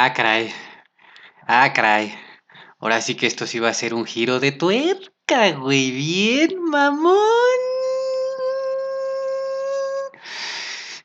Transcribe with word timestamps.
Ah, 0.00 0.12
caray. 0.14 0.54
Ah, 1.48 1.72
caray. 1.74 2.14
Ahora 2.78 3.00
sí 3.00 3.16
que 3.16 3.26
esto 3.26 3.48
sí 3.48 3.58
va 3.58 3.70
a 3.70 3.74
ser 3.74 3.94
un 3.94 4.04
giro 4.04 4.38
de 4.38 4.52
tuerca, 4.52 5.50
güey. 5.50 5.90
Bien, 5.90 6.50
mamón. 6.70 7.58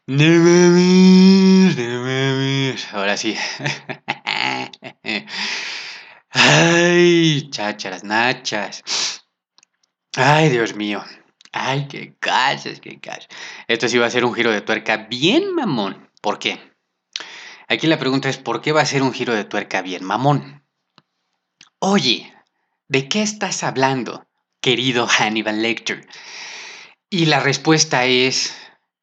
No 0.05 0.29
mames, 0.45 1.75
no 1.75 2.03
mames. 2.03 2.93
Ahora 2.93 3.17
sí. 3.17 3.35
Ay, 6.29 7.49
chácharas, 7.49 8.03
nachas. 8.03 8.83
Ay, 10.15 10.49
Dios 10.49 10.75
mío. 10.75 11.03
Ay, 11.51 11.87
qué 11.87 12.15
calles, 12.19 12.79
qué 12.79 12.99
calles. 12.99 13.28
Esto 13.67 13.89
sí 13.89 13.97
va 13.97 14.05
a 14.05 14.12
ser 14.12 14.23
un 14.23 14.35
giro 14.35 14.51
de 14.51 14.62
tuerca 14.62 14.97
bien 14.97 15.55
mamón. 15.55 16.12
¿Por 16.21 16.38
qué? 16.38 16.73
Aquí 17.67 17.88
la 17.88 17.99
pregunta 17.99 18.30
es, 18.30 18.38
¿por 18.38 18.61
qué 18.61 18.71
va 18.71 18.81
a 18.81 18.85
ser 18.85 19.03
un 19.03 19.13
giro 19.13 19.34
de 19.34 19.45
tuerca 19.45 19.81
bien 19.81 20.03
mamón? 20.03 20.63
Oye, 21.80 22.34
¿de 22.88 23.09
qué 23.09 23.21
estás 23.21 23.63
hablando, 23.63 24.27
querido 24.62 25.08
Hannibal 25.20 25.62
Lecter? 25.62 26.07
Y 27.09 27.26
la 27.26 27.40
respuesta 27.40 28.05
es, 28.05 28.55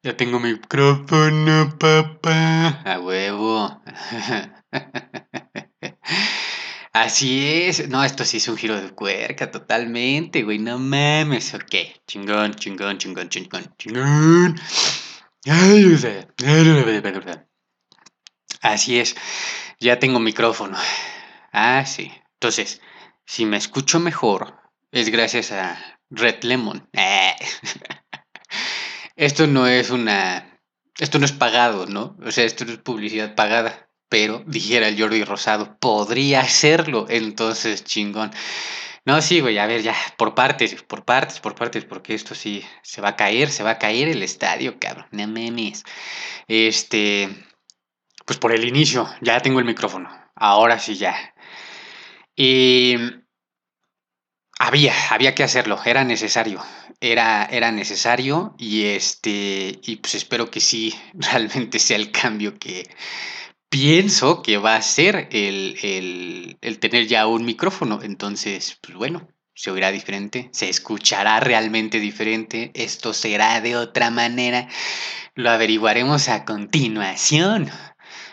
ya 0.03 0.17
tengo 0.17 0.39
micrófono, 0.39 1.77
papá. 1.79 2.81
A 2.83 2.99
huevo. 2.99 3.81
Así 6.93 7.47
es. 7.47 7.87
No, 7.87 8.03
esto 8.03 8.25
sí 8.25 8.37
es 8.37 8.47
un 8.49 8.57
giro 8.57 8.81
de 8.81 8.89
cuerca, 8.89 9.49
totalmente, 9.49 10.43
güey. 10.43 10.59
No 10.59 10.77
mames. 10.77 11.53
Ok. 11.53 11.75
Chingón, 12.05 12.55
chingón, 12.55 12.97
chingón, 12.97 13.29
chingón, 13.29 13.73
chingón. 13.77 14.59
Así 18.61 18.99
es. 18.99 19.15
Ya 19.79 19.99
tengo 19.99 20.19
micrófono. 20.19 20.77
Ah, 21.51 21.85
sí. 21.85 22.11
Entonces, 22.33 22.81
si 23.25 23.45
me 23.45 23.57
escucho 23.57 23.99
mejor, 23.99 24.61
es 24.91 25.09
gracias 25.09 25.51
a 25.51 25.99
Red 26.09 26.43
Lemon. 26.43 26.87
Esto 29.15 29.47
no 29.47 29.67
es 29.67 29.89
una. 29.89 30.59
Esto 30.97 31.19
no 31.19 31.25
es 31.25 31.31
pagado, 31.31 31.87
¿no? 31.87 32.17
O 32.23 32.31
sea, 32.31 32.43
esto 32.43 32.65
no 32.65 32.73
es 32.73 32.77
publicidad 32.77 33.35
pagada. 33.35 33.89
Pero 34.09 34.43
dijera 34.45 34.87
el 34.87 34.99
Jordi 34.99 35.23
Rosado, 35.23 35.77
podría 35.79 36.41
hacerlo. 36.41 37.05
Entonces, 37.09 37.83
chingón. 37.83 38.31
No, 39.05 39.21
sí, 39.21 39.39
güey, 39.39 39.57
a 39.57 39.65
ver, 39.65 39.81
ya, 39.81 39.95
por 40.17 40.35
partes, 40.35 40.83
por 40.83 41.05
partes, 41.05 41.39
por 41.39 41.55
partes, 41.55 41.85
porque 41.85 42.13
esto 42.13 42.35
sí 42.35 42.63
se 42.83 43.01
va 43.01 43.09
a 43.09 43.15
caer, 43.15 43.49
se 43.49 43.63
va 43.63 43.71
a 43.71 43.79
caer 43.79 44.09
el 44.09 44.21
estadio, 44.21 44.77
cabrón. 44.79 45.07
No 45.11 45.27
memes. 45.27 45.83
Este. 46.47 47.29
Pues 48.31 48.39
por 48.39 48.53
el 48.53 48.63
inicio, 48.63 49.09
ya 49.19 49.41
tengo 49.41 49.59
el 49.59 49.65
micrófono. 49.65 50.09
Ahora 50.35 50.79
sí, 50.79 50.95
ya. 50.95 51.33
Y 52.33 52.95
había, 54.57 54.93
había 55.09 55.35
que 55.35 55.43
hacerlo, 55.43 55.77
era 55.83 56.05
necesario, 56.05 56.63
era, 57.01 57.43
era 57.51 57.73
necesario 57.73 58.55
y 58.57 58.85
este, 58.85 59.81
y 59.83 59.97
pues 59.97 60.15
espero 60.15 60.49
que 60.49 60.61
sí, 60.61 60.97
realmente 61.13 61.77
sea 61.77 61.97
el 61.97 62.13
cambio 62.13 62.57
que 62.57 62.89
pienso 63.67 64.41
que 64.41 64.57
va 64.57 64.77
a 64.77 64.81
ser 64.81 65.27
el, 65.33 66.57
el 66.61 66.79
tener 66.79 67.07
ya 67.07 67.27
un 67.27 67.43
micrófono. 67.43 67.99
Entonces, 68.01 68.77
pues 68.81 68.95
bueno, 68.95 69.27
se 69.53 69.71
oirá 69.71 69.91
diferente, 69.91 70.49
se 70.53 70.69
escuchará 70.69 71.41
realmente 71.41 71.99
diferente, 71.99 72.71
esto 72.75 73.13
será 73.13 73.59
de 73.59 73.75
otra 73.75 74.09
manera, 74.09 74.69
lo 75.35 75.49
averiguaremos 75.49 76.29
a 76.29 76.45
continuación. 76.45 77.69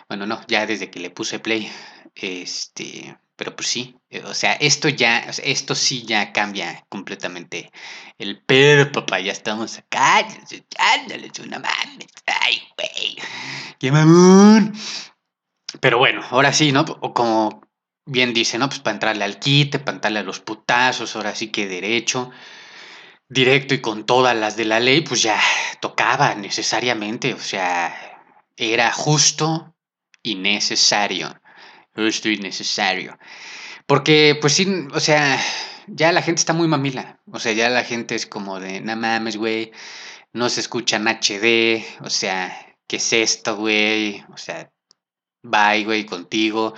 Bueno, 0.09 0.25
no, 0.25 0.41
ya 0.47 0.65
desde 0.65 0.89
que 0.89 0.99
le 0.99 1.11
puse 1.11 1.37
play, 1.37 1.71
este, 2.15 3.15
pero 3.35 3.55
pues 3.55 3.69
sí, 3.69 3.95
eh, 4.09 4.23
o 4.25 4.33
sea, 4.33 4.53
esto 4.53 4.89
ya, 4.89 5.19
esto 5.19 5.75
sí 5.75 6.03
ya 6.03 6.33
cambia 6.33 6.83
completamente 6.89 7.71
el 8.17 8.43
pedo, 8.43 8.91
papá. 8.91 9.19
Ya 9.19 9.31
estamos 9.31 9.77
acá, 9.77 10.27
echándoles 10.51 11.39
una 11.39 11.59
mames. 11.59 12.07
Ay, 12.25 12.61
güey. 12.75 13.17
¡Qué 13.79 13.91
mamón! 13.91 14.73
Pero 15.79 15.99
bueno, 15.99 16.21
ahora 16.31 16.53
sí, 16.53 16.71
¿no? 16.71 16.81
O 17.01 17.13
como 17.13 17.61
bien 18.05 18.33
dice, 18.33 18.57
¿no? 18.57 18.67
Pues 18.67 18.79
para 18.79 18.95
entrarle 18.95 19.23
al 19.23 19.39
quite, 19.39 19.77
para 19.77 19.97
entrarle 19.97 20.19
a 20.19 20.23
los 20.23 20.39
putazos, 20.39 21.15
ahora 21.15 21.35
sí 21.35 21.49
que 21.49 21.67
derecho, 21.67 22.31
directo 23.29 23.75
y 23.75 23.81
con 23.81 24.05
todas 24.05 24.35
las 24.35 24.57
de 24.57 24.65
la 24.65 24.79
ley, 24.79 25.01
pues 25.01 25.21
ya 25.21 25.39
tocaba 25.79 26.33
necesariamente, 26.35 27.35
o 27.35 27.39
sea, 27.39 27.95
era 28.57 28.91
justo 28.91 29.75
y 30.23 30.35
necesario 30.35 31.39
justo 31.95 32.29
y 32.29 32.37
necesario. 32.37 33.17
Porque, 33.85 34.37
pues 34.39 34.53
sí, 34.53 34.67
o 34.93 34.99
sea, 34.99 35.39
ya 35.87 36.11
la 36.11 36.21
gente 36.21 36.39
está 36.39 36.53
muy 36.53 36.67
mamila. 36.67 37.19
O 37.31 37.39
sea, 37.39 37.53
ya 37.53 37.69
la 37.69 37.83
gente 37.83 38.15
es 38.15 38.25
como 38.25 38.59
de, 38.59 38.81
no 38.81 38.95
mames, 38.95 39.37
güey, 39.37 39.71
no 40.33 40.49
se 40.49 40.61
escucha 40.61 40.97
en 40.97 41.07
HD. 41.07 41.85
O 42.01 42.09
sea, 42.09 42.77
¿qué 42.87 42.97
es 42.97 43.13
esto, 43.13 43.57
güey? 43.57 44.23
O 44.33 44.37
sea, 44.37 44.71
bye, 45.43 45.83
güey, 45.83 46.05
contigo. 46.05 46.73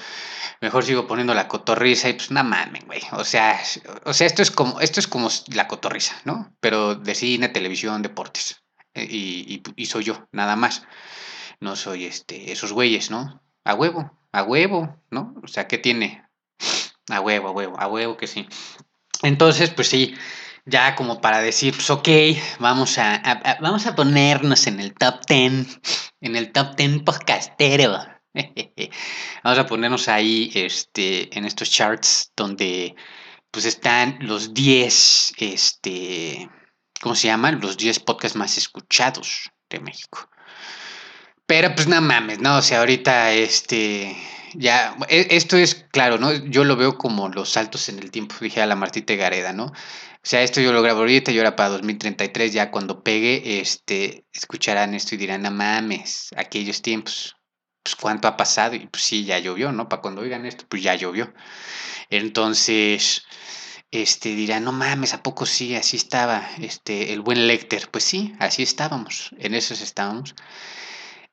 Mejor 0.62 0.86
sigo 0.86 1.08
poniendo 1.08 1.34
la 1.34 1.48
cotorriza 1.48 2.10
y 2.10 2.14
pues 2.14 2.32
no 2.32 2.44
mames, 2.44 2.86
güey. 2.86 3.02
O 3.14 3.24
sea, 3.26 3.60
o 4.06 4.14
sea, 4.14 4.28
esto 4.28 4.42
es 4.42 4.52
como, 4.52 4.80
esto 4.80 5.00
es 5.00 5.08
como 5.08 5.30
la 5.54 5.68
cotorriza, 5.68 6.16
¿no? 6.26 6.56
Pero 6.60 6.96
de 6.96 7.16
cine, 7.16 7.50
televisión, 7.50 8.02
deportes. 8.02 8.64
Eh, 8.94 9.08
y, 9.10 9.64
y 9.76 9.86
soy 9.86 10.06
yo, 10.06 10.28
nada 10.32 10.56
más. 10.56 10.84
No 11.62 11.78
soy 11.78 12.06
este, 12.06 12.52
esos 12.52 12.74
güeyes, 12.74 13.10
¿no? 13.10 13.42
A 13.64 13.76
huevo 13.76 14.12
a 14.32 14.44
huevo, 14.44 14.98
¿no? 15.10 15.36
O 15.44 15.48
sea, 15.48 15.68
¿qué 15.68 15.78
tiene? 15.78 16.24
A 17.10 17.20
huevo, 17.20 17.50
a 17.50 17.52
huevo, 17.52 17.80
a 17.80 17.88
huevo 17.88 18.18
que 18.18 18.28
sí. 18.28 18.48
Entonces, 19.24 19.70
pues 19.72 19.90
sí, 19.90 20.16
ya 20.66 20.96
como 20.96 21.22
para 21.22 21.42
decir, 21.42 21.74
pues 21.74 21.90
ok, 21.90 22.08
vamos 22.60 22.98
a, 22.98 23.58
vamos 23.62 23.86
a 23.86 23.96
ponernos 23.96 24.68
en 24.68 24.80
el 24.80 24.94
top 24.94 25.26
10, 25.28 25.80
en 26.22 26.36
el 26.36 26.52
top 26.52 26.76
10 26.76 27.04
podcastero. 27.04 27.98
vamos 29.44 29.60
a 29.60 29.66
ponernos 29.66 30.08
ahí, 30.08 30.52
este, 30.54 31.38
en 31.38 31.46
estos 31.46 31.70
charts 31.70 32.32
donde, 32.36 32.96
pues 33.52 33.66
están 33.66 34.18
los 34.22 34.54
10, 34.54 35.34
este, 35.38 36.50
¿cómo 37.02 37.16
se 37.16 37.28
llaman? 37.28 37.60
Los 37.60 37.76
10 37.78 38.00
podcasts 38.00 38.38
más 38.38 38.58
escuchados 38.58 39.52
de 39.70 39.82
México. 39.82 40.30
Pero 41.52 41.76
pues 41.76 41.86
no 41.90 42.00
mames, 42.00 42.40
¿no? 42.40 42.60
O 42.60 42.62
sea, 42.62 42.80
ahorita 42.80 43.34
este. 43.34 44.16
Ya, 44.54 44.96
e, 45.10 45.28
esto 45.32 45.58
es 45.58 45.86
claro, 45.92 46.18
¿no? 46.18 46.32
Yo 46.32 46.64
lo 46.64 46.78
veo 46.78 46.98
como 46.98 47.28
los 47.28 47.50
saltos 47.50 47.90
en 47.90 48.00
el 48.00 48.10
tiempo, 48.10 48.36
dije 48.40 48.62
a 48.62 48.66
la 48.66 48.78
Martita 48.78 49.16
Gareda, 49.16 49.52
¿no? 49.52 49.66
O 49.66 49.74
sea, 50.24 50.44
esto 50.44 50.62
yo 50.62 50.72
lo 50.72 50.82
grabo 50.82 51.02
ahorita 51.02 51.30
y 51.32 51.38
ahora 51.40 51.58
para 51.58 51.72
2033, 51.72 52.54
ya 52.54 52.72
cuando 52.72 53.04
pegue, 53.04 53.60
este, 53.60 54.24
escucharán 54.34 54.94
esto 54.94 55.16
y 55.16 55.18
dirán, 55.18 55.42
no 55.42 55.52
mames, 55.52 56.30
aquellos 56.38 56.82
tiempos, 56.82 57.36
pues 57.84 57.98
cuánto 57.98 58.30
ha 58.30 58.38
pasado 58.38 58.76
y 58.76 58.88
pues 58.88 59.04
sí, 59.04 59.26
ya 59.26 59.38
llovió, 59.38 59.74
¿no? 59.74 59.90
Para 59.90 60.02
cuando 60.02 60.22
oigan 60.22 60.46
esto, 60.46 60.64
pues 60.70 60.82
ya 60.82 60.96
llovió. 60.96 61.34
Entonces, 62.10 63.26
este, 63.92 64.36
dirán, 64.36 64.64
no 64.64 64.72
mames, 64.72 65.14
¿a 65.14 65.22
poco 65.22 65.46
sí? 65.46 65.76
Así 65.76 65.98
estaba, 65.98 66.50
este, 66.62 67.12
el 67.12 67.20
buen 67.20 67.46
Lecter. 67.48 67.90
Pues 67.92 68.06
sí, 68.06 68.36
así 68.40 68.64
estábamos, 68.64 69.32
en 69.38 69.54
esos 69.54 69.82
estábamos. 69.82 70.34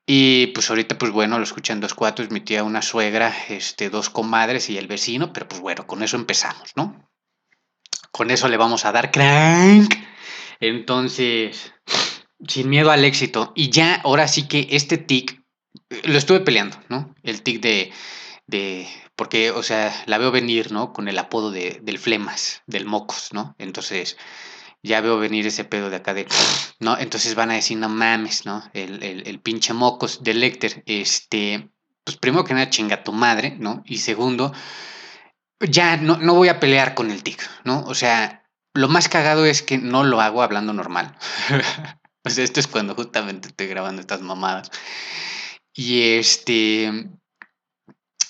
Y 0.05 0.47
pues 0.47 0.69
ahorita, 0.69 0.97
pues 0.97 1.11
bueno, 1.11 1.37
lo 1.37 1.43
escuchan 1.43 1.79
dos 1.79 1.93
cuatro, 1.93 2.25
mi 2.31 2.41
tía, 2.41 2.63
una 2.63 2.81
suegra, 2.81 3.33
este, 3.49 3.89
dos 3.89 4.09
comadres 4.09 4.69
y 4.69 4.77
el 4.77 4.87
vecino, 4.87 5.31
pero 5.33 5.47
pues 5.47 5.61
bueno, 5.61 5.85
con 5.85 6.01
eso 6.01 6.17
empezamos, 6.17 6.71
¿no? 6.75 7.09
Con 8.11 8.31
eso 8.31 8.47
le 8.47 8.57
vamos 8.57 8.85
a 8.85 8.91
dar 8.91 9.11
crank. 9.11 9.93
Entonces, 10.59 11.73
sin 12.47 12.69
miedo 12.69 12.91
al 12.91 13.05
éxito. 13.05 13.53
Y 13.55 13.69
ya, 13.69 13.95
ahora 13.95 14.27
sí 14.27 14.47
que 14.47 14.67
este 14.71 14.97
tic, 14.97 15.41
lo 16.03 16.17
estuve 16.17 16.39
peleando, 16.39 16.77
¿no? 16.89 17.13
El 17.23 17.43
tic 17.43 17.61
de, 17.61 17.91
de, 18.47 18.87
porque, 19.15 19.51
o 19.51 19.63
sea, 19.63 19.93
la 20.05 20.17
veo 20.17 20.31
venir, 20.31 20.71
¿no? 20.71 20.91
Con 20.91 21.07
el 21.07 21.17
apodo 21.19 21.51
de, 21.51 21.79
del 21.83 21.99
flemas, 21.99 22.63
del 22.65 22.85
mocos, 22.85 23.29
¿no? 23.31 23.55
Entonces, 23.59 24.17
ya 24.83 25.01
veo 25.01 25.17
venir 25.17 25.45
ese 25.47 25.63
pedo 25.63 25.89
de 25.89 25.97
acá 25.97 26.13
de, 26.13 26.27
¿no? 26.79 26.97
Entonces 26.97 27.35
van 27.35 27.51
a 27.51 27.55
decir, 27.55 27.77
no 27.77 27.89
mames, 27.89 28.45
¿no? 28.45 28.63
El, 28.73 29.03
el, 29.03 29.39
pinche 29.39 29.73
mocos 29.73 30.23
de 30.23 30.33
Lecter, 30.33 30.83
este, 30.85 31.69
pues 32.03 32.17
primero 32.17 32.43
que 32.43 32.53
nada 32.53 32.69
chinga 32.69 33.03
tu 33.03 33.11
madre, 33.11 33.55
¿no? 33.59 33.83
Y 33.85 33.97
segundo, 33.97 34.53
ya 35.59 35.97
no, 35.97 36.17
no 36.17 36.33
voy 36.33 36.47
a 36.47 36.59
pelear 36.59 36.95
con 36.95 37.11
el 37.11 37.23
tic, 37.23 37.47
¿no? 37.65 37.83
O 37.85 37.95
sea, 37.95 38.43
lo 38.73 38.87
más 38.87 39.09
cagado 39.09 39.45
es 39.45 39.61
que 39.61 39.77
no 39.77 40.03
lo 40.03 40.21
hago 40.21 40.41
hablando 40.41 40.73
normal. 40.73 41.17
o 42.23 42.29
esto 42.29 42.59
es 42.59 42.67
cuando 42.67 42.95
justamente 42.95 43.49
estoy 43.49 43.67
grabando 43.67 44.01
estas 44.01 44.21
mamadas. 44.21 44.71
Y 45.73 46.13
este, 46.17 47.09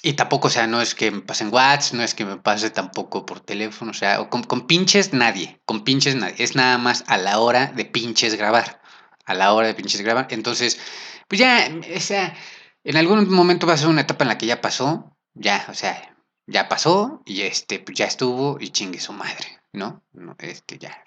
y 0.02 0.14
tampoco, 0.14 0.48
o 0.48 0.52
sea, 0.52 0.68
no 0.68 0.82
es 0.82 0.96
que 0.96 1.12
me 1.12 1.22
pasen 1.22 1.54
WhatsApp, 1.54 1.94
no 1.94 2.04
es 2.04 2.14
que 2.16 2.24
me 2.26 2.38
pase 2.38 2.70
tampoco 2.70 3.26
por 3.26 3.42
teléfono, 3.42 3.92
o 3.92 3.94
sea, 3.94 4.30
con, 4.30 4.68
pinches 4.68 5.14
nadie, 5.14 5.62
con 5.66 5.84
pinches 5.84 6.16
nadie. 6.16 6.36
Es 6.38 6.56
nada 6.56 6.78
más 6.78 7.04
a 7.08 7.18
la 7.18 7.40
hora 7.40 7.68
de 7.68 7.86
pinches 7.86 8.36
grabar. 8.36 8.82
A 9.26 9.34
la 9.34 9.54
hora 9.54 9.68
de 9.68 9.74
pinches 9.74 10.02
grabar. 10.02 10.28
Entonces, 10.32 10.80
pues 11.28 11.40
ya, 11.40 11.70
o 11.96 12.00
sea, 12.00 12.36
en 12.84 12.98
algún 12.98 13.30
momento 13.30 13.68
va 13.68 13.74
a 13.74 13.78
ser 13.78 13.90
una 13.90 14.02
etapa 14.02 14.24
en 14.24 14.30
la 14.30 14.38
que 14.38 14.46
ya 14.46 14.62
pasó, 14.62 15.18
ya, 15.34 15.66
o 15.70 15.74
sea, 15.74 16.16
ya 16.48 16.70
pasó 16.70 17.22
y 17.26 17.42
este, 17.42 17.80
pues 17.80 17.98
ya 17.98 18.06
estuvo 18.06 18.58
y 18.60 18.70
chingue 18.70 19.00
su 19.00 19.14
madre, 19.14 19.60
¿no? 19.74 20.04
Este, 20.40 20.80
ya. 20.80 21.04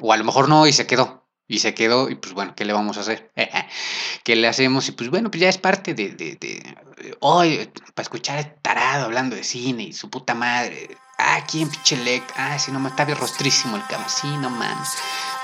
O 0.00 0.12
a 0.12 0.16
lo 0.16 0.24
mejor 0.24 0.48
no 0.48 0.66
y 0.66 0.72
se 0.72 0.86
quedó. 0.86 1.25
Y 1.48 1.60
se 1.60 1.74
quedó, 1.74 2.10
y 2.10 2.16
pues 2.16 2.34
bueno, 2.34 2.54
¿qué 2.56 2.64
le 2.64 2.72
vamos 2.72 2.96
a 2.96 3.00
hacer? 3.00 3.30
¿Qué 4.24 4.36
le 4.36 4.48
hacemos? 4.48 4.88
Y 4.88 4.92
pues 4.92 5.10
bueno, 5.10 5.30
pues 5.30 5.40
ya 5.40 5.48
es 5.48 5.58
parte 5.58 5.94
de, 5.94 6.10
de, 6.10 6.34
de 6.34 7.16
hoy, 7.20 7.70
para 7.94 8.02
escuchar 8.02 8.38
a 8.38 8.54
tarado 8.54 9.04
hablando 9.04 9.36
de 9.36 9.44
cine 9.44 9.84
y 9.84 9.92
su 9.92 10.10
puta 10.10 10.34
madre. 10.34 10.96
Ah, 11.18 11.40
¿quién 11.50 11.70
Pichelec? 11.70 12.22
Ah, 12.36 12.58
sí, 12.58 12.72
no 12.72 12.86
está 12.86 13.04
bien 13.04 13.18
rostrísimo 13.18 13.76
el 13.76 13.86
cama. 13.86 14.08
Sí, 14.08 14.28
no 14.38 14.50
mames. 14.50 14.90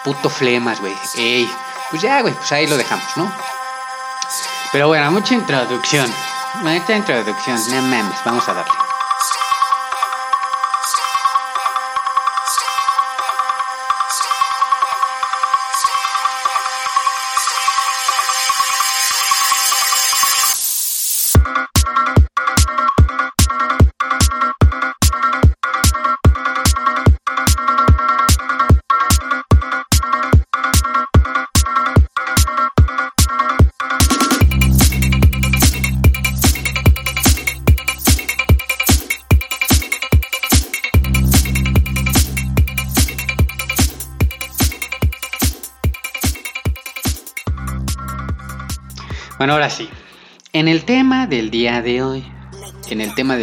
Puto 0.05 0.29
flemas, 0.29 0.81
güey. 0.81 0.95
Ey. 1.17 1.49
Pues 1.91 2.03
ya, 2.03 2.21
güey, 2.21 2.35
pues 2.35 2.51
ahí 2.53 2.67
lo 2.67 2.77
dejamos, 2.77 3.17
¿no? 3.17 3.33
Pero 4.73 4.89
bueno, 4.89 5.11
mucha 5.13 5.35
introducción. 5.35 6.13
Mucha 6.63 6.97
introducción. 6.97 7.59
No 7.71 7.83
mames, 7.83 8.19
vamos 8.25 8.49
a 8.49 8.55
darle. 8.55 8.92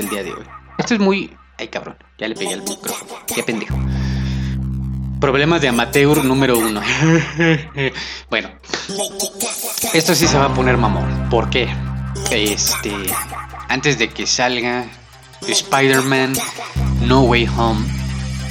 Día 0.09 0.23
de 0.23 0.33
hoy. 0.33 0.43
Esto 0.77 0.93
es 0.93 0.99
muy. 0.99 1.35
Ay, 1.57 1.67
cabrón. 1.67 1.97
Ya 2.17 2.27
le 2.27 2.35
pegué 2.35 2.53
al 2.53 2.63
micrófono. 2.63 3.21
Qué 3.33 3.43
pendejo. 3.43 3.77
Problemas 5.19 5.61
de 5.61 5.67
amateur 5.67 6.23
número 6.23 6.57
uno. 6.57 6.81
bueno. 8.29 8.49
Esto 9.93 10.15
sí 10.15 10.27
se 10.27 10.37
va 10.37 10.45
a 10.45 10.53
poner 10.53 10.77
mamón. 10.77 11.29
¿Por 11.29 11.49
qué? 11.49 11.67
Este. 12.31 12.93
Antes 13.67 13.97
de 13.97 14.09
que 14.09 14.25
salga 14.25 14.85
Spider-Man 15.47 16.33
No 17.01 17.21
Way 17.21 17.47
Home. 17.57 17.85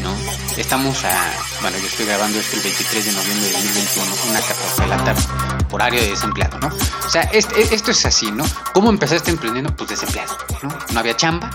¿No? 0.02 0.14
Estamos 0.56 1.04
a. 1.04 1.32
Bueno, 1.62 1.78
yo 1.78 1.86
estoy 1.86 2.06
grabando 2.06 2.38
esto 2.38 2.56
el 2.56 2.62
23 2.62 3.06
de 3.06 3.12
noviembre 3.12 3.46
de 3.46 3.52
2021. 3.52 4.06
Una 4.30 4.40
14 4.40 4.82
de 4.82 4.88
la 4.88 4.96
tarde 5.04 5.47
horario 5.70 6.00
de 6.00 6.10
desempleado, 6.10 6.58
¿no? 6.58 6.68
O 6.68 7.10
sea, 7.10 7.22
esto 7.22 7.90
es 7.90 8.06
así, 8.06 8.30
¿no? 8.30 8.44
¿Cómo 8.72 8.90
empezaste 8.90 9.30
emprendiendo? 9.30 9.74
Pues 9.76 9.90
desempleado, 9.90 10.36
¿no? 10.62 10.70
No 10.92 11.00
había 11.00 11.16
chamba 11.16 11.50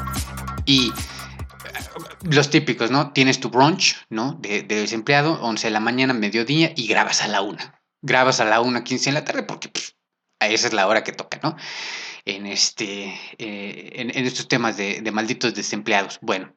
y 0.66 0.90
eh, 0.90 0.94
los 2.24 2.50
típicos, 2.50 2.92
¿no? 2.92 3.12
Tienes 3.12 3.40
tu 3.40 3.50
brunch, 3.50 3.98
¿no? 4.10 4.34
De, 4.40 4.64
desempleado, 4.64 5.42
11 5.42 5.68
de 5.68 5.72
la 5.72 5.80
mañana, 5.80 6.14
mediodía 6.14 6.74
y 6.76 6.88
grabas 6.88 7.22
a 7.22 7.28
la 7.28 7.42
una. 7.42 7.82
Grabas 8.02 8.40
a 8.40 8.46
la 8.46 8.62
una, 8.62 8.84
15 8.84 9.10
de 9.10 9.14
la 9.14 9.26
tarde 9.26 9.44
porque 9.44 9.70
pues, 9.70 9.96
esa 10.40 10.68
es 10.68 10.74
la 10.74 10.88
hora 10.88 11.04
que 11.04 11.14
toca, 11.14 11.40
¿no? 11.42 11.56
En, 12.26 12.46
este, 12.46 13.14
eh, 13.38 13.92
en, 13.96 14.26
estos 14.26 14.48
temas 14.48 14.78
de 14.78 15.12
malditos 15.12 15.54
desempleados. 15.54 16.20
Bueno, 16.22 16.56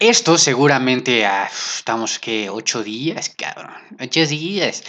esto 0.00 0.38
seguramente, 0.38 1.26
ah, 1.26 1.48
estamos 1.52 2.18
que 2.18 2.48
ocho 2.48 2.82
días, 2.82 3.34
cabrón. 3.36 3.74
Ocho 4.00 4.26
días. 4.26 4.82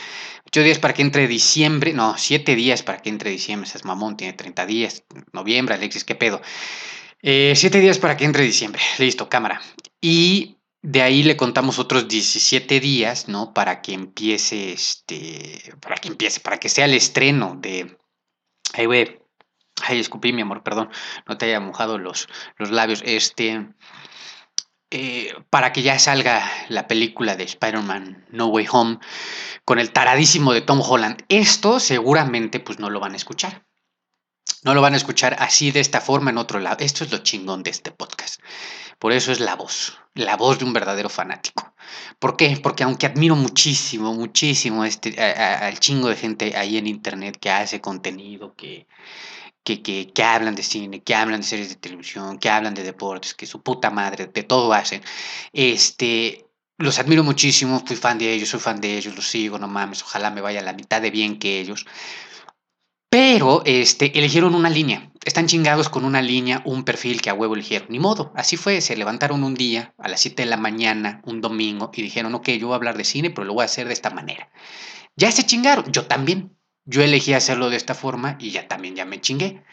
Ocho 0.47 0.63
días 0.63 0.79
para 0.79 0.93
que 0.93 1.01
entre 1.01 1.27
diciembre. 1.27 1.93
No, 1.93 2.17
siete 2.17 2.55
días 2.55 2.81
para 2.81 3.01
que 3.01 3.09
entre 3.09 3.29
diciembre. 3.29 3.69
Es 3.73 3.83
mamón, 3.83 4.15
tiene 4.15 4.33
30 4.33 4.65
días. 4.65 5.03
Noviembre, 5.33 5.75
Alexis, 5.75 6.05
¿qué 6.05 6.15
pedo? 6.15 6.41
Eh, 7.21 7.53
siete 7.57 7.79
días 7.79 7.99
para 7.99 8.15
que 8.15 8.23
entre 8.23 8.43
diciembre. 8.43 8.81
Listo, 8.99 9.27
cámara. 9.27 9.61
Y 9.99 10.57
de 10.81 11.01
ahí 11.01 11.23
le 11.23 11.35
contamos 11.35 11.77
otros 11.77 12.07
17 12.07 12.79
días, 12.79 13.27
¿no? 13.27 13.53
Para 13.53 13.81
que 13.81 13.93
empiece, 13.93 14.71
este, 14.71 15.73
para 15.81 15.95
que 15.97 16.07
empiece, 16.07 16.39
para 16.39 16.57
que 16.57 16.69
sea 16.69 16.85
el 16.85 16.93
estreno 16.93 17.57
de... 17.59 17.97
Ay, 18.73 18.85
güey. 18.85 19.19
Ay, 19.83 19.99
escupí, 19.99 20.31
mi 20.31 20.41
amor, 20.41 20.63
perdón. 20.63 20.89
No 21.27 21.37
te 21.37 21.47
haya 21.47 21.59
mojado 21.59 21.97
los, 21.97 22.29
los 22.57 22.71
labios. 22.71 23.03
Este... 23.05 23.67
Eh, 24.93 25.33
para 25.49 25.71
que 25.71 25.83
ya 25.83 25.97
salga 25.99 26.51
la 26.67 26.85
película 26.85 27.37
de 27.37 27.45
Spider-Man 27.45 28.25
No 28.29 28.47
Way 28.47 28.67
Home 28.71 28.99
con 29.63 29.79
el 29.79 29.93
taradísimo 29.93 30.51
de 30.51 30.59
Tom 30.59 30.81
Holland. 30.81 31.23
Esto 31.29 31.79
seguramente 31.79 32.59
pues 32.59 32.77
no 32.79 32.89
lo 32.89 32.99
van 32.99 33.13
a 33.13 33.15
escuchar. 33.15 33.65
No 34.63 34.73
lo 34.73 34.81
van 34.81 34.93
a 34.93 34.97
escuchar 34.97 35.37
así 35.39 35.71
de 35.71 35.79
esta 35.79 36.01
forma 36.01 36.29
en 36.29 36.37
otro 36.37 36.59
lado. 36.59 36.77
Esto 36.81 37.05
es 37.05 37.11
lo 37.11 37.19
chingón 37.19 37.63
de 37.63 37.69
este 37.69 37.91
podcast. 37.91 38.41
Por 38.99 39.13
eso 39.13 39.31
es 39.31 39.39
la 39.39 39.55
voz, 39.55 39.97
la 40.13 40.35
voz 40.35 40.59
de 40.59 40.65
un 40.65 40.73
verdadero 40.73 41.09
fanático. 41.09 41.73
¿Por 42.19 42.35
qué? 42.35 42.59
Porque 42.61 42.83
aunque 42.83 43.05
admiro 43.05 43.37
muchísimo, 43.37 44.13
muchísimo 44.13 44.83
este, 44.83 45.19
al 45.23 45.79
chingo 45.79 46.09
de 46.09 46.17
gente 46.17 46.57
ahí 46.57 46.77
en 46.77 46.85
internet 46.85 47.37
que 47.39 47.49
hace 47.49 47.79
contenido, 47.79 48.55
que, 48.55 48.87
que, 49.63 49.81
que, 49.81 50.11
que, 50.13 50.23
hablan 50.23 50.55
de 50.55 50.63
cine, 50.63 51.03
que 51.03 51.15
hablan 51.15 51.41
de 51.41 51.47
series 51.47 51.69
de 51.69 51.75
televisión, 51.75 52.39
que 52.39 52.49
hablan 52.49 52.73
de 52.73 52.83
deportes, 52.83 53.33
que 53.33 53.45
su 53.45 53.61
puta 53.61 53.91
madre, 53.91 54.27
de 54.27 54.43
todo 54.43 54.73
hacen. 54.73 55.01
Este, 55.53 56.45
los 56.77 56.99
admiro 56.99 57.23
muchísimo, 57.23 57.83
fui 57.85 57.95
fan 57.95 58.17
de 58.17 58.33
ellos, 58.33 58.49
soy 58.49 58.59
fan 58.59 58.81
de 58.81 58.97
ellos, 58.97 59.15
los 59.15 59.27
sigo, 59.27 59.59
no 59.59 59.67
mames, 59.67 60.01
ojalá 60.03 60.31
me 60.31 60.41
vaya 60.41 60.61
la 60.61 60.73
mitad 60.73 61.01
de 61.01 61.11
bien 61.11 61.37
que 61.39 61.59
ellos. 61.59 61.85
Pero 63.09 63.61
este, 63.65 64.17
eligieron 64.17 64.55
una 64.55 64.69
línea, 64.69 65.11
están 65.25 65.45
chingados 65.45 65.89
con 65.89 66.05
una 66.05 66.21
línea, 66.21 66.61
un 66.65 66.83
perfil 66.83 67.21
que 67.21 67.29
a 67.29 67.33
huevo 67.33 67.55
eligieron. 67.55 67.89
Ni 67.91 67.99
modo, 67.99 68.31
así 68.35 68.55
fue, 68.57 68.79
se 68.79 68.95
levantaron 68.95 69.43
un 69.43 69.53
día 69.53 69.93
a 69.97 70.07
las 70.07 70.21
7 70.21 70.43
de 70.43 70.49
la 70.49 70.57
mañana, 70.57 71.21
un 71.25 71.41
domingo, 71.41 71.91
y 71.93 72.01
dijeron, 72.01 72.33
ok, 72.35 72.49
yo 72.51 72.67
voy 72.67 72.73
a 72.73 72.77
hablar 72.77 72.97
de 72.97 73.03
cine, 73.03 73.29
pero 73.29 73.45
lo 73.45 73.53
voy 73.53 73.63
a 73.63 73.65
hacer 73.65 73.87
de 73.87 73.93
esta 73.93 74.11
manera. 74.11 74.49
Ya 75.17 75.31
se 75.31 75.45
chingaron, 75.45 75.91
yo 75.91 76.05
también. 76.07 76.57
Yo 76.91 77.01
elegí 77.01 77.33
hacerlo 77.33 77.69
de 77.69 77.77
esta 77.77 77.95
forma 77.95 78.35
y 78.37 78.51
ya 78.51 78.67
también 78.67 78.95
ya 78.95 79.05
me 79.05 79.21
chingué. 79.21 79.63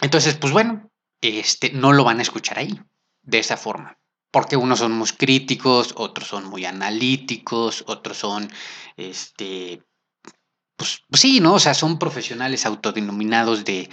Entonces, 0.00 0.36
pues 0.36 0.52
bueno, 0.52 0.90
este, 1.20 1.72
no 1.72 1.92
lo 1.92 2.04
van 2.04 2.20
a 2.20 2.22
escuchar 2.22 2.58
ahí, 2.58 2.80
de 3.22 3.40
esa 3.40 3.56
forma. 3.56 3.98
Porque 4.30 4.56
unos 4.56 4.78
son 4.78 4.92
muy 4.92 5.08
críticos, 5.08 5.92
otros 5.96 6.28
son 6.28 6.44
muy 6.46 6.64
analíticos, 6.64 7.82
otros 7.88 8.16
son, 8.16 8.48
este, 8.96 9.82
pues, 10.76 11.02
pues 11.10 11.20
sí, 11.20 11.40
¿no? 11.40 11.54
O 11.54 11.58
sea, 11.58 11.74
son 11.74 11.98
profesionales 11.98 12.64
autodenominados 12.64 13.64
de, 13.64 13.90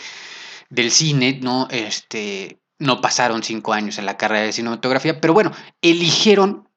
del 0.69 0.91
cine, 0.91 1.39
¿no? 1.41 1.67
Este, 1.71 2.59
no 2.77 3.01
pasaron 3.01 3.41
cinco 3.41 3.73
años 3.73 3.97
en 3.97 4.05
la 4.05 4.15
carrera 4.15 4.45
de 4.45 4.53
cinematografía, 4.53 5.19
pero 5.19 5.33
bueno, 5.33 5.51
eligieron 5.81 6.69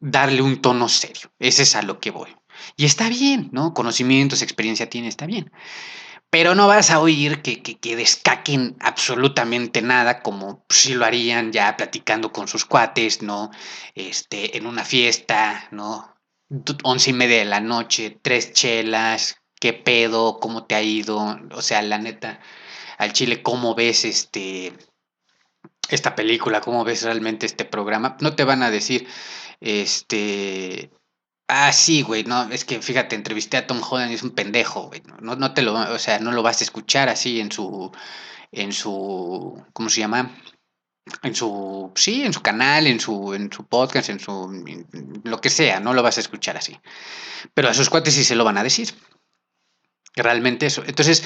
darle 0.00 0.42
un 0.42 0.60
tono 0.60 0.88
serio. 0.88 1.32
Ese 1.38 1.62
es 1.62 1.76
a 1.76 1.82
lo 1.82 2.00
que 2.00 2.10
voy. 2.10 2.34
Y 2.76 2.84
está 2.84 3.08
bien, 3.08 3.48
¿no? 3.52 3.74
Conocimientos, 3.74 4.42
experiencia 4.42 4.88
tiene, 4.88 5.08
está 5.08 5.26
bien. 5.26 5.50
Pero 6.30 6.54
no 6.54 6.68
vas 6.68 6.90
a 6.90 7.00
oír 7.00 7.40
que, 7.40 7.62
que, 7.62 7.96
descaquen 7.96 8.76
absolutamente 8.80 9.80
nada, 9.80 10.22
como 10.22 10.64
si 10.68 10.94
lo 10.94 11.06
harían 11.06 11.52
ya 11.52 11.76
platicando 11.76 12.32
con 12.32 12.48
sus 12.48 12.66
cuates, 12.66 13.22
¿no? 13.22 13.50
Este, 13.94 14.58
en 14.58 14.66
una 14.66 14.84
fiesta, 14.84 15.68
¿no? 15.70 16.14
Once 16.84 17.10
y 17.10 17.12
media 17.14 17.38
de 17.38 17.44
la 17.46 17.60
noche, 17.60 18.18
tres 18.22 18.52
chelas, 18.52 19.36
qué 19.60 19.72
pedo, 19.72 20.38
cómo 20.40 20.64
te 20.66 20.74
ha 20.74 20.82
ido, 20.82 21.38
o 21.52 21.62
sea, 21.62 21.82
la 21.82 21.98
neta, 21.98 22.40
al 22.98 23.12
chile, 23.12 23.42
cómo 23.42 23.74
ves 23.74 24.04
este, 24.04 24.74
esta 25.88 26.14
película, 26.14 26.60
cómo 26.60 26.84
ves 26.84 27.02
realmente 27.02 27.46
este 27.46 27.64
programa. 27.64 28.16
No 28.20 28.34
te 28.34 28.44
van 28.44 28.62
a 28.62 28.70
decir, 28.70 29.08
este, 29.60 30.90
Ah, 31.50 31.72
sí, 31.72 32.02
güey, 32.02 32.24
no, 32.24 32.50
es 32.50 32.66
que 32.66 32.82
fíjate, 32.82 33.16
entrevisté 33.16 33.56
a 33.56 33.66
Tom 33.66 33.80
Holland 33.82 34.10
y 34.12 34.14
es 34.14 34.22
un 34.22 34.32
pendejo, 34.32 34.88
güey. 34.88 35.02
No, 35.22 35.34
no 35.34 35.54
te 35.54 35.62
lo, 35.62 35.72
o 35.74 35.98
sea, 35.98 36.18
no 36.18 36.30
lo 36.32 36.42
vas 36.42 36.60
a 36.60 36.64
escuchar 36.64 37.08
así 37.08 37.40
en 37.40 37.50
su, 37.50 37.90
en 38.52 38.72
su, 38.72 39.64
¿cómo 39.72 39.88
se 39.88 40.00
llama? 40.00 40.36
En 41.22 41.34
su, 41.34 41.90
sí, 41.94 42.22
en 42.22 42.34
su 42.34 42.42
canal, 42.42 42.86
en 42.86 43.00
su, 43.00 43.32
en 43.32 43.50
su 43.50 43.66
podcast, 43.66 44.10
en 44.10 44.20
su, 44.20 44.82
lo 45.24 45.40
que 45.40 45.48
sea, 45.48 45.80
no 45.80 45.94
lo 45.94 46.02
vas 46.02 46.18
a 46.18 46.20
escuchar 46.20 46.58
así. 46.58 46.78
Pero 47.54 47.70
a 47.70 47.74
sus 47.74 47.88
cuates 47.88 48.12
sí 48.12 48.24
se 48.24 48.36
lo 48.36 48.44
van 48.44 48.58
a 48.58 48.62
decir. 48.62 48.94
Realmente 50.14 50.66
eso. 50.66 50.82
Entonces, 50.86 51.24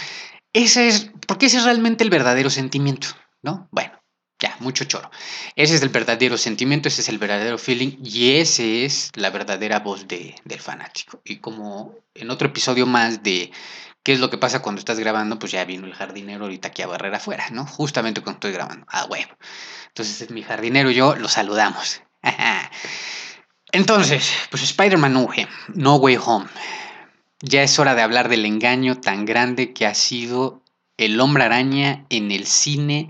ese 0.53 0.87
es, 0.87 1.11
porque 1.27 1.47
ese 1.47 1.59
es 1.59 1.65
realmente 1.65 2.05
el 2.05 2.11
verdadero 2.11 2.49
sentimiento, 2.49 3.09
¿no? 3.43 3.69
Bueno, 3.73 4.02
ya, 4.43 4.57
mucho 4.59 4.85
choro. 4.85 5.09
Ese 5.55 5.77
es 5.77 5.83
el 5.83 5.91
verdadero 5.91 6.37
sentimiento, 6.37 6.89
ese 6.89 7.01
es 7.01 7.09
el 7.09 7.19
verdadero 7.19 7.59
feeling 7.59 7.97
y 8.03 8.37
ese 8.39 8.85
es 8.85 9.13
la 9.15 9.31
verdadera 9.31 9.79
voz 9.79 10.09
de, 10.09 10.35
del 10.45 10.59
fanático. 10.59 11.21
Y 11.25 11.37
como 11.37 11.95
en 12.15 12.31
otro 12.31 12.49
episodio 12.49 12.87
más 12.87 13.23
de 13.23 13.53
¿Qué 14.03 14.13
es 14.13 14.19
lo 14.19 14.31
que 14.31 14.39
pasa 14.39 14.63
cuando 14.63 14.81
estás 14.81 14.99
grabando? 14.99 15.39
Pues 15.39 15.53
ya 15.53 15.65
vino 15.65 15.87
el 15.87 15.95
jardinero 15.95 16.45
ahorita 16.45 16.69
aquí 16.69 16.83
a 16.83 16.89
barrer 16.89 17.15
afuera, 17.15 17.45
¿no? 17.53 17.67
Justamente 17.67 18.21
cuando 18.21 18.39
estoy 18.39 18.51
grabando. 18.51 18.85
Ah, 18.89 19.07
huevo. 19.09 19.31
Entonces 19.87 20.29
mi 20.31 20.43
jardinero 20.43 20.91
y 20.91 20.95
yo 20.95 21.15
lo 21.15 21.29
saludamos. 21.29 22.03
Entonces, 23.73 24.29
pues 24.51 24.65
Spider-Man 24.65 25.29
No 25.75 25.97
Way 25.97 26.19
Home. 26.25 26.47
Ya 27.39 27.63
es 27.63 27.79
hora 27.79 27.95
de 27.95 28.03
hablar 28.03 28.29
del 28.29 28.45
engaño 28.45 29.01
tan 29.01 29.25
grande 29.25 29.73
que 29.73 29.87
ha 29.87 29.95
sido 29.95 30.63
el 30.97 31.21
hombre 31.21 31.45
araña 31.45 32.05
en 32.09 32.33
el 32.33 32.47
cine 32.47 33.09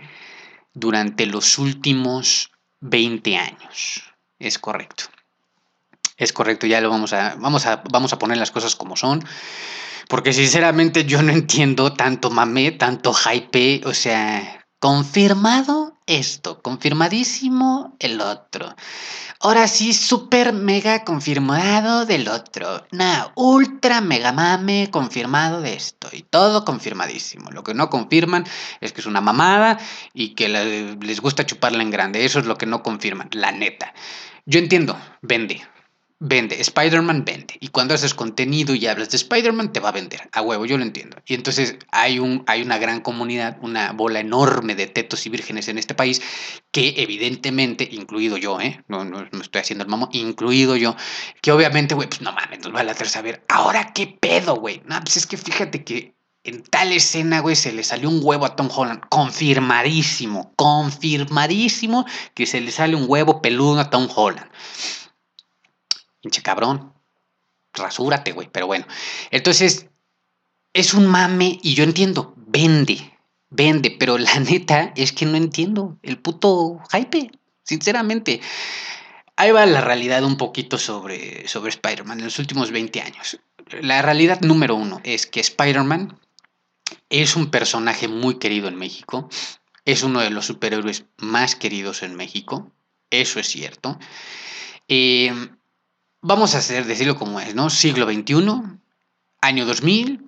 durante 0.75 1.26
los 1.26 1.59
últimos 1.59 2.50
20 2.81 3.37
años. 3.37 4.02
Es 4.38 4.59
correcto. 4.59 5.05
Es 6.17 6.33
correcto, 6.33 6.67
ya 6.67 6.81
lo 6.81 6.91
vamos 6.91 7.12
a, 7.12 7.37
vamos 7.37 7.67
a, 7.67 7.83
vamos 7.91 8.12
a 8.12 8.19
poner 8.19 8.38
las 8.38 8.50
cosas 8.50 8.76
como 8.76 8.97
son. 8.97 9.25
Porque 10.09 10.33
sinceramente 10.33 11.05
yo 11.05 11.23
no 11.23 11.33
entiendo 11.33 11.93
tanto 11.95 12.31
mame, 12.31 12.73
tanto 12.73 13.12
hype, 13.14 13.83
o 13.85 13.95
sea, 13.95 14.67
confirmado 14.79 15.92
esto, 16.07 16.63
confirmadísimo 16.63 17.97
el 17.99 18.21
otro. 18.21 18.75
Ahora 19.41 19.67
sí, 19.67 19.93
súper 19.93 20.53
mega 20.53 21.05
confirmado 21.05 22.07
del 22.07 22.29
otro. 22.29 22.87
Nah, 22.93 23.29
ultra 23.35 24.01
mega 24.01 24.33
mame 24.33 24.89
confirmado 24.91 25.61
de 25.61 25.75
esto. 25.75 26.09
Y 26.13 26.23
todo 26.23 26.65
confirmadísimo. 26.65 27.51
Lo 27.51 27.65
que 27.65 27.75
no 27.75 27.91
confirman 27.91 28.45
es 28.81 28.93
que 28.93 29.01
es 29.01 29.07
una 29.07 29.21
mamada 29.21 29.79
y 30.15 30.35
que 30.35 30.49
les 30.49 31.21
gusta 31.21 31.47
chuparla 31.47 31.83
en 31.83 31.91
grande. 31.91 32.25
Eso 32.25 32.39
es 32.39 32.47
lo 32.47 32.57
que 32.57 32.67
no 32.67 32.83
confirman, 32.83 33.29
la 33.33 33.53
neta. 33.53 33.93
Yo 34.47 34.59
entiendo, 34.59 34.97
vende 35.23 35.63
vende, 36.23 36.61
Spider-Man 36.61 37.25
vende. 37.25 37.57
Y 37.61 37.69
cuando 37.69 37.95
haces 37.95 38.14
contenido 38.14 38.75
y 38.75 38.87
hablas 38.87 39.11
de 39.11 39.17
Spider-Man, 39.17 39.73
te 39.73 39.81
va 39.81 39.88
a 39.88 39.93
vender. 39.93 40.29
A 40.33 40.41
huevo, 40.41 40.64
yo 40.64 40.79
lo 40.79 40.85
entiendo. 40.85 41.17
Y 41.26 41.35
entonces 41.35 41.76
hay, 41.91 42.21
un, 42.21 42.45
hay 42.47 42.62
una 42.62 42.79
gran 42.79 43.00
comunidad, 43.00 43.59
una 43.61 43.93
bola 43.93 44.21
enorme 44.21 44.76
de 44.76 44.87
tetos 44.87 45.26
y 45.26 45.31
vírgenes 45.31 45.67
en 45.69 45.79
este 45.79 45.95
país 45.95 46.23
que 46.71 46.95
evidentemente, 46.99 47.88
incluido 47.91 48.37
yo, 48.37 48.61
¿eh? 48.61 48.83
No, 48.87 49.05
no, 49.05 49.26
estoy 49.41 49.61
haciendo 49.61 49.85
el 49.85 49.91
mamo, 49.91 50.09
incluido 50.12 50.76
yo, 50.76 50.97
que 51.41 51.50
obviamente, 51.50 51.95
güey, 51.95 52.09
pues 52.09 52.21
no 52.21 52.33
mames, 52.33 52.61
nos 52.61 52.75
va 52.75 52.81
a 52.81 52.85
latir 52.85 53.09
saber, 53.09 53.45
ahora 53.49 53.93
qué 53.93 54.07
pedo, 54.07 54.55
güey. 54.57 54.81
No, 54.87 55.00
pues 55.00 55.17
es 55.17 55.26
que 55.26 55.37
fíjate 55.37 55.83
que 55.83 56.14
en 56.45 56.62
tal 56.62 56.93
escena, 56.93 57.41
güey, 57.41 57.57
se 57.57 57.73
le 57.73 57.83
salió 57.83 58.09
un 58.09 58.21
huevo 58.23 58.47
a 58.47 58.55
Tom 58.55 58.69
Holland. 58.73 59.00
Confirmadísimo, 59.09 60.52
confirmadísimo 60.55 62.07
que 62.35 62.47
se 62.47 62.61
le 62.61 62.71
sale 62.71 62.95
un 62.95 63.07
huevo 63.09 63.43
peludo 63.43 63.81
a 63.81 63.91
Tom 63.91 64.09
Holland. 64.14 64.49
Pinche 66.23 66.41
cabrón. 66.41 66.93
Rasúrate, 67.75 68.33
güey. 68.33 68.49
Pero 68.50 68.67
bueno. 68.67 68.87
Entonces, 69.31 69.88
es 70.73 70.95
un 70.95 71.07
mame 71.07 71.59
y 71.62 71.75
yo 71.75 71.85
entiendo. 71.85 72.35
Vende. 72.37 73.19
Vende. 73.50 73.91
Pero 73.99 74.17
la 74.17 74.35
neta 74.41 74.93
es 74.97 75.12
que 75.12 75.26
no 75.26 75.37
entiendo 75.37 75.99
el 76.02 76.19
puto 76.19 76.81
hype. 76.93 77.31
Sinceramente. 77.64 78.41
Ahí 79.37 79.50
va 79.50 79.67
la 79.67 79.81
realidad 79.81 80.25
un 80.25 80.37
poquito 80.37 80.79
sobre, 80.79 81.49
sobre 81.49 81.71
Spider-Man 81.71 82.19
en 82.19 82.26
los 82.26 82.38
últimos 82.38 82.71
20 82.71 83.00
años. 83.00 83.41
La 83.81 84.02
realidad 84.02 84.41
número 84.43 84.76
uno 84.76 85.00
es 85.05 85.26
que 85.26 85.41
Spider-Man 85.41 86.19
es 87.09 87.37
un 87.37 87.50
personaje 87.50 88.09
muy 88.09 88.38
querido 88.38 88.69
en 88.69 88.76
México. 88.76 89.29
Es 89.85 90.02
uno 90.02 90.21
de 90.21 90.31
los 90.31 90.47
superhéroes 90.47 91.07
más 91.17 91.57
queridos 91.57 92.02
en 92.02 92.14
México. 92.14 92.71
Eso 93.11 93.41
es 93.41 93.49
cierto. 93.49 93.99
Eh, 94.87 95.33
vamos 96.23 96.55
a 96.55 96.59
hacer, 96.59 96.87
decirlo 96.87 97.17
como 97.17 97.41
es, 97.41 97.55
¿no? 97.55 97.69
Siglo 97.69 98.07
XXI, 98.11 98.79
año 99.41 99.67
2000, 99.67 100.25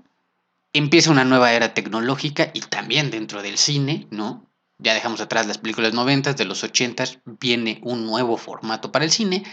empieza 0.73 1.11
una 1.11 1.25
nueva 1.25 1.53
era 1.53 1.73
tecnológica 1.73 2.51
y 2.53 2.61
también 2.61 3.11
dentro 3.11 3.43
del 3.43 3.57
cine, 3.57 4.07
¿no? 4.11 4.47
Ya 4.79 4.93
dejamos 4.93 5.21
atrás 5.21 5.47
las 5.47 5.59
películas 5.59 5.95
90, 5.95 6.35
de 6.35 6.45
los 6.45 6.65
80, 6.65 7.05
viene 7.41 7.81
un 7.83 8.05
nuevo 8.05 8.37
formato 8.37 8.93
para 8.93 9.05
el 9.05 9.13
cine. 9.13 9.45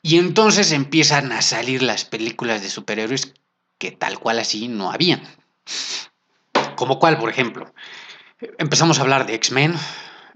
Y 0.00 0.18
entonces 0.18 0.72
empiezan 0.72 1.30
a 1.30 1.42
salir 1.42 1.82
las 1.82 2.04
películas 2.04 2.62
de 2.62 2.70
superhéroes 2.70 3.34
que 3.78 3.92
tal 3.92 4.18
cual 4.18 4.38
así 4.38 4.68
no 4.68 4.90
habían. 4.90 5.22
Como 6.76 6.98
cuál, 6.98 7.18
por 7.18 7.28
ejemplo. 7.28 7.72
Empezamos 8.58 8.98
a 8.98 9.02
hablar 9.02 9.26
de 9.26 9.34
X-Men, 9.34 9.74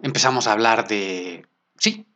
empezamos 0.03 0.47
a 0.47 0.53
hablar 0.53 0.87
de... 0.87 1.47
Sí, 1.79 2.07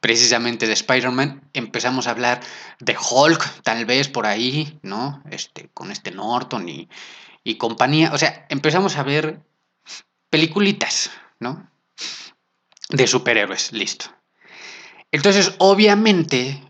precisamente 0.00 0.66
de 0.66 0.72
Spider-Man, 0.72 1.48
empezamos 1.52 2.06
a 2.06 2.10
hablar 2.10 2.40
de 2.80 2.96
Hulk, 2.96 3.62
tal 3.62 3.84
vez 3.86 4.08
por 4.08 4.26
ahí, 4.26 4.78
¿no? 4.82 5.22
Este, 5.30 5.68
con 5.74 5.90
este 5.90 6.10
Norton 6.10 6.68
y, 6.68 6.88
y 7.44 7.56
compañía. 7.56 8.12
O 8.12 8.18
sea, 8.18 8.46
empezamos 8.48 8.96
a 8.96 9.02
ver 9.02 9.40
peliculitas, 10.30 11.10
¿no? 11.40 11.70
De 12.90 13.06
superhéroes, 13.06 13.72
listo. 13.72 14.06
Entonces, 15.10 15.54
obviamente, 15.58 16.62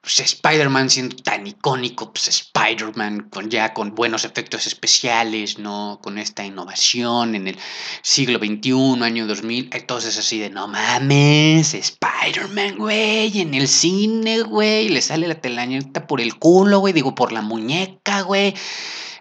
pues, 0.00 0.20
Spider-Man 0.20 0.88
siendo 0.88 1.16
tan 1.16 1.46
icónico, 1.46 2.12
pues 2.12 2.28
Spider-Man 2.28 3.28
con 3.30 3.50
ya 3.50 3.74
con 3.74 3.94
buenos 3.94 4.24
efectos 4.24 4.66
especiales, 4.66 5.58
¿no? 5.58 5.98
Con 6.02 6.18
esta 6.18 6.44
innovación 6.44 7.34
en 7.34 7.48
el 7.48 7.58
siglo 8.02 8.38
XXI, 8.38 9.02
año 9.02 9.26
2000, 9.26 9.70
entonces 9.72 10.16
así 10.18 10.38
de, 10.38 10.50
no 10.50 10.68
mames, 10.68 11.74
Spider-Man, 11.74 12.78
güey, 12.78 13.40
en 13.40 13.54
el 13.54 13.68
cine, 13.68 14.42
güey, 14.42 14.88
le 14.88 15.02
sale 15.02 15.28
la 15.28 15.40
telañeta 15.40 16.06
por 16.06 16.20
el 16.20 16.38
culo, 16.38 16.78
güey, 16.78 16.92
digo, 16.92 17.14
por 17.14 17.32
la 17.32 17.42
muñeca, 17.42 18.22
güey 18.22 18.54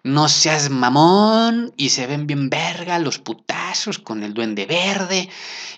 no 0.04 0.30
seas 0.30 0.70
mamón 0.70 1.74
y 1.78 1.90
se 1.90 2.08
ven 2.08 2.28
bien 2.28 2.50
verga 2.50 3.00
los 3.00 3.20
putazos 3.20 4.00
con 4.00 4.24
el 4.24 4.34
duende 4.34 4.66
verde 4.66 5.30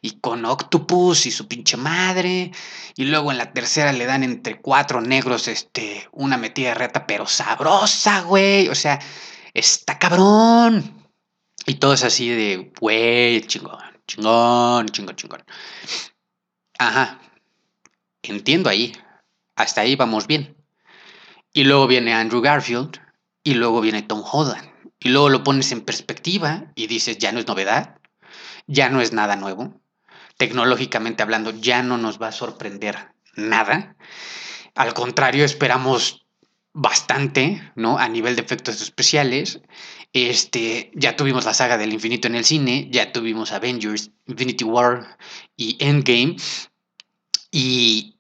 y 0.02 0.20
con 0.20 0.46
Octopus 0.46 1.26
y 1.26 1.32
su 1.32 1.48
pinche 1.48 1.78
madre 1.78 2.52
y 2.96 3.06
luego 3.06 3.32
en 3.32 3.38
la 3.38 3.54
tercera 3.54 3.92
le 3.94 4.06
dan 4.06 4.24
entre 4.24 4.62
cuatro 4.62 5.02
negros 5.02 5.48
este 5.48 6.08
una 6.12 6.38
metida 6.38 6.74
reta 6.74 7.06
pero 7.08 7.26
sabrosa, 7.28 8.22
güey, 8.22 8.68
o 8.68 8.76
sea, 8.76 9.00
está 9.54 9.98
cabrón. 10.00 11.06
Y 11.66 11.76
todo 11.76 11.94
es 11.94 12.04
así 12.04 12.30
de, 12.30 12.72
güey, 12.80 13.42
chingón, 13.42 13.80
chingón, 14.08 14.90
chingón, 14.90 15.16
chingón. 15.16 15.44
Ajá. 16.80 17.20
Entiendo 18.24 18.70
ahí. 18.70 18.94
Hasta 19.56 19.82
ahí 19.82 19.96
vamos 19.96 20.26
bien. 20.26 20.56
Y 21.54 21.64
luego 21.66 21.88
viene 21.88 22.14
Andrew 22.14 22.42
Garfield 22.42 23.00
y 23.44 23.56
luego 23.56 23.82
viene 23.82 24.02
Tom 24.02 24.24
Holland. 24.30 24.70
Y 25.00 25.10
luego 25.10 25.30
lo 25.30 25.44
pones 25.44 25.72
en 25.72 25.82
perspectiva 25.82 26.72
y 26.76 26.88
dices, 26.88 27.18
ya 27.18 27.32
no 27.32 27.40
es 27.40 27.48
novedad, 27.48 27.98
ya 28.68 28.90
no 28.90 29.02
es 29.02 29.14
nada 29.14 29.36
nuevo. 29.36 29.82
Tecnológicamente 30.38 31.24
hablando, 31.24 31.52
ya 31.52 31.82
no 31.82 31.98
nos 31.98 32.22
va 32.22 32.28
a 32.28 32.32
sorprender 32.32 33.14
nada. 33.36 33.96
Al 34.76 34.94
contrario, 34.94 35.44
esperamos 35.44 36.26
bastante, 36.74 37.72
¿no? 37.76 37.98
A 37.98 38.08
nivel 38.10 38.36
de 38.36 38.44
efectos 38.44 38.82
especiales. 38.82 39.60
Este, 40.14 40.92
ya 40.94 41.16
tuvimos 41.16 41.46
la 41.46 41.54
saga 41.54 41.78
del 41.78 41.94
infinito 41.94 42.28
en 42.28 42.36
el 42.36 42.46
cine, 42.46 42.88
ya 42.92 43.12
tuvimos 43.12 43.52
Avengers, 43.52 44.12
Infinity 44.28 44.64
War 44.64 45.18
y 45.58 45.78
Endgame. 45.80 46.36
Y, 47.50 48.20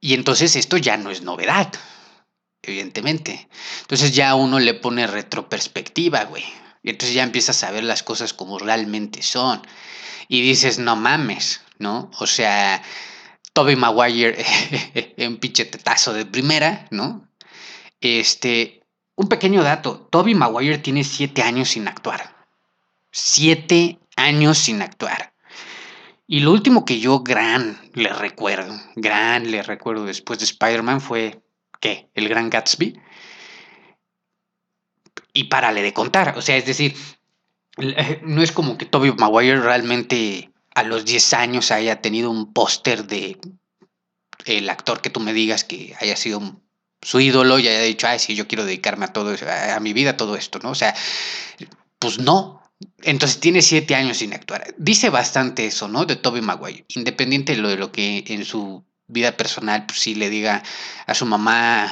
y 0.00 0.14
entonces 0.14 0.56
esto 0.56 0.78
ya 0.78 0.96
no 0.96 1.10
es 1.10 1.22
novedad 1.22 1.70
evidentemente. 2.62 3.48
Entonces 3.82 4.14
ya 4.14 4.34
uno 4.34 4.58
le 4.60 4.74
pone 4.74 5.06
retroperspectiva, 5.06 6.24
güey. 6.24 6.44
Y 6.82 6.90
entonces 6.90 7.14
ya 7.14 7.22
empiezas 7.22 7.62
a 7.64 7.70
ver 7.70 7.84
las 7.84 8.02
cosas 8.02 8.32
como 8.32 8.58
realmente 8.58 9.22
son. 9.22 9.62
Y 10.28 10.40
dices, 10.40 10.78
no 10.78 10.96
mames, 10.96 11.60
¿no? 11.78 12.10
O 12.18 12.26
sea, 12.26 12.82
Toby 13.52 13.76
Maguire, 13.76 14.44
un 15.18 15.36
pinche 15.36 15.64
tetazo 15.64 16.12
de 16.12 16.26
primera, 16.26 16.86
¿no? 16.90 17.28
Este, 18.00 18.82
un 19.14 19.28
pequeño 19.28 19.62
dato, 19.62 20.08
Toby 20.10 20.34
Maguire 20.34 20.78
tiene 20.78 21.04
siete 21.04 21.42
años 21.42 21.70
sin 21.70 21.86
actuar. 21.86 22.46
Siete 23.10 24.00
años 24.16 24.58
sin 24.58 24.82
actuar. 24.82 25.32
Y 26.26 26.40
lo 26.40 26.52
último 26.52 26.84
que 26.84 26.98
yo 26.98 27.20
gran 27.20 27.78
le 27.92 28.08
recuerdo, 28.08 28.74
gran 28.96 29.50
le 29.50 29.62
recuerdo 29.62 30.06
después 30.06 30.38
de 30.38 30.46
Spider-Man 30.46 31.02
fue 31.02 31.41
¿qué? 31.82 32.08
El 32.14 32.28
Gran 32.30 32.48
Gatsby. 32.48 32.98
Y 35.34 35.44
párale 35.44 35.82
de 35.82 35.92
contar. 35.92 36.38
O 36.38 36.42
sea, 36.42 36.56
es 36.56 36.64
decir, 36.64 36.94
no 38.22 38.42
es 38.42 38.52
como 38.52 38.78
que 38.78 38.86
Toby 38.86 39.12
Maguire 39.12 39.60
realmente 39.60 40.50
a 40.74 40.84
los 40.84 41.04
10 41.04 41.34
años 41.34 41.70
haya 41.70 42.00
tenido 42.00 42.30
un 42.30 42.52
póster 42.52 43.06
de 43.06 43.38
el 44.46 44.70
actor 44.70 45.00
que 45.00 45.10
tú 45.10 45.20
me 45.20 45.32
digas 45.32 45.64
que 45.64 45.94
haya 46.00 46.16
sido 46.16 46.60
su 47.02 47.20
ídolo 47.20 47.58
y 47.58 47.68
haya 47.68 47.82
dicho, 47.82 48.06
ay, 48.06 48.18
sí, 48.18 48.34
yo 48.34 48.46
quiero 48.46 48.64
dedicarme 48.64 49.06
a 49.06 49.12
todo, 49.12 49.34
a 49.74 49.80
mi 49.80 49.92
vida, 49.92 50.10
a 50.10 50.16
todo 50.16 50.36
esto, 50.36 50.60
¿no? 50.60 50.70
O 50.70 50.74
sea, 50.74 50.94
pues 51.98 52.18
no. 52.18 52.62
Entonces 53.02 53.40
tiene 53.40 53.60
siete 53.60 53.94
años 53.94 54.18
sin 54.18 54.32
actuar. 54.32 54.74
Dice 54.78 55.10
bastante 55.10 55.66
eso, 55.66 55.88
¿no? 55.88 56.04
De 56.04 56.16
Toby 56.16 56.40
Maguire, 56.40 56.84
independiente 56.88 57.54
de 57.54 57.62
lo, 57.62 57.68
de 57.68 57.76
lo 57.76 57.90
que 57.90 58.24
en 58.26 58.44
su 58.44 58.84
vida 59.12 59.36
personal, 59.36 59.86
pues 59.86 60.06
le 60.06 60.30
diga 60.30 60.62
a 61.06 61.14
su 61.14 61.26
mamá, 61.26 61.84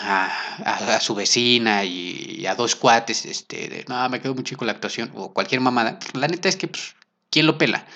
a, 0.65 1.00
su 1.00 1.15
vecina 1.15 1.85
y, 1.85 2.47
a 2.47 2.55
dos 2.55 2.75
cuates, 2.75 3.27
este, 3.27 3.69
de, 3.69 3.85
no, 3.89 4.09
me 4.09 4.21
quedo 4.21 4.35
muy 4.35 4.45
chico 4.45 4.65
la 4.65 4.73
actuación, 4.73 5.12
o 5.15 5.33
cualquier 5.33 5.61
mamada, 5.61 5.99
pues, 5.99 6.15
la 6.15 6.29
neta 6.29 6.49
es 6.49 6.57
que, 6.57 6.69
pues, 6.69 6.97
¿quién 7.31 7.47
lo 7.47 7.59
pela? 7.59 7.87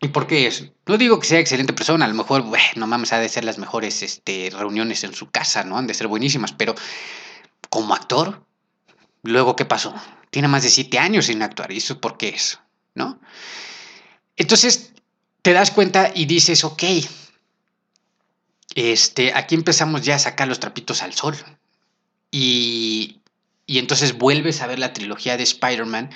¿Y 0.00 0.08
por 0.08 0.26
qué 0.26 0.46
eso? 0.46 0.66
No 0.86 0.98
digo 0.98 1.18
que 1.20 1.26
sea 1.26 1.38
excelente 1.38 1.72
persona, 1.72 2.04
a 2.04 2.08
lo 2.08 2.14
mejor, 2.14 2.42
bueno, 2.42 2.64
no 2.76 2.86
mames, 2.86 3.12
ha 3.12 3.18
de 3.18 3.28
ser 3.28 3.44
las 3.44 3.58
mejores 3.58 4.02
este, 4.02 4.50
reuniones 4.52 5.04
en 5.04 5.14
su 5.14 5.30
casa, 5.30 5.64
¿no? 5.64 5.78
Han 5.78 5.86
de 5.86 5.94
ser 5.94 6.08
buenísimas, 6.08 6.52
pero 6.52 6.74
como 7.70 7.94
actor, 7.94 8.44
luego, 9.22 9.56
¿qué 9.56 9.64
pasó? 9.64 9.94
Tiene 10.30 10.48
más 10.48 10.62
de 10.62 10.70
siete 10.70 10.98
años 10.98 11.26
sin 11.26 11.42
actuar, 11.42 11.72
¿y 11.72 11.78
eso 11.78 12.00
por 12.00 12.18
qué 12.18 12.30
es? 12.30 12.58
¿No? 12.94 13.20
Entonces, 14.36 14.92
te 15.42 15.52
das 15.52 15.70
cuenta 15.70 16.10
y 16.14 16.26
dices, 16.26 16.64
ok, 16.64 16.82
este, 18.74 19.32
aquí 19.34 19.54
empezamos 19.54 20.02
ya 20.02 20.16
a 20.16 20.18
sacar 20.18 20.48
los 20.48 20.60
trapitos 20.60 21.02
al 21.02 21.14
sol. 21.14 21.36
Y, 22.30 23.20
y 23.66 23.78
entonces 23.78 24.16
vuelves 24.16 24.62
a 24.62 24.66
ver 24.66 24.78
la 24.78 24.92
trilogía 24.92 25.36
de 25.36 25.42
Spider-Man 25.42 26.10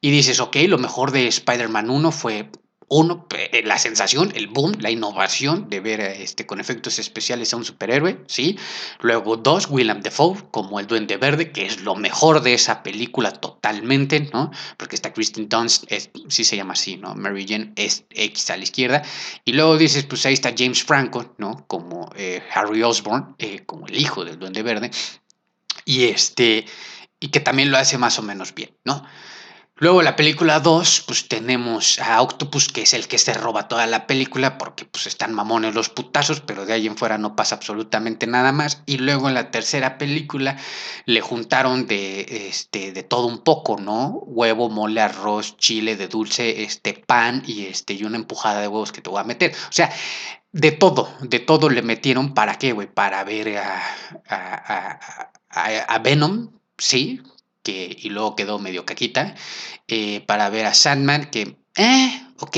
y 0.00 0.10
dices, 0.10 0.40
ok, 0.40 0.56
lo 0.68 0.78
mejor 0.78 1.10
de 1.10 1.26
Spider-Man 1.26 1.90
1 1.90 2.12
fue 2.12 2.50
uno, 2.88 3.26
eh, 3.36 3.62
la 3.64 3.78
sensación, 3.78 4.32
el 4.36 4.46
boom, 4.46 4.76
la 4.80 4.90
innovación 4.90 5.68
de 5.68 5.80
ver 5.80 6.00
este, 6.00 6.46
con 6.46 6.60
efectos 6.60 6.98
especiales 6.98 7.52
a 7.52 7.56
un 7.56 7.64
superhéroe, 7.64 8.20
¿sí? 8.28 8.56
Luego, 9.00 9.36
dos, 9.36 9.68
Willem 9.68 10.02
Dafoe 10.02 10.36
como 10.52 10.78
el 10.78 10.86
Duende 10.86 11.16
Verde, 11.16 11.50
que 11.50 11.66
es 11.66 11.80
lo 11.80 11.96
mejor 11.96 12.42
de 12.42 12.54
esa 12.54 12.82
película 12.84 13.32
totalmente, 13.32 14.20
¿no? 14.32 14.52
Porque 14.76 14.94
está 14.94 15.12
Kristen 15.12 15.48
Dunst, 15.48 15.84
es, 15.88 16.10
sí 16.28 16.44
se 16.44 16.56
llama 16.56 16.74
así, 16.74 16.96
¿no? 16.96 17.14
Mary 17.14 17.44
Jane 17.48 17.72
es 17.74 18.04
X 18.10 18.50
a 18.50 18.56
la 18.56 18.62
izquierda. 18.62 19.02
Y 19.44 19.52
luego 19.52 19.76
dices, 19.76 20.04
pues 20.04 20.24
ahí 20.26 20.34
está 20.34 20.54
James 20.56 20.84
Franco, 20.84 21.34
¿no? 21.38 21.66
Como 21.66 22.10
eh, 22.16 22.42
Harry 22.54 22.82
Osborn, 22.82 23.34
eh, 23.38 23.64
como 23.66 23.88
el 23.88 23.98
hijo 23.98 24.24
del 24.24 24.38
Duende 24.38 24.62
Verde. 24.62 24.90
Y 25.84 26.04
este, 26.04 26.66
y 27.18 27.28
que 27.28 27.40
también 27.40 27.70
lo 27.70 27.78
hace 27.78 27.98
más 27.98 28.18
o 28.18 28.22
menos 28.22 28.54
bien, 28.54 28.70
¿no? 28.84 29.04
Luego 29.78 30.00
la 30.00 30.16
película 30.16 30.58
2, 30.58 31.04
pues 31.06 31.28
tenemos 31.28 31.98
a 31.98 32.22
Octopus, 32.22 32.68
que 32.68 32.80
es 32.80 32.94
el 32.94 33.08
que 33.08 33.18
se 33.18 33.34
roba 33.34 33.68
toda 33.68 33.86
la 33.86 34.06
película, 34.06 34.56
porque 34.56 34.86
pues 34.86 35.06
están 35.06 35.34
mamones 35.34 35.74
los 35.74 35.90
putazos, 35.90 36.40
pero 36.40 36.64
de 36.64 36.72
ahí 36.72 36.86
en 36.86 36.96
fuera 36.96 37.18
no 37.18 37.36
pasa 37.36 37.56
absolutamente 37.56 38.26
nada 38.26 38.52
más. 38.52 38.82
Y 38.86 38.96
luego 38.96 39.28
en 39.28 39.34
la 39.34 39.50
tercera 39.50 39.98
película 39.98 40.56
le 41.04 41.20
juntaron 41.20 41.86
de, 41.86 42.48
este, 42.48 42.92
de 42.92 43.02
todo 43.02 43.26
un 43.26 43.40
poco, 43.44 43.76
¿no? 43.78 44.22
Huevo, 44.26 44.70
mole, 44.70 45.02
arroz, 45.02 45.58
chile 45.58 45.96
de 45.96 46.08
dulce, 46.08 46.62
este, 46.62 46.94
pan 46.94 47.42
y, 47.46 47.66
este, 47.66 47.92
y 47.92 48.04
una 48.04 48.16
empujada 48.16 48.62
de 48.62 48.68
huevos 48.68 48.92
que 48.92 49.02
te 49.02 49.10
voy 49.10 49.20
a 49.20 49.24
meter. 49.24 49.52
O 49.52 49.72
sea, 49.72 49.92
de 50.52 50.72
todo, 50.72 51.10
de 51.20 51.38
todo 51.38 51.68
le 51.68 51.82
metieron, 51.82 52.32
¿para 52.32 52.56
qué, 52.56 52.72
güey? 52.72 52.86
Para 52.90 53.24
ver 53.24 53.58
a, 53.58 53.82
a, 54.26 54.98
a, 55.50 55.68
a 55.94 55.98
Venom, 55.98 56.50
sí, 56.78 57.20
y 57.72 58.08
luego 58.10 58.36
quedó 58.36 58.58
medio 58.58 58.84
caquita, 58.84 59.34
eh, 59.88 60.20
para 60.26 60.50
ver 60.50 60.66
a 60.66 60.74
Sandman, 60.74 61.30
que, 61.30 61.56
eh, 61.76 62.22
ok, 62.38 62.56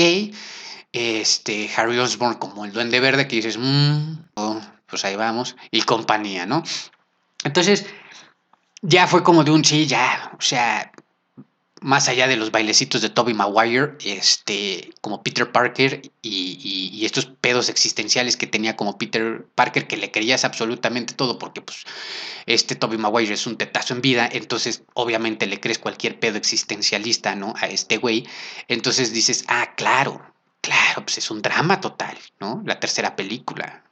este, 0.91 1.69
Harry 1.75 1.97
Osborn 1.97 2.35
como 2.35 2.65
el 2.65 2.73
duende 2.73 2.99
verde, 2.99 3.27
que 3.27 3.37
dices, 3.37 3.57
mmm, 3.57 4.15
pues 4.85 5.05
ahí 5.05 5.15
vamos, 5.15 5.55
y 5.71 5.81
compañía, 5.81 6.45
¿no? 6.45 6.63
Entonces, 7.43 7.85
ya 8.81 9.07
fue 9.07 9.23
como 9.23 9.43
de 9.43 9.51
un 9.51 9.63
sí, 9.63 9.85
ya, 9.85 10.31
o 10.37 10.41
sea, 10.41 10.91
más 11.81 12.09
allá 12.09 12.27
de 12.27 12.35
los 12.35 12.51
bailecitos 12.51 13.01
de 13.01 13.09
Toby 13.09 13.33
Maguire, 13.33 13.95
este, 14.03 14.91
como 15.01 15.23
Peter 15.23 15.51
Parker 15.51 16.01
y, 16.21 17.05
estos 17.05 17.25
pedos 17.25 17.69
existenciales 17.69 18.37
que 18.37 18.45
tenía 18.45 18.75
como 18.75 18.97
Peter 18.97 19.45
Parker, 19.55 19.87
que 19.87 19.97
le 19.97 20.11
creías 20.11 20.45
absolutamente 20.45 21.13
todo, 21.13 21.39
porque 21.39 21.61
pues 21.61 21.85
este 22.45 22.75
Toby 22.75 22.97
Maguire 22.97 23.33
es 23.33 23.47
un 23.47 23.57
tetazo 23.57 23.93
en 23.93 24.01
vida, 24.01 24.29
entonces 24.31 24.83
obviamente 24.93 25.47
le 25.47 25.59
crees 25.59 25.79
cualquier 25.79 26.19
pedo 26.19 26.37
existencialista, 26.37 27.35
¿no? 27.35 27.53
A 27.57 27.67
este 27.67 27.97
güey. 27.97 28.27
Entonces 28.67 29.11
dices, 29.13 29.45
ah, 29.47 29.73
claro, 29.75 30.21
claro, 30.61 31.03
pues 31.03 31.17
es 31.17 31.31
un 31.31 31.41
drama 31.41 31.81
total, 31.81 32.17
¿no? 32.39 32.61
La 32.65 32.79
tercera 32.79 33.15
película. 33.15 33.83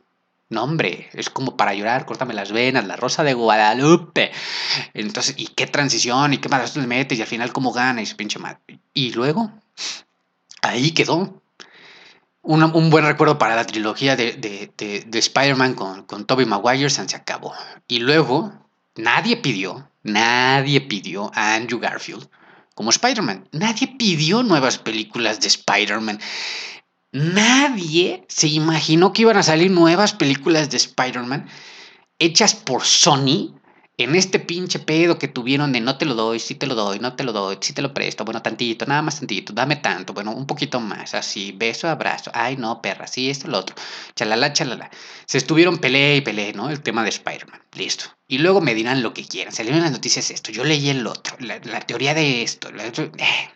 No, 0.49 0.63
hombre, 0.63 1.09
es 1.13 1.29
como 1.29 1.57
para 1.57 1.73
llorar, 1.73 2.05
córtame 2.05 2.33
las 2.33 2.53
venas, 2.53 2.85
la 2.85 2.95
rosa 2.95 3.23
de 3.23 3.33
Guadalupe. 3.33 4.31
Entonces, 4.93 5.35
¿y 5.37 5.47
qué 5.47 5.67
transición? 5.67 6.33
¿Y 6.33 6.37
qué 6.37 6.47
más 6.47 6.75
le 6.77 6.87
metes? 6.87 7.19
Y 7.19 7.21
al 7.21 7.27
final, 7.27 7.51
¿cómo 7.51 7.73
gana? 7.73 8.01
Y 8.01 8.05
su 8.05 8.15
pinche 8.15 8.39
madre. 8.39 8.59
Y 8.93 9.11
luego, 9.11 9.51
ahí 10.61 10.91
quedó. 10.91 11.41
un 12.43 12.89
buen 12.89 13.05
recuerdo 13.05 13.37
para 13.37 13.55
la 13.55 13.65
trilogía 13.65 14.15
de, 14.15 14.33
de, 14.33 15.19
Spider-Man 15.19 15.73
con, 15.73 16.03
con 16.03 16.25
Tobey 16.25 16.45
Maguire 16.45 16.89
se 16.89 17.01
acabó. 17.01 17.53
Y 17.89 17.99
luego, 17.99 18.53
nadie 18.95 19.35
pidió, 19.35 19.89
nadie 20.03 20.79
pidió 20.79 21.29
a 21.35 21.55
Andrew 21.55 21.79
Garfield 21.79 22.29
como 22.77 22.91
Spider-Man. 22.91 23.49
Nadie 23.53 23.87
pidió 23.87 24.43
nuevas 24.43 24.77
películas 24.77 25.41
de 25.41 25.47
Spider-Man. 25.47 26.19
Nadie 27.17 28.23
se 28.27 28.47
imaginó 28.47 29.11
que 29.11 29.23
iban 29.23 29.37
a 29.37 29.43
salir 29.43 29.71
nuevas 29.71 30.13
películas 30.13 30.69
de 30.69 30.77
Spider-Man 30.77 31.47
hechas 32.19 32.53
por 32.53 32.85
Sony 32.85 33.55
en 33.97 34.13
este 34.13 34.37
pinche 34.37 34.77
pedo 34.77 35.17
que 35.17 35.27
tuvieron 35.27 35.71
de 35.71 35.81
no 35.81 35.97
te 35.97 36.05
lo 36.05 36.13
doy, 36.13 36.39
sí 36.39 36.53
te 36.53 36.67
lo 36.67 36.75
doy, 36.75 36.99
no 36.99 37.15
te 37.15 37.23
lo 37.23 37.33
doy, 37.33 37.57
sí 37.59 37.73
te 37.73 37.81
lo 37.81 37.91
presto, 37.91 38.23
bueno, 38.23 38.43
tantito, 38.43 38.85
nada 38.85 39.01
más 39.01 39.17
tantito, 39.17 39.51
dame 39.51 39.77
tanto, 39.77 40.13
bueno, 40.13 40.31
un 40.31 40.45
poquito 40.45 40.79
más, 40.79 41.15
así, 41.15 41.53
beso, 41.53 41.89
abrazo, 41.89 42.29
ay, 42.35 42.55
no, 42.55 42.83
perra, 42.83 43.07
sí, 43.07 43.31
esto, 43.31 43.47
lo 43.47 43.57
otro, 43.57 43.75
chalala, 44.15 44.53
chalala. 44.53 44.91
Se 45.25 45.39
estuvieron 45.39 45.79
peleé 45.79 46.17
y 46.17 46.21
peleé, 46.21 46.53
¿no? 46.53 46.69
El 46.69 46.83
tema 46.83 47.01
de 47.01 47.09
Spider-Man, 47.09 47.63
listo. 47.73 48.05
Y 48.27 48.37
luego 48.37 48.61
me 48.61 48.75
dirán 48.75 49.01
lo 49.01 49.15
que 49.15 49.25
quieran, 49.25 49.51
salieron 49.51 49.81
las 49.81 49.91
noticias 49.91 50.29
esto, 50.29 50.51
yo 50.51 50.63
leí 50.63 50.89
el 50.89 51.07
otro, 51.07 51.35
la, 51.39 51.59
teoría 51.81 52.13
de 52.13 52.43
esto, 52.43 52.69
eh, 52.69 53.49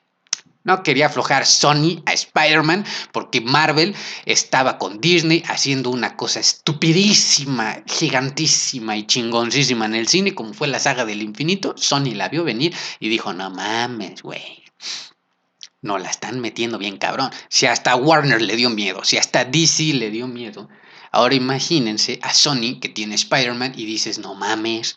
no 0.63 0.84
quería 0.84 1.08
aflojar 1.08 1.45
Sony 1.45 2.04
a 2.06 2.13
Spider-Man 2.13 2.86
porque 3.12 3.41
Marvel 3.41 3.95
estaba 4.26 4.78
con 4.78 5.02
Disney 5.02 5.43
haciendo 5.47 5.89
una 5.89 6.15
cosa 6.15 6.39
estupidísima, 6.39 7.84
gigantísima 7.88 8.95
y 8.95 9.08
chingoncísima 9.08 9.86
en 9.86 9.95
el 9.95 10.08
cine, 10.08 10.36
como 10.36 10.54
fue 10.54 10.67
la 10.67 10.80
saga 10.80 11.06
del 11.06 11.24
infinito. 11.24 11.74
Sony 11.78 12.13
la 12.13 12.30
vio 12.30 12.43
venir 12.43 12.76
y 13.00 13.10
dijo, 13.10 13.34
no 13.34 13.50
mames, 13.50 14.21
güey. 14.21 14.63
No 15.82 15.97
la 15.97 16.12
están 16.12 16.39
metiendo 16.39 16.78
bien 16.78 16.97
cabrón. 16.97 17.32
Si 17.50 17.65
hasta 17.65 17.95
Warner 17.95 18.41
le 18.41 18.56
dio 18.56 18.69
miedo, 18.69 19.04
si 19.04 19.17
hasta 19.17 19.45
DC 19.45 19.93
le 19.95 20.12
dio 20.12 20.28
miedo. 20.28 20.69
Ahora 21.12 21.36
imagínense 21.36 22.19
a 22.21 22.34
Sony 22.34 22.80
que 22.80 22.88
tiene 22.88 23.15
Spider-Man 23.15 23.74
y 23.76 23.86
dices, 23.86 24.19
no 24.19 24.36
mames, 24.36 24.95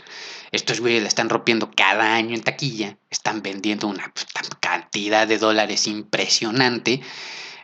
estos 0.55 0.81
güeyes 0.81 1.03
la 1.03 1.09
están 1.09 1.29
rompiendo 1.29 1.71
cada 1.75 2.14
año 2.14 2.35
en 2.35 2.43
taquilla, 2.43 2.97
están 3.11 3.43
vendiendo 3.43 3.87
una 3.88 4.12
cantidad 4.61 5.27
de 5.27 5.38
dólares 5.38 5.87
impresionante. 5.87 7.01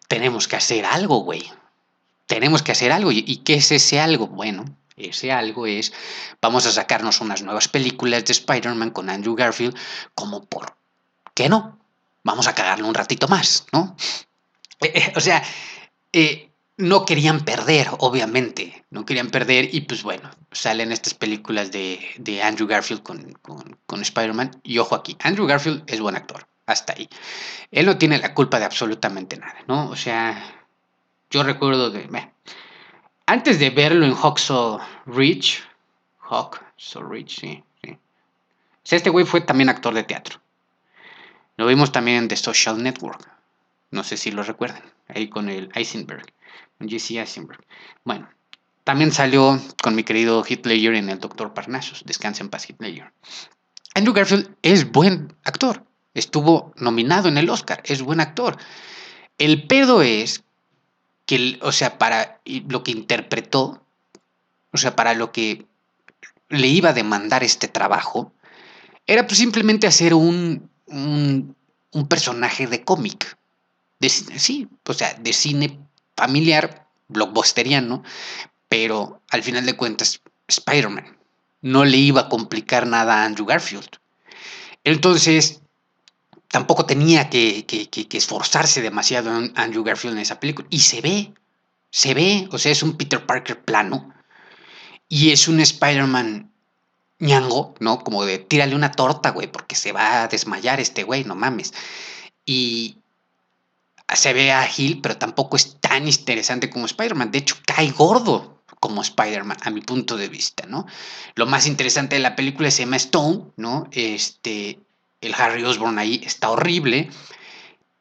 Tenemos 0.09 0.49
que 0.49 0.57
hacer 0.57 0.85
algo, 0.85 1.19
güey. 1.19 1.51
Tenemos 2.27 2.63
que 2.63 2.73
hacer 2.73 2.93
algo. 2.93 3.13
¿Y 3.13 3.37
qué 3.39 3.55
es 3.55 3.71
ese 3.73 4.01
algo? 4.01 4.27
Bueno, 4.27 4.65
ese 4.97 5.33
algo 5.33 5.67
es, 5.67 5.93
vamos 6.41 6.67
a 6.67 6.73
sacarnos 6.73 7.21
unas 7.21 7.43
nuevas 7.43 7.69
películas 7.69 8.25
de 8.25 8.33
Spider-Man 8.33 8.91
con 8.91 9.11
Andrew 9.11 9.35
Garfield, 9.35 9.77
como 10.15 10.45
por 10.45 10.77
qué 11.35 11.49
no? 11.49 11.79
Vamos 12.23 12.47
a 12.49 12.55
cagarle 12.55 12.85
un 12.85 12.95
ratito 12.95 13.29
más, 13.29 13.67
¿no? 13.73 13.97
Eh, 14.81 14.93
eh, 14.95 15.13
o 15.17 15.21
sea, 15.21 15.43
eh, 16.13 16.50
no 16.81 17.05
querían 17.05 17.45
perder, 17.45 17.89
obviamente, 17.99 18.85
no 18.91 19.05
querían 19.05 19.31
perder 19.31 19.75
y 19.75 19.83
pues 19.83 20.03
bueno, 20.03 20.31
salen 20.51 20.93
estas 20.93 21.15
películas 21.15 21.71
de, 21.71 22.41
Andrew 22.43 22.67
Garfield 22.67 23.03
con, 23.03 23.39
con, 23.87 24.01
Spider-Man 24.01 24.61
y 24.63 24.79
ojo 24.79 24.95
aquí, 24.95 25.17
Andrew 25.23 25.47
Garfield 25.47 25.85
es 25.87 26.01
buen 26.01 26.17
actor, 26.17 26.47
hasta 26.67 26.95
ahí. 26.95 27.09
Él 27.71 27.87
no 27.87 27.99
tiene 27.99 28.19
la 28.19 28.35
culpa 28.35 28.59
de 28.59 28.65
absolutamente 28.65 29.37
nada, 29.37 29.57
¿no? 29.69 29.89
O 29.91 29.97
sea, 29.97 30.43
yo 31.31 31.43
recuerdo 31.43 31.91
de... 31.91 32.09
antes 33.27 33.59
de 33.59 33.71
verlo 33.71 34.07
en 34.07 34.15
Hawksaw 34.15 34.81
Ridge, 35.07 35.63
Hawksaw 36.21 37.03
Ridge, 37.03 37.41
sí, 37.41 37.65
sí. 37.83 37.93
O 37.93 37.99
sea, 38.83 38.97
este 38.97 39.11
güey 39.11 39.25
fue 39.25 39.43
también 39.43 39.69
actor 39.69 39.95
de 39.95 40.05
teatro. 40.05 40.41
Lo 41.57 41.67
vimos 41.67 41.93
también 41.93 42.17
en 42.17 42.29
The 42.29 42.37
Social 42.37 42.83
Network. 42.83 43.29
No 43.91 44.03
sé 44.03 44.17
si 44.17 44.31
lo 44.31 44.43
recuerdan, 44.43 44.83
ahí 45.09 45.29
con 45.29 45.49
el 45.49 45.71
Eisenberg. 45.75 46.25
Jesse 46.89 47.13
Eisenberg. 47.13 47.65
Bueno, 48.05 48.29
también 48.85 49.13
salió 49.13 49.61
con 49.83 49.95
mi 49.95 50.05
querido 50.05 50.45
Hitler 50.47 50.95
en 50.95 51.11
el 51.11 51.19
Doctor 51.19 51.55
Parnassus. 51.55 52.05
Descansa 52.05 52.43
en 52.43 52.51
paz, 52.51 52.69
Hitler. 52.69 53.13
Andrew 53.95 54.15
Garfield 54.15 54.57
es 54.63 54.91
buen 54.91 55.35
actor. 55.45 55.85
Estuvo 56.15 56.73
nominado 56.77 57.29
en 57.29 57.39
el 57.39 57.51
Oscar. 57.51 57.83
Es 57.85 58.03
buen 58.03 58.21
actor. 58.21 58.57
El 59.39 59.67
pedo 59.67 60.03
es 60.03 60.43
que, 61.27 61.59
o 61.63 61.73
sea, 61.73 61.99
para 61.99 62.41
lo 62.45 62.83
que 62.83 62.91
interpretó, 62.91 63.85
o 64.73 64.77
sea, 64.79 64.97
para 64.97 65.15
lo 65.15 65.33
que 65.33 65.67
le 66.49 66.67
iba 66.67 66.91
a 66.91 66.95
demandar 66.95 67.45
este 67.45 67.69
trabajo, 67.69 68.33
era 69.07 69.27
pues 69.27 69.39
simplemente 69.39 69.87
hacer 69.87 70.15
un, 70.15 70.69
un, 70.87 71.55
un 71.93 72.09
personaje 72.09 72.67
de 72.67 72.85
cómic. 72.85 73.37
sí, 74.01 74.69
o 74.87 74.93
sea, 74.95 75.15
de 75.15 75.33
cine 75.33 75.79
familiar 76.21 76.87
blockbusteriano, 77.09 78.03
pero 78.69 79.23
al 79.31 79.43
final 79.43 79.65
de 79.65 79.75
cuentas, 79.75 80.21
Spider-Man 80.49 81.17
no 81.63 81.85
le 81.87 81.97
iba 81.97 82.23
a 82.23 82.29
complicar 82.29 82.87
nada 82.87 83.15
a 83.15 83.25
Andrew 83.25 83.47
Garfield. 83.47 83.89
Entonces, 84.85 85.63
tampoco 86.49 86.85
tenía 86.85 87.31
que, 87.31 87.65
esforzarse 88.13 88.83
demasiado 88.83 89.35
en 89.35 89.53
Andrew 89.57 89.83
Garfield 89.83 90.17
en 90.17 90.23
esa 90.23 90.41
película. 90.41 90.69
Y 90.71 90.81
se 90.81 91.01
ve, 91.01 91.33
se 91.91 92.13
ve, 92.13 92.49
o 92.53 92.59
sea, 92.59 92.73
es 92.73 92.83
un 92.83 92.99
Peter 92.99 93.25
Parker 93.25 93.65
plano 93.65 94.13
y 95.09 95.31
es 95.31 95.49
un 95.49 95.59
Spider-Man 95.61 96.53
ñango, 97.19 97.75
¿no? 97.81 98.05
Como 98.05 98.27
de 98.27 98.39
tírale 98.39 98.75
una 98.75 98.93
torta, 98.93 99.31
güey, 99.31 99.51
porque 99.51 99.75
se 99.75 99.93
va 99.93 100.23
a 100.23 100.29
desmayar 100.29 100.81
este 100.81 101.03
güey, 101.03 101.25
no 101.25 101.35
mames. 101.35 101.73
Y 102.45 103.00
se 104.17 104.33
ve 104.33 104.53
ágil, 104.53 105.01
pero 105.01 105.17
tampoco 105.17 105.57
es 105.57 105.77
tan 105.81 106.07
interesante 106.07 106.71
como 106.71 106.87
Spider-Man. 106.87 107.31
De 107.31 107.39
hecho, 107.39 107.57
cae 107.67 107.91
gordo 107.91 108.63
como 108.81 109.03
Spider-Man, 109.03 109.59
a 109.63 109.71
mi 109.71 109.83
punto 109.83 110.17
de 110.17 110.29
vista, 110.29 110.67
¿no? 110.67 110.87
Lo 111.35 111.47
más 111.47 111.67
interesante 111.67 112.17
de 112.17 112.23
la 112.23 112.35
película 112.35 112.69
es 112.69 112.81
Emma 112.81 112.97
Stone, 112.97 113.53
¿no? 113.57 113.87
Este, 113.93 114.81
el 115.21 115.35
Harry 115.35 115.63
Osborn 115.65 115.99
ahí 115.99 116.23
está 116.25 116.51
horrible. 116.51 117.11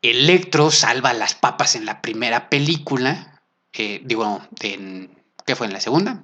Electro 0.01 0.71
salva 0.71 1.13
las 1.13 1.35
papas 1.35 1.75
en 1.75 1.85
la 1.85 2.01
primera 2.01 2.49
película. 2.49 3.41
Eh, 3.73 4.01
digo, 4.05 4.41
en, 4.61 5.11
¿qué 5.45 5.55
fue? 5.55 5.67
¿En 5.67 5.73
la 5.73 5.81
segunda? 5.81 6.23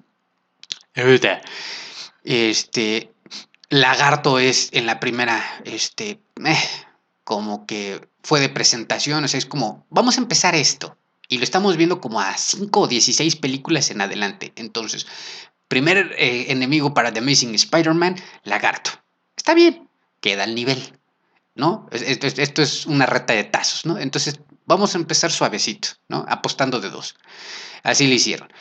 Este, 2.23 3.11
Lagarto 3.69 4.39
es 4.39 4.69
en 4.71 4.85
la 4.85 4.99
primera, 5.01 5.43
este, 5.65 6.21
eh, 6.45 6.57
como 7.25 7.65
que 7.65 8.07
fue 8.23 8.39
de 8.39 8.47
presentación, 8.47 9.23
o 9.23 9.27
sea, 9.27 9.39
es 9.39 9.45
como, 9.45 9.85
vamos 9.89 10.17
a 10.17 10.21
empezar 10.21 10.55
esto. 10.55 10.97
Y 11.27 11.39
lo 11.39 11.43
estamos 11.43 11.75
viendo 11.75 11.99
como 11.99 12.21
a 12.21 12.37
5 12.37 12.79
o 12.79 12.87
16 12.87 13.35
películas 13.37 13.89
en 13.89 13.99
adelante. 13.99 14.53
Entonces, 14.55 15.07
primer 15.67 16.15
eh, 16.17 16.45
enemigo 16.49 16.93
para 16.93 17.11
The 17.11 17.19
Amazing 17.19 17.55
Spider-Man, 17.55 18.15
Lagarto. 18.43 18.91
Está 19.35 19.55
bien, 19.55 19.89
queda 20.21 20.43
al 20.43 20.53
nivel, 20.53 20.97
¿no? 21.55 21.87
Esto, 21.91 22.27
esto, 22.27 22.61
es 22.61 22.85
una 22.85 23.07
reta 23.07 23.33
de 23.33 23.43
tazos, 23.43 23.87
¿no? 23.87 23.97
Entonces, 23.97 24.39
vamos 24.67 24.93
a 24.93 24.99
empezar 24.99 25.31
suavecito, 25.31 25.89
¿no? 26.07 26.25
Apostando 26.29 26.79
de 26.79 26.91
dos. 26.91 27.15
Así 27.81 28.07
lo 28.07 28.13
hicieron. 28.13 28.53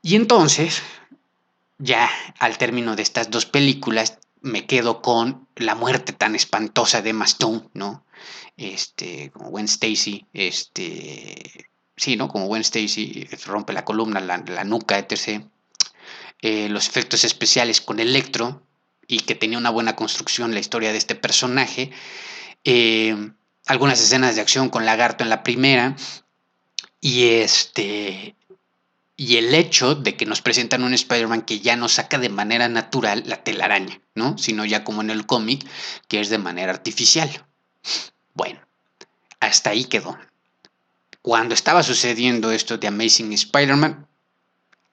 Y 0.00 0.14
entonces, 0.14 0.80
ya 1.78 2.08
al 2.38 2.56
término 2.56 2.94
de 2.94 3.02
estas 3.02 3.30
dos 3.30 3.46
películas, 3.46 4.19
me 4.42 4.66
quedo 4.66 5.02
con 5.02 5.48
la 5.56 5.74
muerte 5.74 6.12
tan 6.12 6.34
espantosa 6.34 7.02
de 7.02 7.10
Stone, 7.24 7.68
¿no? 7.74 8.04
Este, 8.56 9.30
como 9.30 9.50
Gwen 9.50 9.66
Stacy, 9.66 10.26
este, 10.32 11.70
sí, 11.96 12.16
¿no? 12.16 12.28
Como 12.28 12.46
Gwen 12.46 12.62
Stacy 12.62 13.28
rompe 13.46 13.72
la 13.72 13.84
columna, 13.84 14.20
la, 14.20 14.64
nuca, 14.64 14.98
etc. 14.98 15.44
Eh, 16.42 16.68
los 16.68 16.88
efectos 16.88 17.24
especiales 17.24 17.80
con 17.80 18.00
Electro 18.00 18.62
y 19.06 19.20
que 19.20 19.34
tenía 19.34 19.58
una 19.58 19.70
buena 19.70 19.96
construcción 19.96 20.54
la 20.54 20.60
historia 20.60 20.92
de 20.92 20.98
este 20.98 21.14
personaje. 21.14 21.90
Eh, 22.64 23.32
algunas 23.66 24.00
escenas 24.00 24.34
de 24.34 24.40
acción 24.40 24.68
con 24.68 24.84
Lagarto 24.84 25.24
en 25.24 25.30
la 25.30 25.42
primera. 25.42 25.96
Y 27.00 27.24
este. 27.28 28.36
Y 29.20 29.36
el 29.36 29.54
hecho 29.54 29.94
de 29.94 30.16
que 30.16 30.24
nos 30.24 30.40
presentan 30.40 30.82
un 30.82 30.94
Spider-Man 30.94 31.42
que 31.42 31.60
ya 31.60 31.76
no 31.76 31.90
saca 31.90 32.16
de 32.16 32.30
manera 32.30 32.70
natural 32.70 33.22
la 33.26 33.44
telaraña, 33.44 34.00
¿no? 34.14 34.38
Sino 34.38 34.64
ya 34.64 34.82
como 34.82 35.02
en 35.02 35.10
el 35.10 35.26
cómic, 35.26 35.62
que 36.08 36.22
es 36.22 36.30
de 36.30 36.38
manera 36.38 36.72
artificial. 36.72 37.28
Bueno, 38.32 38.58
hasta 39.38 39.68
ahí 39.68 39.84
quedó. 39.84 40.18
Cuando 41.20 41.52
estaba 41.52 41.82
sucediendo 41.82 42.50
esto 42.50 42.78
de 42.78 42.86
Amazing 42.86 43.34
Spider-Man, 43.34 44.08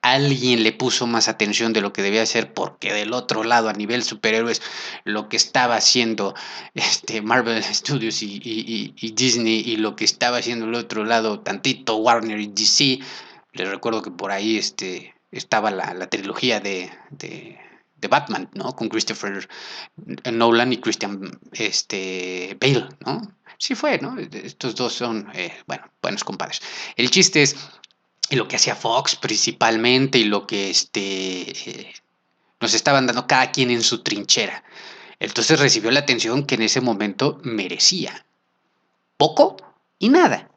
alguien 0.02 0.62
le 0.62 0.74
puso 0.74 1.08
más 1.08 1.30
atención 1.30 1.72
de 1.72 1.80
lo 1.80 1.94
que 1.94 2.02
debía 2.02 2.24
hacer 2.24 2.54
porque 2.54 2.92
del 2.92 3.14
otro 3.14 3.46
lado 3.46 3.70
a 3.70 3.74
nivel 3.74 4.04
superhéroes 4.04 4.62
lo 5.06 5.30
que 5.30 5.38
estaba 5.38 5.78
haciendo 5.78 6.36
este 6.74 7.22
Marvel 7.22 7.64
Studios 7.64 8.22
y, 8.22 8.94
Disney 9.16 9.64
y 9.66 9.78
lo 9.78 9.96
que 9.96 10.04
estaba 10.04 10.40
haciendo 10.40 10.66
el 10.66 10.76
otro 10.76 11.06
lado 11.06 11.40
tantito 11.40 11.96
Warner 11.96 12.42
y 12.42 12.48
DC 12.48 13.00
les 13.58 13.70
recuerdo 13.70 14.02
que 14.02 14.12
por 14.12 14.32
ahí 14.32 14.58
este, 14.58 15.14
estaba 15.32 15.72
la, 15.72 16.10
trilogía 16.10 16.60
de, 16.60 16.92
de, 17.10 17.60
Batman 18.10 18.50
no 18.54 18.74
con 18.76 18.88
Christopher 18.88 19.50
Nolan 20.32 20.72
y 20.72 20.78
Christian 20.78 21.40
este, 21.52 22.56
Bale 22.62 22.88
no 23.06 23.38
sí 23.58 23.76
fue, 23.76 24.00
¿no? 24.00 24.18
Estos 24.20 24.76
dos 24.76 24.94
son, 24.94 25.30
eh, 25.34 25.54
bueno, 25.66 25.84
buenos 26.02 26.24
compadres. 26.24 26.62
El 26.96 27.10
chiste 27.10 27.42
es 27.42 27.56
lo 28.30 28.48
que 28.48 28.56
hacía 28.56 28.76
Fox 28.76 29.16
principalmente 29.16 30.18
y 30.18 30.26
lo 30.26 30.48
que 30.48 30.70
este, 30.70 31.52
eh, 31.70 31.94
nos 32.60 32.74
estaban 32.74 33.08
dando 33.08 33.28
cada 33.28 33.52
quien 33.52 33.72
en 33.72 33.84
su 33.84 34.04
trinchera. 34.04 34.64
Entonces 35.20 35.60
recibió 35.60 35.92
la 35.92 36.02
atención 36.02 36.46
que 36.46 36.56
en 36.56 36.64
ese 36.64 36.82
momento 36.82 37.40
merecía. 37.44 38.26
Poco 39.18 39.58
y 39.98 40.10
nada. 40.10 40.50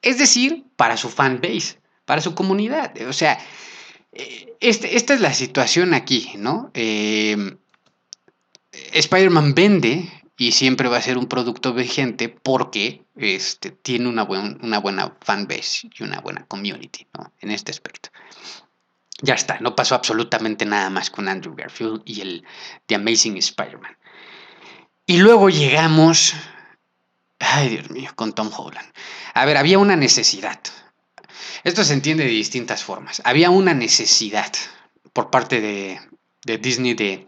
Es 0.00 0.18
decir, 0.18 0.64
para 0.76 0.96
su 0.96 1.10
fan 1.10 1.40
base, 1.42 1.78
para 2.06 2.22
su 2.22 2.34
comunidad. 2.34 2.94
O 3.06 3.12
sea, 3.12 3.38
eh, 4.12 4.54
este, 4.60 4.96
esta 4.96 5.12
es 5.12 5.20
la 5.20 5.34
situación 5.34 5.92
aquí, 5.92 6.32
¿no? 6.38 6.70
Spider-Man 8.92 9.54
vende 9.54 10.10
y 10.36 10.52
siempre 10.52 10.88
va 10.88 10.98
a 10.98 11.02
ser 11.02 11.18
un 11.18 11.26
producto 11.26 11.72
vigente 11.72 12.28
porque 12.28 13.02
este, 13.16 13.70
tiene 13.70 14.08
una, 14.08 14.24
una 14.24 14.78
buena 14.78 15.14
y 15.82 16.02
una 16.02 16.20
buena 16.20 16.44
community 16.46 17.06
¿no? 17.16 17.32
en 17.40 17.50
este 17.50 17.70
aspecto. 17.70 18.10
Ya 19.22 19.34
está, 19.34 19.58
no 19.60 19.74
pasó 19.74 19.94
absolutamente 19.94 20.66
nada 20.66 20.90
más 20.90 21.10
con 21.10 21.28
Andrew 21.28 21.54
Garfield 21.54 22.02
y 22.04 22.20
el 22.20 22.44
The 22.84 22.96
Amazing 22.96 23.38
Spider-Man. 23.38 23.96
Y 25.06 25.18
luego 25.18 25.48
llegamos, 25.48 26.34
ay 27.38 27.70
Dios 27.70 27.90
mío, 27.90 28.10
con 28.14 28.34
Tom 28.34 28.50
Holland. 28.54 28.92
A 29.32 29.46
ver, 29.46 29.56
había 29.56 29.78
una 29.78 29.96
necesidad. 29.96 30.60
Esto 31.64 31.84
se 31.84 31.92
entiende 31.92 32.24
de 32.24 32.30
distintas 32.30 32.82
formas. 32.82 33.22
Había 33.24 33.50
una 33.50 33.74
necesidad 33.74 34.52
por 35.12 35.30
parte 35.30 35.60
de, 35.60 36.00
de 36.44 36.58
Disney 36.58 36.94
de 36.94 37.26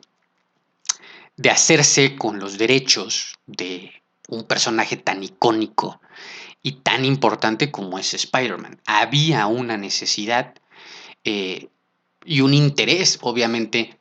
de 1.38 1.50
hacerse 1.50 2.16
con 2.16 2.40
los 2.40 2.58
derechos 2.58 3.38
de 3.46 3.92
un 4.26 4.44
personaje 4.44 4.96
tan 4.96 5.22
icónico 5.22 6.00
y 6.62 6.72
tan 6.72 7.04
importante 7.04 7.70
como 7.70 7.98
es 7.98 8.12
Spider-Man. 8.12 8.82
Había 8.84 9.46
una 9.46 9.76
necesidad 9.76 10.54
eh, 11.24 11.68
y 12.24 12.40
un 12.40 12.54
interés, 12.54 13.18
obviamente, 13.22 13.96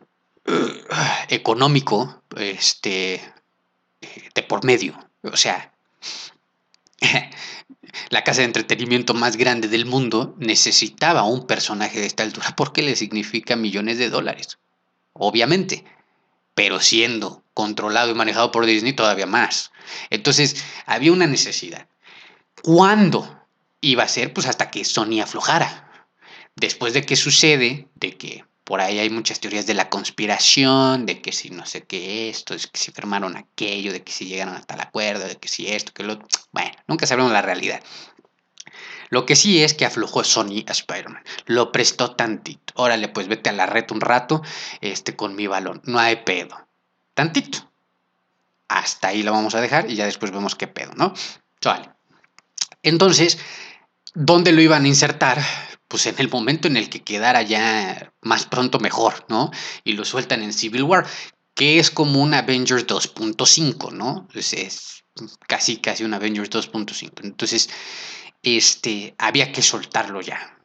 económico 1.29 2.23
este, 2.35 3.21
de 4.33 4.43
por 4.43 4.65
medio. 4.65 4.97
O 5.21 5.37
sea, 5.37 5.71
la 8.09 8.23
casa 8.23 8.41
de 8.41 8.45
entretenimiento 8.45 9.13
más 9.13 9.37
grande 9.37 9.67
del 9.67 9.85
mundo 9.85 10.35
necesitaba 10.37 11.23
un 11.23 11.47
personaje 11.47 11.99
de 11.99 12.05
esta 12.05 12.23
altura 12.23 12.55
porque 12.55 12.81
le 12.81 12.95
significa 12.95 13.55
millones 13.55 13.97
de 13.97 14.09
dólares. 14.09 14.57
Obviamente 15.13 15.83
pero 16.57 16.79
siendo 16.79 17.43
controlado 17.53 18.09
y 18.09 18.15
manejado 18.15 18.51
por 18.51 18.65
Disney 18.65 18.93
todavía 18.93 19.27
más. 19.27 19.71
Entonces, 20.09 20.65
había 20.87 21.11
una 21.11 21.27
necesidad. 21.27 21.87
¿Cuándo 22.63 23.45
iba 23.79 24.01
a 24.01 24.07
ser? 24.07 24.33
Pues 24.33 24.47
hasta 24.47 24.71
que 24.71 24.83
Sony 24.83 25.21
aflojara. 25.21 26.09
Después 26.55 26.93
de 26.93 27.03
que 27.03 27.15
sucede, 27.15 27.89
de 27.93 28.17
que 28.17 28.43
por 28.67 28.81
ahí 28.81 28.99
hay 28.99 29.09
muchas 29.09 29.39
teorías 29.39 29.65
de 29.65 29.73
la 29.73 29.89
conspiración, 29.89 31.05
de 31.05 31.21
que 31.21 31.31
si 31.31 31.49
no 31.51 31.65
sé 31.65 31.85
qué 31.85 32.27
esto, 32.27 32.53
de 32.53 32.59
que 32.59 32.77
si 32.77 32.91
firmaron 32.91 33.37
aquello, 33.37 33.93
de 33.93 34.03
que 34.03 34.11
si 34.11 34.25
llegaron 34.25 34.55
hasta 34.55 34.73
el 34.75 34.81
acuerdo, 34.81 35.25
de 35.25 35.37
que 35.37 35.47
si 35.47 35.69
esto, 35.69 35.93
que 35.93 36.03
lo. 36.03 36.19
Bueno, 36.51 36.71
nunca 36.85 37.07
sabemos 37.07 37.31
la 37.31 37.41
realidad. 37.41 37.81
Lo 39.07 39.25
que 39.25 39.37
sí 39.37 39.63
es 39.63 39.73
que 39.73 39.85
aflojó 39.85 40.25
Sony 40.25 40.65
a 40.67 40.73
Spider-Man. 40.73 41.23
Lo 41.45 41.71
prestó 41.71 42.11
tantito. 42.17 42.73
Órale, 42.75 43.07
pues 43.07 43.29
vete 43.29 43.49
a 43.49 43.53
la 43.53 43.67
red 43.67 43.85
un 43.89 44.01
rato 44.01 44.41
este, 44.81 45.15
con 45.15 45.37
mi 45.37 45.47
balón. 45.47 45.81
No 45.85 45.97
hay 45.97 46.17
pedo. 46.17 46.67
Tantito. 47.13 47.71
Hasta 48.67 49.07
ahí 49.07 49.23
lo 49.23 49.31
vamos 49.31 49.55
a 49.55 49.61
dejar 49.61 49.89
y 49.89 49.95
ya 49.95 50.03
después 50.03 50.31
vemos 50.31 50.55
qué 50.55 50.67
pedo, 50.67 50.91
¿no? 50.97 51.13
Vale. 51.63 51.89
Entonces, 52.83 53.39
¿dónde 54.13 54.51
lo 54.51 54.59
iban 54.59 54.83
a 54.83 54.89
insertar? 54.89 55.41
Pues 55.87 56.05
en 56.05 56.15
el 56.17 56.29
momento 56.29 56.67
en 56.67 56.77
el 56.77 56.89
que 56.89 57.03
quedara 57.03 57.41
ya 57.41 58.13
más 58.21 58.45
pronto 58.45 58.79
mejor, 58.79 59.25
¿no? 59.29 59.51
Y 59.83 59.93
lo 59.93 60.03
sueltan 60.03 60.43
en 60.43 60.53
Civil 60.53 60.83
War, 60.83 61.07
que 61.53 61.79
es 61.79 61.91
como 61.91 62.21
un 62.21 62.33
Avengers 62.33 62.85
2.5, 62.85 63.93
¿no? 63.93 64.27
Es, 64.33 64.53
es 64.53 65.03
casi, 65.47 65.77
casi 65.77 66.03
un 66.03 66.13
Avengers 66.13 66.49
2.5. 66.49 67.23
Entonces, 67.23 67.69
este, 68.43 69.15
había 69.17 69.51
que 69.51 69.61
soltarlo 69.61 70.21
ya. 70.21 70.57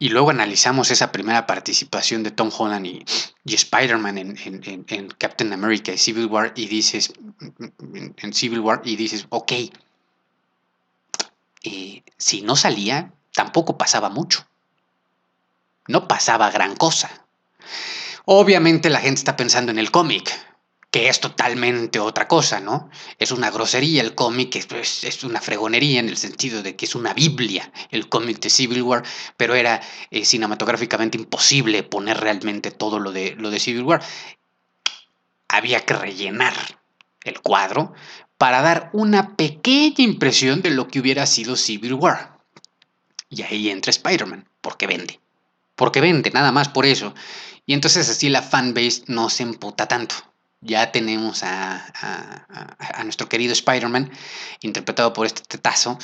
Y 0.00 0.10
luego 0.10 0.30
analizamos 0.30 0.92
esa 0.92 1.10
primera 1.10 1.46
participación 1.46 2.22
de 2.22 2.30
Tom 2.30 2.50
Holland 2.56 2.86
y, 2.86 3.04
Spider-Man 3.44 4.18
en, 4.18 5.08
Captain 5.18 5.52
America 5.52 5.92
y 5.92 5.98
Civil 5.98 6.26
War 6.26 6.52
y 6.54 6.66
dices, 6.68 7.12
en 8.18 8.32
Civil 8.32 8.60
War 8.60 8.80
y 8.84 8.94
dices, 8.94 9.26
ok, 9.30 9.52
si 11.62 12.42
no 12.42 12.56
salía, 12.56 13.12
tampoco 13.32 13.78
pasaba 13.78 14.08
mucho. 14.10 14.46
No 15.86 16.08
pasaba 16.08 16.50
gran 16.50 16.76
cosa. 16.76 17.26
Obviamente 18.24 18.90
la 18.90 19.00
gente 19.00 19.20
está 19.20 19.36
pensando 19.36 19.72
en 19.72 19.78
el 19.78 19.90
cómic, 19.90 20.30
que 20.90 21.08
es 21.08 21.20
totalmente 21.20 21.98
otra 21.98 22.28
cosa, 22.28 22.60
¿no? 22.60 22.90
Es 23.18 23.30
una 23.30 23.50
grosería 23.50 24.02
el 24.02 24.14
cómic, 24.14 24.56
es, 24.56 24.66
pues, 24.66 25.04
es, 25.04 25.24
una 25.24 25.40
fregonería 25.40 26.00
en 26.00 26.08
el 26.08 26.16
sentido 26.16 26.62
de 26.62 26.76
que 26.76 26.86
es 26.86 26.94
una 26.94 27.12
Biblia 27.14 27.70
el 27.90 28.08
cómic 28.08 28.40
de 28.40 28.50
Civil 28.50 28.82
War, 28.82 29.02
pero 29.36 29.54
era 29.54 29.80
eh, 30.10 30.24
cinematográficamente 30.24 31.18
imposible 31.18 31.82
poner 31.82 32.18
realmente 32.18 32.70
todo 32.70 32.98
lo 32.98 33.12
de, 33.12 33.34
lo 33.36 33.50
de 33.50 33.60
Civil 33.60 33.84
War. 33.84 34.02
Había 35.48 35.84
que 35.84 35.94
rellenar 35.94 36.54
el 37.24 37.40
cuadro 37.40 37.94
para 38.38 38.62
dar 38.62 38.90
una 38.92 39.36
pequeña 39.36 39.96
impresión 39.98 40.62
de 40.62 40.70
lo 40.70 40.88
que 40.88 41.00
hubiera 41.00 41.26
sido 41.26 41.56
Civil 41.56 41.94
War. 41.94 42.38
Y 43.28 43.42
ahí 43.42 43.68
entra 43.68 43.90
Spider-Man, 43.90 44.48
porque 44.60 44.86
vende. 44.86 45.20
Porque 45.74 46.00
vende, 46.00 46.30
nada 46.30 46.52
más 46.52 46.68
por 46.68 46.86
eso. 46.86 47.14
Y 47.66 47.74
entonces 47.74 48.08
así 48.08 48.28
la 48.30 48.42
fanbase 48.42 49.02
no 49.08 49.28
se 49.28 49.42
emputa 49.42 49.86
tanto 49.86 50.27
ya 50.60 50.90
tenemos 50.90 51.42
a, 51.44 51.84
nuestro 53.04 53.28
querido 53.28 53.52
Spider-Man, 53.52 54.10
interpretado 54.60 55.12
por 55.12 55.26
este 55.26 55.42
tetazo. 55.42 55.98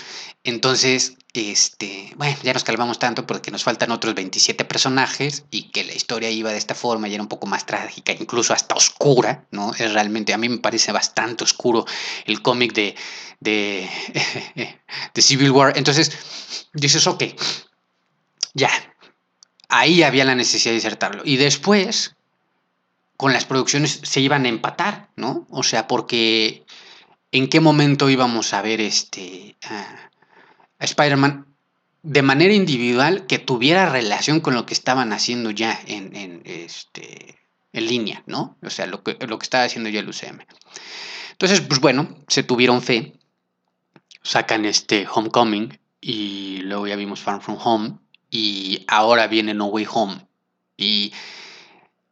Entonces, 0.44 1.16
este, 1.32 2.12
bueno, 2.16 2.36
ya 2.42 2.52
nos 2.52 2.64
calmamos 2.64 2.98
tanto 2.98 3.26
porque 3.26 3.50
nos 3.50 3.64
faltan 3.64 3.90
otros 3.90 4.14
27 4.14 4.64
personajes 4.64 5.44
y 5.50 5.70
que 5.70 5.84
la 5.84 5.92
historia 5.92 6.30
iba 6.30 6.52
de 6.52 6.58
esta 6.58 6.74
forma 6.74 7.08
y 7.08 7.14
era 7.14 7.22
un 7.22 7.28
poco 7.28 7.46
más 7.46 7.66
trágica, 7.66 8.12
incluso 8.12 8.52
hasta 8.52 8.74
oscura, 8.74 9.46
¿no? 9.50 9.72
Es 9.74 9.92
realmente, 9.92 10.32
a 10.32 10.38
mí 10.38 10.48
me 10.48 10.58
parece 10.58 10.92
bastante 10.92 11.44
oscuro 11.44 11.84
el 12.24 12.40
cómic 12.40 12.72
de, 12.72 12.94
de, 13.40 13.88
de 15.14 15.22
Civil 15.22 15.50
War. 15.50 15.76
Entonces, 15.76 16.12
dices, 16.72 17.06
ok, 17.06 17.24
ya, 18.54 18.70
ahí 19.68 20.04
había 20.04 20.24
la 20.24 20.36
necesidad 20.36 20.72
de 20.72 20.76
insertarlo. 20.76 21.22
Y 21.24 21.36
después, 21.36 22.14
con 23.24 23.32
las 23.32 23.46
producciones 23.46 24.00
se 24.02 24.20
iban 24.20 24.44
a 24.44 24.50
empatar, 24.50 25.08
¿no? 25.16 25.46
O 25.48 25.62
sea, 25.62 25.86
porque 25.86 26.66
en 27.32 27.48
qué 27.48 27.58
momento 27.58 28.10
íbamos 28.10 28.52
a 28.52 28.60
ver 28.60 28.82
este 28.82 29.56
a, 29.62 30.10
Spider-Man 30.78 31.46
de 32.02 32.20
manera 32.20 32.52
individual 32.52 33.24
que 33.26 33.38
tuviera 33.38 33.88
relación 33.88 34.40
con 34.40 34.52
lo 34.52 34.66
que 34.66 34.74
estaban 34.74 35.14
haciendo 35.14 35.50
ya 35.50 35.80
en, 35.86 36.42
este, 36.44 37.38
en 37.72 37.86
línea, 37.86 38.22
¿no? 38.26 38.58
O 38.62 38.68
sea, 38.68 38.84
lo 38.84 39.02
que, 39.02 39.16
lo 39.26 39.38
que 39.38 39.44
estaba 39.44 39.64
haciendo 39.64 39.88
ya 39.88 40.00
el 40.00 40.08
UCM. 40.10 40.40
Entonces, 41.30 41.62
pues 41.62 41.80
bueno, 41.80 42.18
se 42.28 42.42
tuvieron 42.42 42.82
fe, 42.82 43.14
sacan 44.22 44.66
este 44.66 45.06
Homecoming 45.10 45.78
y 45.98 46.58
luego 46.58 46.88
ya 46.88 46.96
vimos 46.96 47.20
Far 47.20 47.40
From 47.40 47.56
Home 47.64 47.94
y 48.30 48.84
ahora 48.86 49.28
viene 49.28 49.54
No 49.54 49.64
Way 49.68 49.86
Home. 49.88 50.26
Y 50.76 51.14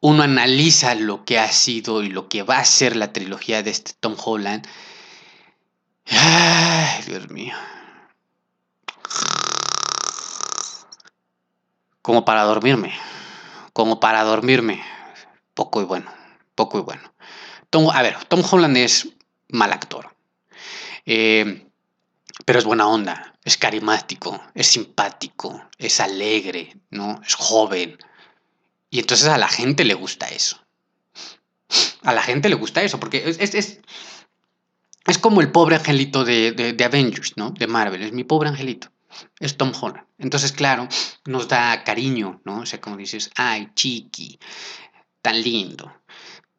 uno 0.02 0.24
analiza 0.24 0.96
lo 0.96 1.24
que 1.24 1.38
ha 1.38 1.50
sido 1.52 2.02
y 2.02 2.08
lo 2.08 2.28
que 2.28 2.42
va 2.42 2.58
a 2.58 2.64
ser 2.64 2.96
la 2.96 3.12
trilogía 3.12 3.62
de 3.62 3.70
este 3.70 3.92
Tom 4.00 4.16
Holland. 4.22 4.66
Ay, 6.06 7.04
Dios 7.06 7.30
mío. 7.30 7.54
Como 12.02 12.24
para 12.24 12.42
dormirme. 12.42 12.92
Como 13.72 14.00
para 14.00 14.24
dormirme. 14.24 14.84
Poco 15.54 15.80
y 15.80 15.84
bueno. 15.84 16.12
Poco 16.56 16.80
y 16.80 16.82
bueno. 16.82 17.12
a 17.92 18.02
ver, 18.02 18.24
Tom 18.24 18.42
Holland 18.50 18.76
es 18.78 19.08
mal 19.50 19.72
actor. 19.72 20.16
Eh, 21.06 21.64
pero 22.44 22.58
es 22.58 22.64
buena 22.64 22.88
onda. 22.88 23.34
Es 23.44 23.56
carismático. 23.56 24.42
Es 24.52 24.66
simpático. 24.66 25.62
Es 25.78 26.00
alegre. 26.00 26.76
¿no? 26.90 27.20
Es 27.24 27.36
joven 27.36 27.96
y 28.92 28.98
entonces 28.98 29.26
a 29.26 29.38
la 29.38 29.48
gente 29.48 29.84
le 29.84 29.94
gusta 29.94 30.28
eso. 30.28 30.58
A 32.02 32.12
la 32.12 32.22
gente 32.22 32.50
le 32.50 32.56
gusta 32.56 32.82
eso, 32.82 33.00
porque 33.00 33.26
es, 33.26 33.38
es, 33.38 33.80
es, 35.06 35.18
como 35.18 35.40
el 35.40 35.50
pobre 35.50 35.76
angelito 35.76 36.24
de, 36.24 36.52
de, 36.52 36.84
Avengers, 36.84 37.38
¿no? 37.38 37.52
De 37.52 37.66
Marvel, 37.66 38.02
es 38.02 38.12
mi 38.12 38.22
pobre 38.22 38.50
angelito. 38.50 38.92
Es 39.40 39.56
Tom 39.56 39.72
Holland. 39.80 40.06
Entonces, 40.18 40.52
claro, 40.52 40.88
nos 41.24 41.48
da 41.48 41.84
cariño, 41.84 42.42
¿no? 42.44 42.60
O 42.60 42.66
sea, 42.66 42.82
como 42.82 42.98
dices, 42.98 43.30
ay, 43.34 43.70
chiqui, 43.74 44.38
tan 45.22 45.40
lindo, 45.40 45.90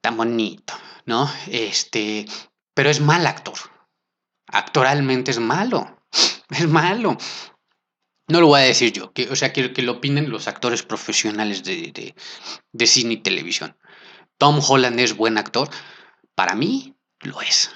tan 0.01 0.17
bonito, 0.17 0.73
¿no? 1.05 1.31
Este, 1.45 2.25
pero 2.73 2.89
es 2.89 2.99
mal 2.99 3.27
actor. 3.27 3.59
Actoralmente 4.47 5.29
es 5.29 5.39
malo. 5.39 5.99
Es 6.49 6.67
malo. 6.67 7.17
No 8.33 8.41
lo 8.41 8.47
voy 8.47 8.61
a 8.61 8.63
decir 8.63 8.91
yo, 8.91 9.13
que, 9.13 9.29
o 9.29 9.35
sea, 9.35 9.53
quiero 9.53 9.73
que 9.73 9.83
lo 9.83 9.91
opinen 9.91 10.31
los 10.31 10.47
actores 10.47 10.81
profesionales 10.81 11.63
de, 11.63 12.15
cine 12.87 13.13
y 13.13 13.17
televisión. 13.17 13.77
Tom 14.39 14.59
Holland 14.67 14.99
es 14.99 15.15
buen 15.15 15.37
actor. 15.37 15.69
Para 16.33 16.55
mí, 16.55 16.95
lo 17.19 17.39
es. 17.43 17.69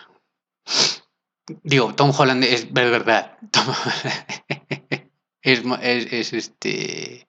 Digo, 1.62 1.94
Tom 1.94 2.12
Holland 2.18 2.44
es 2.44 2.74
verdad. 2.74 3.38
es, 5.44 5.62
es, 5.84 6.34
este. 6.34 7.28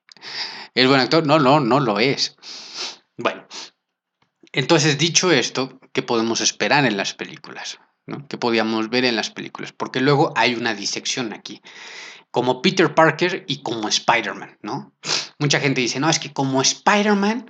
¿Es 0.72 0.88
buen 0.88 1.00
actor? 1.00 1.26
No, 1.26 1.38
no, 1.38 1.60
no 1.60 1.80
lo 1.80 1.98
es. 1.98 2.34
Bueno. 3.18 3.46
Entonces, 4.52 4.96
dicho 4.96 5.30
esto, 5.30 5.78
¿qué 5.92 6.02
podemos 6.02 6.40
esperar 6.40 6.86
en 6.86 6.96
las 6.96 7.12
películas? 7.12 7.78
¿no? 8.06 8.26
¿Qué 8.26 8.38
podíamos 8.38 8.88
ver 8.88 9.04
en 9.04 9.16
las 9.16 9.28
películas? 9.28 9.72
Porque 9.72 10.00
luego 10.00 10.32
hay 10.34 10.54
una 10.54 10.72
disección 10.72 11.34
aquí 11.34 11.60
como 12.30 12.62
Peter 12.62 12.94
Parker 12.94 13.44
y 13.48 13.62
como 13.62 13.88
Spider-Man, 13.88 14.58
¿no? 14.62 14.94
Mucha 15.38 15.60
gente 15.60 15.80
dice, 15.80 16.00
no, 16.00 16.10
es 16.10 16.18
que 16.18 16.32
como 16.32 16.60
Spider-Man 16.60 17.46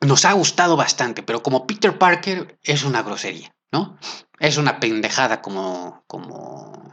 nos 0.00 0.24
ha 0.24 0.32
gustado 0.32 0.76
bastante, 0.76 1.22
pero 1.22 1.42
como 1.42 1.66
Peter 1.66 1.98
Parker 1.98 2.58
es 2.62 2.82
una 2.82 3.02
grosería, 3.02 3.54
¿no? 3.72 3.98
Es 4.38 4.56
una 4.56 4.80
pendejada 4.80 5.42
como, 5.42 6.04
como, 6.06 6.92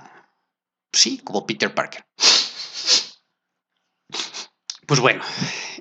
sí, 0.91 1.19
como 1.19 1.45
Peter 1.45 1.73
Parker. 1.73 2.05
Pues 4.85 4.99
bueno, 4.99 5.23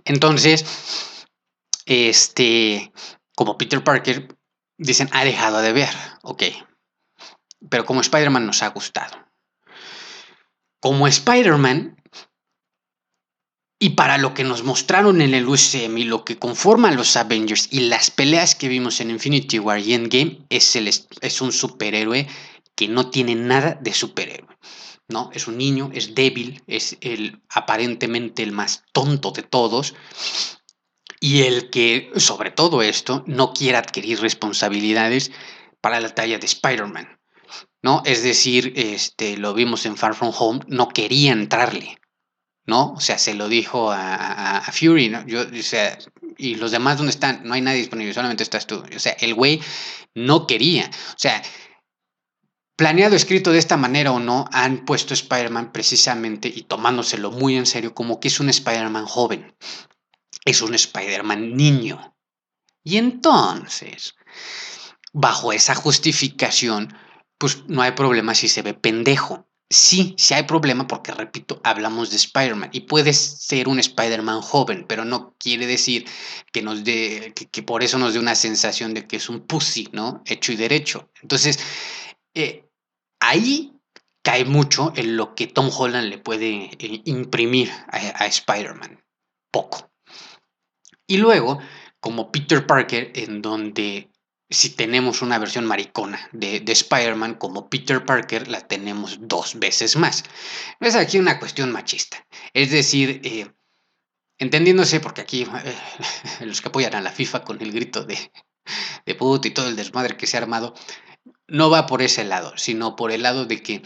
entonces, 0.04 1.26
este, 1.86 2.92
como 3.34 3.58
Peter 3.58 3.84
Parker, 3.84 4.36
dicen, 4.78 5.08
ha 5.12 5.24
dejado 5.24 5.60
de 5.60 5.72
ver, 5.72 5.90
ok, 6.22 6.44
pero 7.68 7.84
como 7.84 8.00
Spider-Man 8.00 8.46
nos 8.46 8.62
ha 8.62 8.68
gustado 8.68 9.31
como 10.82 11.06
Spider-Man 11.06 11.96
y 13.78 13.90
para 13.90 14.18
lo 14.18 14.34
que 14.34 14.44
nos 14.44 14.64
mostraron 14.64 15.22
en 15.22 15.32
el 15.32 15.48
UCM 15.48 15.96
y 15.98 16.04
lo 16.04 16.24
que 16.24 16.38
conforman 16.38 16.96
los 16.96 17.16
Avengers 17.16 17.68
y 17.70 17.80
las 17.80 18.10
peleas 18.10 18.54
que 18.54 18.68
vimos 18.68 19.00
en 19.00 19.10
Infinity 19.10 19.58
War 19.58 19.78
y 19.78 19.94
Endgame, 19.94 20.44
es, 20.50 20.76
el, 20.76 20.88
es 20.88 21.40
un 21.40 21.52
superhéroe 21.52 22.26
que 22.74 22.88
no 22.88 23.10
tiene 23.10 23.34
nada 23.34 23.78
de 23.80 23.94
superhéroe. 23.94 24.56
¿no? 25.08 25.30
Es 25.32 25.46
un 25.46 25.56
niño, 25.56 25.90
es 25.94 26.14
débil, 26.14 26.62
es 26.66 26.96
el, 27.00 27.40
aparentemente 27.48 28.42
el 28.42 28.52
más 28.52 28.84
tonto 28.92 29.30
de 29.30 29.42
todos 29.42 29.94
y 31.20 31.42
el 31.42 31.70
que, 31.70 32.10
sobre 32.16 32.50
todo 32.50 32.82
esto, 32.82 33.22
no 33.26 33.52
quiere 33.52 33.78
adquirir 33.78 34.20
responsabilidades 34.20 35.30
para 35.80 36.00
la 36.00 36.12
talla 36.14 36.38
de 36.38 36.46
Spider-Man. 36.46 37.20
¿No? 37.82 38.02
Es 38.04 38.22
decir, 38.22 38.72
este, 38.76 39.36
lo 39.36 39.54
vimos 39.54 39.84
en 39.86 39.96
Far 39.96 40.14
From 40.14 40.32
Home, 40.38 40.60
no 40.68 40.88
quería 40.88 41.32
entrarle, 41.32 41.98
¿no? 42.64 42.92
O 42.92 43.00
sea, 43.00 43.18
se 43.18 43.34
lo 43.34 43.48
dijo 43.48 43.90
a, 43.92 44.62
Fury, 44.72 45.08
¿no? 45.08 45.26
Yo, 45.26 45.42
o 45.42 45.62
sea, 45.62 45.98
y 46.38 46.54
los 46.54 46.70
demás, 46.70 46.96
¿dónde 46.96 47.10
están? 47.10 47.42
No 47.44 47.54
hay 47.54 47.60
nadie 47.60 47.78
disponible, 47.80 48.14
solamente 48.14 48.44
estás 48.44 48.66
tú. 48.66 48.82
O 48.94 48.98
sea, 48.98 49.12
el 49.20 49.34
güey 49.34 49.60
no 50.14 50.46
quería. 50.46 50.88
O 50.88 51.18
sea, 51.18 51.42
planeado, 52.76 53.16
escrito 53.16 53.52
de 53.52 53.58
esta 53.58 53.76
manera 53.76 54.12
o 54.12 54.20
no, 54.20 54.48
han 54.52 54.84
puesto 54.84 55.14
Spider-Man 55.14 55.72
precisamente 55.72 56.48
y 56.48 56.62
tomándoselo 56.62 57.30
muy 57.32 57.56
en 57.56 57.66
serio 57.66 57.94
como 57.94 58.20
que 58.20 58.28
es 58.28 58.40
un 58.40 58.48
Spider-Man 58.48 59.06
joven. 59.06 59.54
Es 60.44 60.62
un 60.62 60.74
Spider-Man 60.74 61.56
niño. 61.56 62.16
Y 62.84 62.96
entonces, 62.96 64.14
bajo 65.12 65.52
esa 65.52 65.74
justificación, 65.74 66.96
pues 67.42 67.64
no 67.66 67.82
hay 67.82 67.90
problema 67.90 68.36
si 68.36 68.46
se 68.46 68.62
ve 68.62 68.72
pendejo. 68.72 69.48
Sí, 69.68 70.14
sí 70.16 70.32
hay 70.32 70.44
problema 70.44 70.86
porque, 70.86 71.10
repito, 71.10 71.60
hablamos 71.64 72.10
de 72.10 72.16
Spider-Man 72.16 72.70
y 72.72 72.82
puede 72.82 73.12
ser 73.12 73.66
un 73.66 73.80
Spider-Man 73.80 74.42
joven, 74.42 74.86
pero 74.88 75.04
no 75.04 75.34
quiere 75.40 75.66
decir 75.66 76.06
que 76.52 76.62
nos 76.62 76.84
dé, 76.84 77.34
que, 77.34 77.62
por 77.64 77.82
eso 77.82 77.98
nos 77.98 78.12
dé 78.12 78.20
una 78.20 78.36
sensación 78.36 78.94
de 78.94 79.08
que 79.08 79.16
es 79.16 79.28
un 79.28 79.40
pussy, 79.40 79.88
¿no? 79.90 80.22
Hecho 80.24 80.52
y 80.52 80.56
derecho. 80.56 81.10
Entonces, 81.20 81.58
eh, 82.32 82.70
ahí 83.18 83.72
cae 84.22 84.44
mucho 84.44 84.92
en 84.94 85.16
lo 85.16 85.34
que 85.34 85.48
Tom 85.48 85.68
Holland 85.76 86.10
le 86.10 86.18
puede 86.18 86.70
eh, 86.78 87.02
imprimir 87.06 87.72
a, 87.88 88.22
a 88.22 88.26
Spider-Man. 88.26 89.02
Poco. 89.50 89.90
Y 91.08 91.16
luego, 91.16 91.58
como 91.98 92.30
Peter 92.30 92.64
Parker, 92.68 93.10
en 93.16 93.42
donde 93.42 94.11
si 94.52 94.70
tenemos 94.70 95.22
una 95.22 95.38
versión 95.38 95.66
maricona 95.66 96.28
de, 96.32 96.60
de 96.60 96.72
Spider-Man 96.72 97.34
como 97.34 97.68
Peter 97.68 98.04
Parker, 98.04 98.48
la 98.48 98.66
tenemos 98.66 99.18
dos 99.20 99.58
veces 99.58 99.96
más. 99.96 100.24
Es 100.80 100.94
aquí 100.94 101.18
una 101.18 101.38
cuestión 101.38 101.72
machista. 101.72 102.26
Es 102.52 102.70
decir, 102.70 103.20
eh, 103.24 103.50
entendiéndose, 104.38 105.00
porque 105.00 105.20
aquí 105.20 105.42
eh, 105.42 105.76
los 106.44 106.60
que 106.60 106.68
apoyan 106.68 106.94
a 106.94 107.00
la 107.00 107.12
FIFA 107.12 107.44
con 107.44 107.60
el 107.62 107.72
grito 107.72 108.04
de, 108.04 108.18
de 109.06 109.14
puto 109.14 109.48
y 109.48 109.52
todo 109.52 109.68
el 109.68 109.76
desmadre 109.76 110.16
que 110.16 110.26
se 110.26 110.36
ha 110.36 110.40
armado, 110.40 110.74
no 111.48 111.70
va 111.70 111.86
por 111.86 112.02
ese 112.02 112.24
lado, 112.24 112.52
sino 112.56 112.96
por 112.96 113.12
el 113.12 113.22
lado 113.22 113.46
de 113.46 113.62
que 113.62 113.82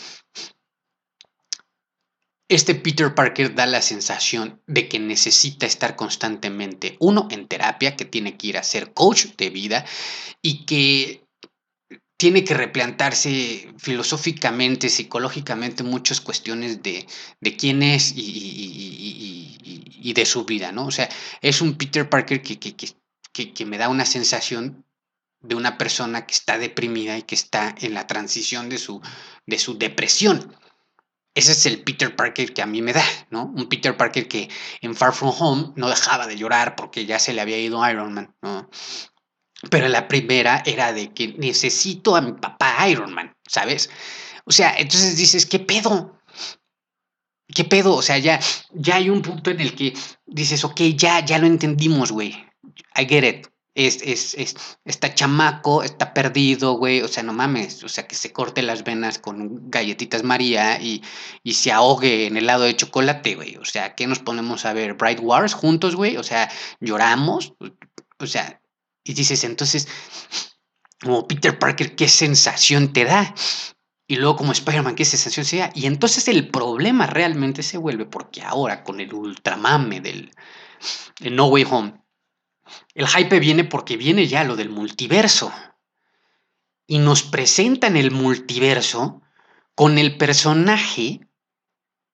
este 2.49 2.75
Peter 2.75 3.15
Parker 3.15 3.55
da 3.55 3.67
la 3.67 3.83
sensación 3.83 4.61
de 4.67 4.89
que 4.89 4.99
necesita 4.99 5.67
estar 5.67 5.97
constantemente, 5.97 6.97
uno, 7.01 7.27
en 7.31 7.49
terapia, 7.49 7.97
que 7.97 8.05
tiene 8.05 8.37
que 8.37 8.49
ir 8.49 8.59
a 8.59 8.63
ser 8.63 8.93
coach 8.93 9.27
de 9.37 9.51
vida 9.51 9.85
y 10.43 10.65
que 10.65 11.27
tiene 12.17 12.45
que 12.45 12.55
replantarse 12.55 13.75
filosóficamente, 13.79 14.89
psicológicamente, 14.89 15.83
muchas 15.83 16.21
cuestiones 16.21 16.83
de, 16.83 17.07
quién 17.59 17.83
es 17.83 18.13
y, 18.17 20.13
de 20.15 20.25
su 20.25 20.45
vida, 20.45 20.73
¿no? 20.73 20.87
O 20.87 20.91
sea, 20.91 21.09
es 21.43 21.61
un 21.61 21.77
Peter 21.77 22.09
Parker 22.09 22.41
que, 22.41 22.57
que 22.57 23.67
me 23.67 23.77
da 23.77 23.89
una 23.89 24.07
sensación 24.07 24.87
de 25.41 25.55
una 25.55 25.77
persona 25.77 26.27
que 26.27 26.35
está 26.35 26.59
deprimida 26.59 27.19
y 27.19 27.23
que 27.23 27.35
está 27.35 27.75
en 27.81 27.93
la 27.93 28.07
transición 28.07 28.69
de 28.69 28.79
su, 28.79 29.03
de 29.47 29.59
su 29.59 29.77
depresión. 29.77 30.57
Ese 31.37 31.53
es 31.53 31.67
el 31.67 31.83
Peter 31.83 32.17
Parker 32.17 32.55
que 32.55 32.63
a 32.63 32.67
mí 32.67 32.81
me 32.81 32.95
da, 32.95 33.05
¿no? 33.29 33.45
Un 33.45 33.69
Peter 33.69 33.95
Parker 33.95 34.27
que 34.27 34.49
en 34.81 34.97
Far 34.97 35.13
From 35.13 35.35
Home 35.39 35.73
no 35.77 35.91
dejaba 35.91 36.27
de 36.27 36.39
llorar 36.39 36.77
porque 36.77 37.05
ya 37.05 37.19
se 37.19 37.35
le 37.35 37.43
había 37.43 37.59
ido 37.59 37.87
Iron 37.91 38.15
Man, 38.15 38.35
¿no? 38.41 38.71
Pero 39.71 39.87
la 39.89 40.09
primera 40.09 40.63
era 40.65 40.95
de 40.95 41.13
que 41.13 41.35
necesito 41.37 42.17
a 42.17 42.23
mi 42.23 42.33
papá 42.33 42.89
Iron 42.89 43.13
Man, 43.13 43.37
¿sabes? 43.47 43.91
O 44.47 44.51
sea, 44.51 44.75
entonces 44.79 45.19
dices, 45.19 45.45
¿qué 45.45 45.59
pedo? 45.59 46.19
¿Qué 47.55 47.65
pedo? 47.65 47.95
O 47.95 48.03
sea, 48.03 48.17
ya, 48.17 48.41
ya 48.73 48.97
hay 48.97 49.11
un 49.11 49.21
punto 49.21 49.51
en 49.51 49.61
el 49.61 49.75
que 49.75 49.93
dices, 50.25 50.65
ok, 50.65 50.81
ya, 50.97 51.23
ya 51.23 51.39
lo 51.39 51.47
entendimos, 51.47 52.13
güey. 52.13 52.31
I 52.97 53.05
get 53.07 53.25
it 53.25 53.47
es, 53.77 54.01
es, 54.03 54.35
es, 54.35 54.57
está 54.87 55.15
chamaco, 55.15 55.83
está 55.83 56.15
perdido, 56.15 56.73
güey, 56.79 57.03
o 57.03 57.09
sea, 57.09 57.23
no 57.23 57.35
mames, 57.35 57.85
o 57.85 57.89
sea, 57.89 58.09
que 58.09 58.15
se 58.15 58.33
corte 58.33 58.63
las 58.63 58.85
venas 58.85 59.19
con 59.19 59.71
galletitas 59.71 60.23
María 60.23 60.81
y, 60.81 61.03
y 61.43 61.53
se 61.53 61.73
ahogue 61.73 62.27
en 62.27 62.39
helado 62.39 62.65
de 62.65 62.75
chocolate, 62.75 63.35
güey, 63.35 63.57
o 63.57 63.67
sea, 63.67 63.95
¿qué 63.95 64.07
nos 64.07 64.19
ponemos 64.19 64.65
a 64.65 64.73
ver? 64.73 64.95
Bright 64.95 65.21
Wars 65.21 65.53
juntos, 65.53 65.95
güey, 65.95 66.17
o 66.17 66.23
sea, 66.23 66.51
lloramos, 66.81 67.53
o 68.19 68.27
sea, 68.27 68.63
y 69.05 69.13
dices, 69.13 69.45
entonces, 69.45 69.87
como 71.03 71.29
Peter 71.29 71.59
Parker, 71.59 71.95
¿qué 71.95 72.09
sensación 72.09 72.95
te 72.95 73.05
da? 73.05 73.35
Y 74.09 74.17
luego 74.17 74.37
como 74.37 74.53
Spider-Man, 74.53 74.95
¿qué 74.95 75.05
sensación 75.05 75.45
sea? 75.45 75.71
Y 75.75 75.85
entonces 75.85 76.29
el 76.29 76.49
problema 76.49 77.07
realmente 77.07 77.63
se 77.63 77.77
vuelve 77.77 78.07
porque 78.07 78.41
ahora 78.41 78.85
con 78.85 79.01
el 79.01 79.13
ultramame 79.13 80.01
del 80.01 80.31
No 81.21 81.49
Way 81.49 81.67
Home, 81.71 82.06
el 82.95 83.07
hype 83.07 83.41
viene 83.41 83.65
porque 83.65 83.97
viene 83.97 84.27
ya 84.27 84.45
lo 84.45 84.57
del 84.57 84.71
multiverso. 84.71 85.53
Y 86.87 86.99
nos 86.99 87.23
presentan 87.23 87.97
el 87.97 88.11
multiverso 88.11 89.23
con 89.75 89.99
el 89.99 90.17
personaje 90.17 91.21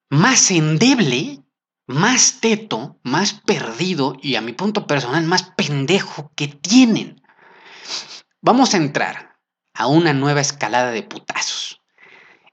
más 0.08 0.50
endeble, 0.50 1.42
más 1.86 2.40
teto, 2.40 2.98
más 3.02 3.34
perdido 3.34 4.16
y 4.20 4.34
a 4.34 4.40
mi 4.40 4.52
punto 4.52 4.86
personal 4.86 5.24
más 5.24 5.44
pendejo 5.56 6.32
que 6.34 6.48
tienen. 6.48 7.22
Vamos 8.40 8.74
a 8.74 8.78
entrar 8.78 9.38
a 9.74 9.86
una 9.86 10.12
nueva 10.12 10.40
escalada 10.40 10.90
de 10.90 11.02
putazos. 11.02 11.80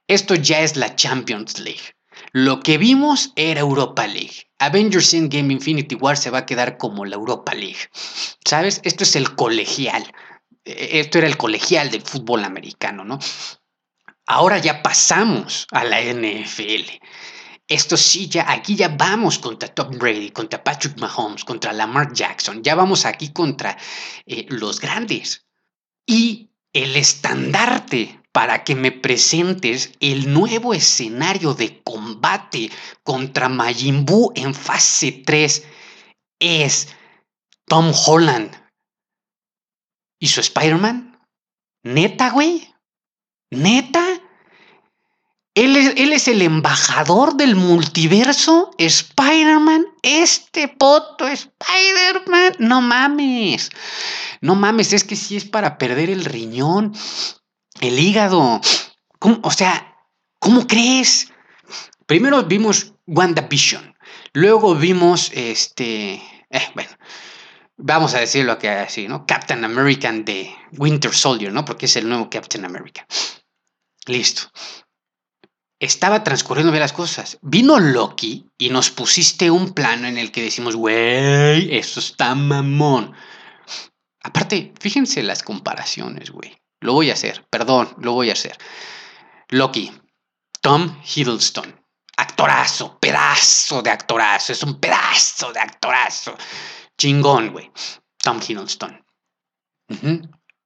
Esto 0.07 0.35
ya 0.35 0.61
es 0.61 0.75
la 0.75 0.95
Champions 0.95 1.59
League. 1.59 1.95
Lo 2.31 2.61
que 2.61 2.77
vimos 2.77 3.33
era 3.35 3.61
Europa 3.61 4.07
League. 4.07 4.48
Avengers 4.59 5.13
Endgame 5.13 5.53
Infinity 5.53 5.95
War 5.95 6.17
se 6.17 6.29
va 6.29 6.39
a 6.39 6.45
quedar 6.45 6.77
como 6.77 7.05
la 7.05 7.15
Europa 7.15 7.53
League. 7.53 7.89
¿Sabes? 8.45 8.81
Esto 8.83 9.03
es 9.03 9.15
el 9.15 9.35
colegial. 9.35 10.03
E, 10.65 10.99
esto 10.99 11.17
era 11.17 11.27
el 11.27 11.37
colegial 11.37 11.89
del 11.89 12.01
fútbol 12.01 12.43
americano, 12.43 13.03
¿no? 13.03 13.19
Ahora 14.27 14.59
ya 14.59 14.81
pasamos 14.83 15.65
a 15.71 15.83
la 15.83 16.01
NFL. 16.01 16.99
Esto 17.67 17.97
sí, 17.97 18.27
ya 18.27 18.51
aquí 18.51 18.75
ya 18.75 18.89
vamos 18.89 19.39
contra 19.39 19.69
Tom 19.69 19.97
Brady, 19.97 20.31
contra 20.31 20.63
Patrick 20.63 20.99
Mahomes, 20.99 21.45
contra 21.45 21.73
Lamar 21.73 22.13
Jackson. 22.13 22.63
Ya 22.63 22.75
vamos 22.75 23.05
aquí 23.05 23.31
contra 23.31 23.77
eh, 24.25 24.45
los 24.49 24.79
grandes. 24.79 25.45
Y 26.05 26.49
el 26.73 26.95
estandarte 26.95 28.18
para 28.31 28.63
que 28.63 28.75
me 28.75 28.91
presentes 28.91 29.91
el 29.99 30.31
nuevo 30.33 30.73
escenario 30.73 31.53
de 31.53 31.81
combate 31.83 32.69
contra 33.03 33.49
Majin 33.49 34.05
Buu 34.05 34.31
en 34.35 34.53
fase 34.53 35.11
3 35.25 35.65
es 36.39 36.89
Tom 37.65 37.91
Holland 38.05 38.51
y 40.19 40.27
su 40.27 40.41
Spider-Man. 40.41 41.19
¿Neta, 41.83 42.29
güey? 42.31 42.73
¿Neta? 43.51 44.05
Él 45.55 45.75
es, 45.75 45.93
él 45.97 46.13
es, 46.13 46.27
el 46.27 46.41
embajador 46.41 47.35
del 47.35 47.55
multiverso, 47.55 48.71
Spider-Man, 48.77 49.85
este 50.03 50.67
poto 50.67 51.27
Spider-Man, 51.27 52.53
no 52.59 52.81
mames, 52.81 53.69
no 54.39 54.55
mames, 54.55 54.93
es 54.93 55.03
que 55.03 55.15
si 55.15 55.35
es 55.35 55.45
para 55.45 55.77
perder 55.77 56.09
el 56.11 56.23
riñón, 56.23 56.93
el 57.79 57.99
hígado. 57.99 58.61
O 59.19 59.51
sea, 59.51 59.95
¿cómo 60.39 60.67
crees? 60.67 61.31
Primero 62.05 62.43
vimos 62.43 62.93
WandaVision. 63.07 63.95
Luego 64.33 64.75
vimos 64.75 65.31
este. 65.33 66.21
Eh, 66.49 66.67
bueno, 66.73 66.89
vamos 67.77 68.13
a 68.13 68.19
decirlo 68.19 68.57
así, 68.83 69.07
¿no? 69.07 69.25
Captain 69.25 69.63
American 69.63 70.25
de 70.25 70.53
Winter 70.77 71.13
Soldier, 71.13 71.51
¿no? 71.51 71.65
Porque 71.65 71.85
es 71.85 71.95
el 71.95 72.07
nuevo 72.07 72.29
Captain 72.29 72.65
America. 72.65 73.05
Listo. 74.05 74.51
Estaba 75.79 76.23
transcurriendo 76.23 76.71
bien 76.71 76.81
las 76.81 76.93
cosas. 76.93 77.37
Vino 77.41 77.79
Loki 77.79 78.49
y 78.57 78.69
nos 78.69 78.89
pusiste 78.89 79.49
un 79.49 79.73
plano 79.73 80.07
en 80.07 80.17
el 80.17 80.31
que 80.31 80.43
decimos, 80.43 80.75
güey, 80.75 81.73
eso 81.73 82.01
está 82.01 82.35
mamón. 82.35 83.13
Aparte, 84.21 84.73
fíjense 84.79 85.23
las 85.23 85.41
comparaciones, 85.41 86.31
güey. 86.31 86.59
Lo 86.81 86.93
voy 86.93 87.09
a 87.09 87.13
hacer, 87.13 87.45
perdón, 87.49 87.93
lo 87.99 88.13
voy 88.13 88.29
a 88.29 88.33
hacer. 88.33 88.57
Loki, 89.49 89.91
Tom 90.61 91.01
Hiddleston. 91.03 91.75
Actorazo, 92.17 92.99
pedazo 92.99 93.81
de 93.81 93.91
actorazo. 93.91 94.51
Es 94.51 94.63
un 94.63 94.79
pedazo 94.79 95.53
de 95.53 95.59
actorazo. 95.59 96.35
Chingón, 96.97 97.51
güey. 97.51 97.71
Tom 98.21 98.39
Hiddleston. 98.45 99.05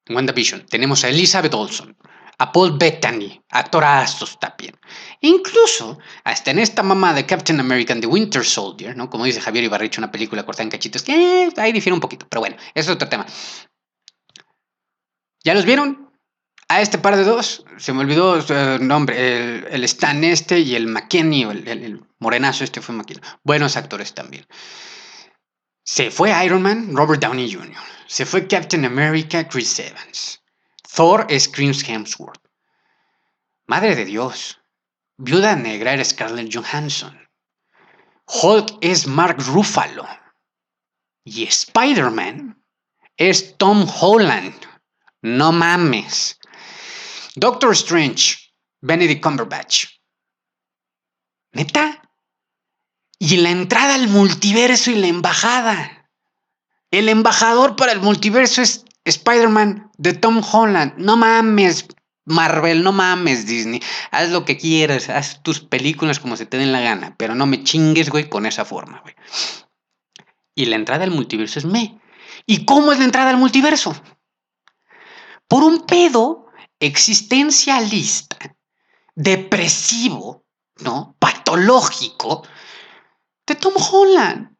WandaVision. 0.09 0.65
Tenemos 0.65 1.03
a 1.03 1.09
Elizabeth 1.09 1.53
Olsen. 1.53 1.95
A 2.39 2.51
Paul 2.51 2.77
Bettany. 2.77 3.39
Actorazos 3.49 4.39
también. 4.39 4.75
incluso, 5.21 5.99
hasta 6.23 6.51
en 6.51 6.59
esta 6.59 6.81
mamá 6.81 7.13
de 7.13 7.25
Captain 7.25 7.59
American 7.59 8.01
The 8.01 8.07
Winter 8.07 8.43
Soldier, 8.43 8.97
¿no? 8.97 9.09
Como 9.09 9.25
dice 9.25 9.39
Javier 9.39 9.63
Ibarrecho, 9.63 10.01
una 10.01 10.11
película 10.11 10.43
cortada 10.43 10.63
en 10.63 10.71
cachitos, 10.71 11.03
que 11.03 11.51
ahí 11.55 11.71
difiere 11.71 11.93
un 11.93 12.01
poquito. 12.01 12.27
Pero 12.27 12.41
bueno, 12.41 12.57
es 12.73 12.89
otro 12.89 13.07
tema. 13.07 13.25
¿Ya 15.43 15.53
los 15.53 15.65
vieron? 15.65 16.02
A 16.73 16.81
este 16.81 16.97
par 16.97 17.15
de 17.15 17.23
dos, 17.23 17.63
se 17.77 17.93
me 17.93 17.99
olvidó 17.99 18.35
el 18.35 18.87
nombre, 18.87 19.75
el, 19.75 19.83
Stan 19.83 20.23
este 20.23 20.59
y 20.59 20.73
el 20.73 20.87
McKenny, 20.87 21.43
el, 21.43 22.03
morenazo 22.17 22.63
este 22.63 22.81
fue 22.81 22.95
McKenny. 22.95 23.21
Buenos 23.43 23.77
actores 23.77 24.15
también. 24.15 24.47
Se 25.83 26.09
fue 26.09 26.33
Iron 26.43 26.63
Man, 26.63 26.95
Robert 26.95 27.21
Downey 27.21 27.53
Jr. 27.53 27.77
Se 28.07 28.25
fue 28.25 28.47
Captain 28.47 28.85
America, 28.85 29.47
Chris 29.47 29.77
Evans. 29.77 30.41
Thor 30.95 31.27
es 31.29 31.47
Chris 31.47 31.87
Hemsworth. 31.87 32.41
Madre 33.67 33.95
de 33.95 34.05
Dios. 34.05 34.59
Viuda 35.17 35.55
Negra 35.55 35.93
era 35.93 36.03
Scarlett 36.03 36.51
Johansson. 36.51 37.15
Hulk 38.25 38.79
es 38.81 39.05
Mark 39.05 39.37
Ruffalo. 39.45 40.07
Y 41.23 41.43
Spider-Man 41.43 42.59
es 43.15 43.59
Tom 43.59 43.87
Holland. 44.01 44.55
No 45.21 45.51
mames. 45.51 46.39
Doctor 47.35 47.73
Strange, 47.73 48.37
Benedict 48.81 49.23
Cumberbatch. 49.23 49.87
¿Neta? 51.51 52.01
Y 53.19 53.37
la 53.37 53.51
entrada 53.51 53.95
al 53.95 54.07
multiverso 54.07 54.91
y 54.91 54.95
la 54.95 55.07
embajada. 55.07 56.09
El 56.91 57.09
embajador 57.09 57.75
para 57.75 57.91
el 57.91 58.01
multiverso 58.01 58.61
es 58.61 58.85
Spider-Man 59.05 59.91
de 59.97 60.13
Tom 60.13 60.41
Holland. 60.43 60.93
No 60.97 61.17
mames, 61.17 61.87
Marvel, 62.25 62.83
no 62.83 62.91
mames, 62.91 63.45
Disney. 63.45 63.81
Haz 64.11 64.29
lo 64.29 64.45
que 64.45 64.57
quieras, 64.57 65.09
haz 65.09 65.41
tus 65.43 65.59
películas 65.59 66.19
como 66.19 66.37
se 66.37 66.45
te 66.45 66.57
den 66.57 66.71
la 66.71 66.81
gana, 66.81 67.15
pero 67.17 67.35
no 67.35 67.45
me 67.45 67.63
chingues, 67.63 68.09
güey, 68.09 68.29
con 68.29 68.45
esa 68.45 68.65
forma, 68.65 68.99
güey. 69.01 69.15
Y 70.55 70.65
la 70.65 70.75
entrada 70.75 71.03
al 71.03 71.11
multiverso 71.11 71.59
es 71.59 71.65
me. 71.65 71.99
¿Y 72.45 72.65
cómo 72.65 72.91
es 72.91 72.99
la 72.99 73.05
entrada 73.05 73.29
al 73.29 73.37
multiverso? 73.37 73.95
por 75.53 75.63
un 75.63 75.85
pedo 75.85 76.42
existencialista, 76.85 78.37
depresivo, 79.15 80.45
¿no? 80.79 81.15
Patológico 81.17 82.45
de 83.47 83.55
Tom 83.55 83.73
Holland, 83.75 84.55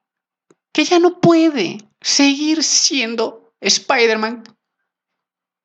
que 0.71 0.85
ya 0.85 0.99
no 0.99 1.19
puede 1.19 1.79
seguir 2.01 2.63
siendo 2.63 3.53
Spider-Man 3.59 4.43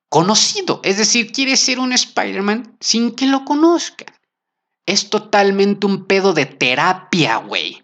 conocido. 0.09 0.81
Es 0.83 0.99
decir, 0.99 1.33
quiere 1.33 1.57
ser 1.57 1.79
un 1.79 1.93
Spider-Man 1.93 2.77
sin 2.81 3.15
que 3.15 3.27
lo 3.27 3.45
conozcan. 3.45 4.13
Es 4.87 5.11
totalmente 5.11 5.87
un 5.87 6.07
pedo 6.07 6.33
de 6.33 6.47
terapia, 6.47 7.37
güey. 7.37 7.83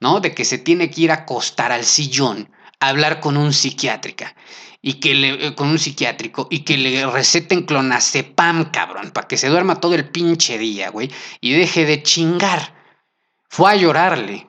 ¿No? 0.00 0.20
De 0.20 0.34
que 0.34 0.44
se 0.44 0.58
tiene 0.58 0.90
que 0.90 1.02
ir 1.02 1.10
a 1.10 1.22
acostar 1.22 1.72
al 1.72 1.84
sillón, 1.84 2.52
a 2.78 2.88
hablar 2.88 3.20
con 3.20 3.36
un 3.36 3.52
psiquiátrica 3.52 4.34
y 4.82 4.94
que 4.94 5.14
le, 5.14 5.46
eh, 5.46 5.54
con 5.54 5.68
un 5.68 5.78
psiquiátrico 5.78 6.48
y 6.50 6.60
que 6.60 6.76
le 6.76 7.06
receten 7.06 7.64
clonazepam, 7.64 8.70
cabrón, 8.70 9.10
para 9.10 9.28
que 9.28 9.36
se 9.36 9.48
duerma 9.48 9.80
todo 9.80 9.94
el 9.94 10.10
pinche 10.10 10.58
día, 10.58 10.90
güey, 10.90 11.10
y 11.40 11.52
deje 11.52 11.84
de 11.84 12.02
chingar. 12.02 12.74
Fue 13.48 13.70
a 13.70 13.76
llorarle 13.76 14.48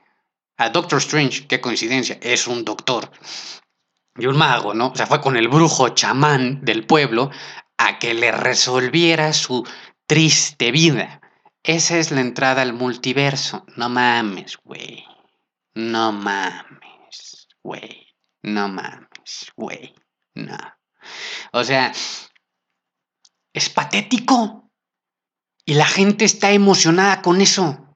a 0.57 0.69
Doctor 0.69 0.99
Strange, 0.99 1.47
qué 1.47 1.59
coincidencia, 1.59 2.17
es 2.21 2.47
un 2.47 2.63
doctor 2.63 3.11
y 4.15 4.25
un 4.27 4.37
mago, 4.37 4.73
¿no? 4.73 4.89
O 4.89 4.95
sea, 4.95 5.07
fue 5.07 5.21
con 5.21 5.37
el 5.37 5.47
brujo 5.47 5.89
chamán 5.89 6.63
del 6.63 6.85
pueblo 6.85 7.31
a 7.77 7.99
que 7.99 8.13
le 8.13 8.31
resolviera 8.31 9.33
su 9.33 9.67
triste 10.05 10.71
vida. 10.71 11.21
Esa 11.63 11.97
es 11.97 12.11
la 12.11 12.21
entrada 12.21 12.61
al 12.61 12.73
multiverso. 12.73 13.65
No 13.75 13.89
mames, 13.89 14.57
güey. 14.63 15.05
No 15.73 16.11
mames, 16.11 17.47
güey. 17.63 18.07
No 18.43 18.67
mames, 18.67 19.51
güey. 19.55 19.93
No. 20.35 20.57
O 21.51 21.63
sea, 21.63 21.91
es 23.53 23.69
patético. 23.69 24.69
Y 25.65 25.75
la 25.75 25.85
gente 25.85 26.25
está 26.25 26.51
emocionada 26.51 27.21
con 27.21 27.41
eso. 27.41 27.95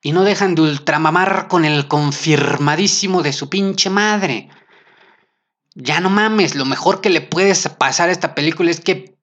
Y 0.00 0.12
no 0.12 0.24
dejan 0.24 0.54
de 0.54 0.62
ultramamar 0.62 1.48
con 1.48 1.64
el 1.64 1.88
confirmadísimo 1.88 3.22
de 3.22 3.32
su 3.32 3.48
pinche 3.48 3.90
madre. 3.90 4.48
Ya 5.74 6.00
no 6.00 6.10
mames, 6.10 6.54
lo 6.54 6.64
mejor 6.64 7.00
que 7.00 7.10
le 7.10 7.20
puedes 7.20 7.68
pasar 7.68 8.08
a 8.08 8.12
esta 8.12 8.34
película 8.34 8.70
es 8.70 8.80
que 8.80 9.18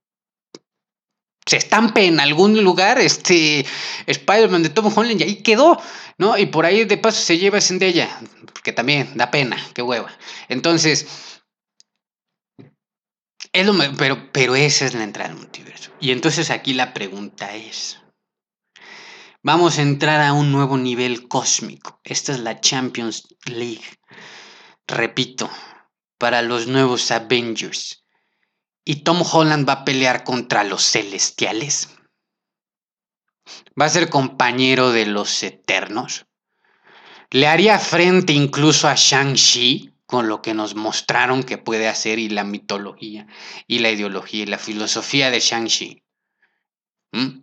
se 1.45 1.57
estampe 1.57 2.05
en 2.05 2.19
algún 2.19 2.63
lugar 2.63 2.99
este 2.99 3.65
Spider-Man 4.07 4.63
de 4.63 4.69
Tom 4.69 4.91
Holland 4.95 5.21
y 5.21 5.23
ahí 5.23 5.35
quedó, 5.43 5.79
¿no? 6.17 6.37
Y 6.37 6.47
por 6.47 6.65
ahí 6.65 6.85
de 6.85 6.97
paso 6.97 7.21
se 7.21 7.37
lleva 7.37 7.59
ella, 7.59 8.19
que 8.63 8.71
también 8.71 9.11
da 9.15 9.29
pena, 9.31 9.57
qué 9.73 9.81
hueva. 9.81 10.11
Entonces, 10.49 11.34
es 13.55 13.65
lo, 13.65 13.73
pero, 13.97 14.31
pero 14.33 14.55
esa 14.55 14.85
es 14.85 14.93
la 14.93 15.05
entrada 15.05 15.29
al 15.29 15.37
multiverso. 15.37 15.91
Y 16.01 16.11
entonces 16.11 16.49
aquí 16.49 16.73
la 16.73 16.93
pregunta 16.93 17.55
es, 17.55 18.01
vamos 19.41 19.79
a 19.79 19.81
entrar 19.81 20.19
a 20.19 20.33
un 20.33 20.51
nuevo 20.51 20.77
nivel 20.77 21.29
cósmico. 21.29 22.01
Esta 22.03 22.33
es 22.33 22.39
la 22.39 22.59
Champions 22.59 23.27
League. 23.45 23.85
Repito, 24.87 25.49
para 26.17 26.41
los 26.41 26.67
nuevos 26.67 27.09
Avengers 27.11 28.05
y 28.83 28.97
Tom 29.03 29.23
Holland 29.23 29.67
va 29.67 29.73
a 29.73 29.85
pelear 29.85 30.25
contra 30.25 30.65
los 30.65 30.83
celestiales. 30.83 31.95
Va 33.79 33.85
a 33.85 33.89
ser 33.89 34.09
compañero 34.09 34.91
de 34.91 35.05
los 35.05 35.43
eternos. 35.43 36.25
Le 37.31 37.47
haría 37.47 37.79
frente 37.79 38.33
incluso 38.33 38.89
a 38.89 38.95
Shang-Chi 38.95 39.94
con 40.15 40.29
lo 40.29 40.41
que 40.41 40.53
nos 40.53 40.75
mostraron 40.75 41.43
que 41.43 41.57
puede 41.57 41.89
hacer 41.89 42.19
y 42.19 42.29
la 42.29 42.45
mitología 42.45 43.27
y 43.67 43.79
la 43.79 43.91
ideología 43.91 44.43
y 44.43 44.45
la 44.45 44.57
filosofía 44.57 45.29
de 45.29 45.41
Shang-Chi. 45.41 46.03
¿Mm? 47.11 47.41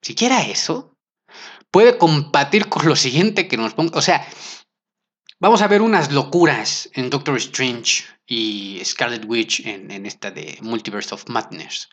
Siquiera 0.00 0.46
eso 0.46 0.96
puede 1.72 1.98
combatir 1.98 2.68
con 2.68 2.86
lo 2.86 2.94
siguiente 2.94 3.48
que 3.48 3.56
nos 3.56 3.74
ponga. 3.74 3.98
O 3.98 4.02
sea, 4.02 4.24
Vamos 5.40 5.62
a 5.62 5.68
ver 5.68 5.82
unas 5.82 6.10
locuras 6.10 6.90
en 6.94 7.10
Doctor 7.10 7.36
Strange 7.36 8.04
y 8.26 8.80
Scarlet 8.84 9.24
Witch 9.24 9.64
en, 9.66 10.04
esta 10.04 10.32
de 10.32 10.58
Multiverse 10.62 11.14
of 11.14 11.28
Madness. 11.28 11.88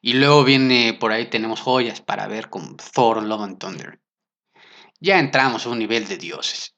Y 0.00 0.12
luego 0.12 0.44
viene 0.44 0.94
por 0.94 1.10
ahí 1.10 1.28
tenemos 1.28 1.60
joyas 1.60 2.00
para 2.00 2.28
ver 2.28 2.48
con 2.48 2.76
Thor, 2.76 3.24
Love 3.24 3.42
and 3.42 3.58
Thunder. 3.58 4.00
Ya 5.00 5.18
entramos 5.18 5.66
a 5.66 5.70
un 5.70 5.80
nivel 5.80 6.06
de 6.06 6.16
dioses. 6.16 6.76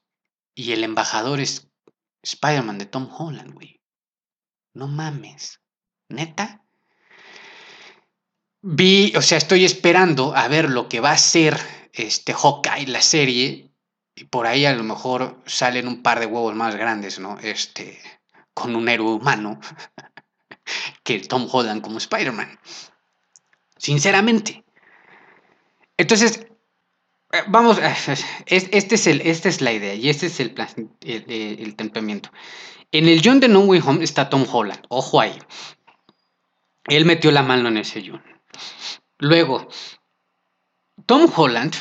Y 0.55 0.71
el 0.71 0.83
embajador 0.83 1.39
es 1.39 1.68
Spider-Man 2.23 2.77
de 2.77 2.85
Tom 2.85 3.09
Holland, 3.11 3.53
güey. 3.53 3.81
No 4.73 4.87
mames. 4.87 5.61
¿Neta? 6.09 6.63
Vi, 8.61 9.13
o 9.15 9.21
sea, 9.21 9.37
estoy 9.37 9.63
esperando 9.63 10.35
a 10.35 10.47
ver 10.47 10.69
lo 10.69 10.89
que 10.89 10.99
va 10.99 11.11
a 11.11 11.17
ser 11.17 11.57
este 11.93 12.33
Hawkeye, 12.33 12.87
la 12.87 13.01
serie, 13.01 13.73
y 14.15 14.25
por 14.25 14.47
ahí 14.47 14.65
a 14.65 14.73
lo 14.73 14.83
mejor 14.83 15.41
salen 15.45 15.87
un 15.87 16.03
par 16.03 16.19
de 16.19 16.25
huevos 16.25 16.55
más 16.55 16.75
grandes, 16.75 17.19
¿no? 17.19 17.39
Este, 17.39 17.99
con 18.53 18.75
un 18.75 18.89
héroe 18.89 19.13
humano 19.13 19.59
que 21.03 21.19
Tom 21.19 21.47
Holland 21.49 21.81
como 21.81 21.99
Spider-Man. 21.99 22.59
Sinceramente. 23.77 24.65
Entonces, 25.95 26.48
vamos, 27.47 27.79
este 28.47 28.95
es 28.95 29.07
el, 29.07 29.21
esta 29.21 29.49
es 29.49 29.61
la 29.61 29.71
idea 29.71 29.93
y 29.93 30.09
este 30.09 30.27
es 30.27 30.39
el, 30.39 30.51
plan, 30.51 30.69
el, 31.01 31.75
temperamento. 31.75 32.31
En 32.91 33.07
el 33.07 33.21
John 33.23 33.39
de 33.39 33.47
No 33.47 33.61
Way 33.61 33.81
Home 33.85 34.03
está 34.03 34.29
Tom 34.29 34.45
Holland, 34.51 34.85
ojo 34.89 35.21
ahí. 35.21 35.37
Él 36.87 37.05
metió 37.05 37.31
la 37.31 37.43
mano 37.43 37.69
en 37.69 37.77
ese 37.77 38.03
John. 38.05 38.23
Luego, 39.19 39.67
Tom 41.05 41.31
Holland 41.35 41.75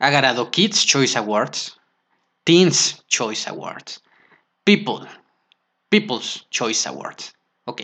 ha 0.00 0.10
ganado 0.10 0.50
Kids 0.50 0.84
Choice 0.86 1.16
Awards, 1.16 1.78
Teens 2.44 3.04
Choice 3.06 3.48
Awards, 3.48 4.02
People, 4.64 5.06
People's 5.90 6.46
Choice 6.50 6.88
Awards. 6.88 7.34
Ok. 7.64 7.82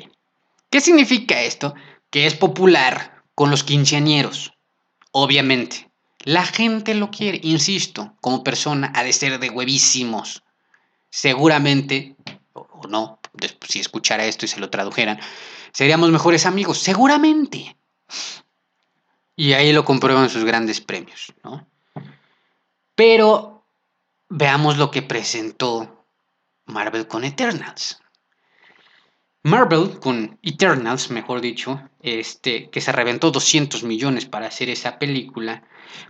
¿Qué 0.70 0.80
significa 0.80 1.42
esto? 1.42 1.74
Que 2.10 2.26
es 2.26 2.34
popular 2.34 3.22
con 3.34 3.50
los 3.50 3.62
quinceañeros. 3.62 4.52
Obviamente. 5.12 5.85
La 6.26 6.44
gente 6.44 6.92
lo 6.96 7.12
quiere, 7.12 7.38
insisto, 7.44 8.16
como 8.20 8.42
persona 8.42 8.90
ha 8.96 9.04
de 9.04 9.12
ser 9.12 9.38
de 9.38 9.48
huevísimos. 9.48 10.42
Seguramente, 11.08 12.16
o 12.52 12.88
no, 12.88 13.20
si 13.68 13.78
escuchara 13.78 14.24
esto 14.24 14.44
y 14.44 14.48
se 14.48 14.58
lo 14.58 14.68
tradujeran, 14.68 15.20
seríamos 15.70 16.10
mejores 16.10 16.44
amigos, 16.44 16.78
seguramente. 16.78 17.76
Y 19.36 19.52
ahí 19.52 19.72
lo 19.72 19.84
comprueban 19.84 20.28
sus 20.28 20.42
grandes 20.44 20.80
premios, 20.80 21.32
¿no? 21.44 21.64
Pero 22.96 23.64
veamos 24.28 24.78
lo 24.78 24.90
que 24.90 25.02
presentó 25.02 26.08
Marvel 26.64 27.06
con 27.06 27.22
Eternals. 27.22 28.00
Marvel 29.46 30.00
con 30.00 30.40
Eternals, 30.42 31.12
mejor 31.12 31.40
dicho, 31.40 31.80
este, 32.02 32.68
que 32.68 32.80
se 32.80 32.90
reventó 32.90 33.30
200 33.30 33.84
millones 33.84 34.26
para 34.26 34.48
hacer 34.48 34.68
esa 34.70 34.98
película, 34.98 35.62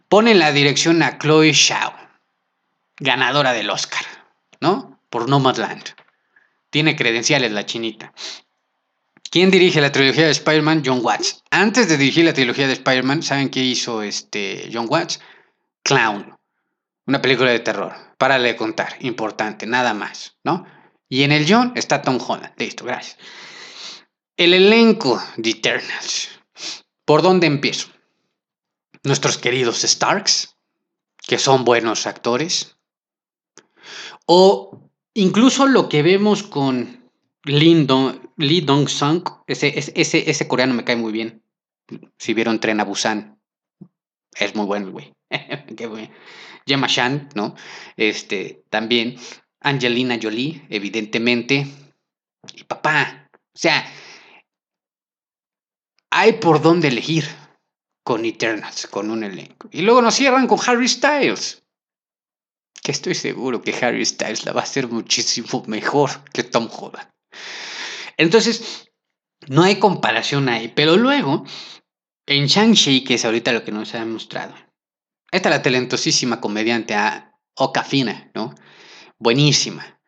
pone 0.09 0.30
en 0.30 0.39
la 0.39 0.53
dirección 0.53 1.03
a 1.03 1.18
Chloe 1.18 1.53
Shao, 1.53 1.93
ganadora 2.99 3.53
del 3.53 3.68
Oscar, 3.68 4.03
¿no? 4.62 5.03
Por 5.11 5.28
Nomadland. 5.28 5.84
Tiene 6.70 6.97
credenciales 6.97 7.53
la 7.53 7.66
chinita. 7.66 8.14
¿Quién 9.30 9.51
dirige 9.51 9.82
la 9.82 9.93
trilogía 9.93 10.24
de 10.24 10.30
Spider-Man? 10.30 10.82
John 10.82 11.01
Watts. 11.03 11.45
Antes 11.51 11.91
de 11.91 11.99
dirigir 11.99 12.24
la 12.24 12.32
trilogía 12.32 12.66
de 12.66 12.72
Spider-Man, 12.72 13.22
¿saben 13.22 13.51
qué 13.51 13.61
hizo 13.61 14.01
este 14.01 14.70
John 14.72 14.87
Watts? 14.89 15.20
Clown. 15.82 16.34
Una 17.05 17.20
película 17.20 17.51
de 17.51 17.61
terror. 17.61 17.95
Párale 18.16 18.49
de 18.49 18.57
contar. 18.57 18.97
Importante, 19.01 19.66
nada 19.66 19.93
más, 19.93 20.39
¿no? 20.43 20.64
Y 21.09 21.22
en 21.22 21.32
el 21.32 21.46
John 21.48 21.72
está 21.76 22.02
Tom 22.02 22.18
Holland. 22.20 22.52
Listo, 22.57 22.84
gracias. 22.84 23.18
El 24.36 24.54
elenco 24.54 25.22
de 25.36 25.50
Eternals. 25.50 26.28
¿Por 27.04 27.22
dónde 27.22 27.46
empiezo? 27.46 27.88
Nuestros 29.04 29.38
queridos 29.38 29.82
Starks, 29.82 30.57
que 31.26 31.38
son 31.38 31.64
buenos 31.64 32.07
actores. 32.07 32.76
O 34.26 34.90
incluso 35.14 35.66
lo 35.66 35.88
que 35.88 36.02
vemos 36.02 36.42
con 36.42 37.11
Lee 37.44 37.86
Dong-sung. 37.86 39.22
Ese, 39.46 39.72
ese, 39.94 40.28
ese 40.30 40.48
coreano 40.48 40.74
me 40.74 40.84
cae 40.84 40.96
muy 40.96 41.12
bien. 41.12 41.42
Si 42.18 42.34
vieron 42.34 42.59
Tren 42.59 42.80
a 42.80 42.84
Busan. 42.84 43.38
Es 44.34 44.54
muy 44.54 44.66
bueno, 44.66 44.90
güey. 44.90 45.14
Qué 45.76 45.86
bueno. 45.86 46.11
Gemma 46.66 46.88
Chan, 46.88 47.28
¿no? 47.34 47.54
Este, 47.96 48.64
también 48.70 49.16
Angelina 49.61 50.18
Jolie, 50.20 50.66
evidentemente. 50.68 51.66
Y 52.54 52.64
papá, 52.64 53.28
o 53.32 53.59
sea, 53.59 53.84
hay 56.11 56.34
por 56.34 56.62
dónde 56.62 56.88
elegir 56.88 57.24
con 58.04 58.24
Eternals, 58.24 58.86
con 58.86 59.11
un 59.11 59.24
elenco. 59.24 59.68
Y 59.72 59.82
luego 59.82 60.00
nos 60.02 60.14
cierran 60.14 60.46
con 60.46 60.61
Harry 60.66 60.88
Styles. 60.88 61.62
Que 62.82 62.92
estoy 62.92 63.14
seguro 63.14 63.62
que 63.62 63.74
Harry 63.74 64.07
Styles 64.07 64.44
la 64.44 64.52
va 64.52 64.61
a 64.61 64.64
hacer 64.64 64.86
muchísimo 64.86 65.64
mejor 65.66 66.24
que 66.32 66.44
Tom 66.44 66.68
Holland. 66.70 67.11
Entonces, 68.16 68.86
No 69.48 69.62
hay 69.62 69.78
comparación 69.78 70.48
ahí, 70.48 70.72
pero 70.74 70.96
luego, 70.96 71.44
en 72.26 72.46
Shang-Chi, 72.46 73.04
que 73.04 73.14
es 73.14 73.24
ahorita 73.24 73.52
lo 73.52 73.64
que 73.64 73.70
nos 73.70 73.94
ha 73.94 74.04
mostrado, 74.04 74.54
esta 75.30 75.50
la 75.50 75.62
talentosísima 75.62 76.40
comediante 76.40 76.94
a 76.94 77.38
Okafina, 77.54 78.30
¿no? 78.34 78.54
Buenísima. 79.19 80.01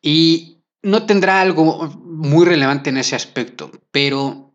Y 0.00 0.62
no 0.82 1.06
tendrá 1.06 1.40
algo 1.40 1.86
muy 2.04 2.44
relevante 2.44 2.90
en 2.90 2.98
ese 2.98 3.16
aspecto, 3.16 3.70
pero 3.90 4.54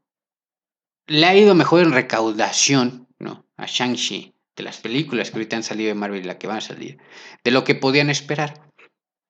le 1.07 1.25
ha 1.25 1.35
ido 1.35 1.55
mejor 1.55 1.81
en 1.81 1.93
recaudación, 1.93 3.07
¿no? 3.17 3.45
A 3.55 3.65
Shang-Chi, 3.65 4.35
de 4.55 4.63
las 4.63 4.77
películas 4.77 5.29
que 5.29 5.37
ahorita 5.37 5.55
han 5.55 5.63
salido 5.63 5.87
de 5.89 5.95
Marvel 5.95 6.21
y 6.21 6.27
la 6.27 6.37
que 6.37 6.47
van 6.47 6.57
a 6.57 6.61
salir, 6.61 6.99
de 7.43 7.51
lo 7.51 7.63
que 7.63 7.75
podían 7.75 8.09
esperar. 8.09 8.69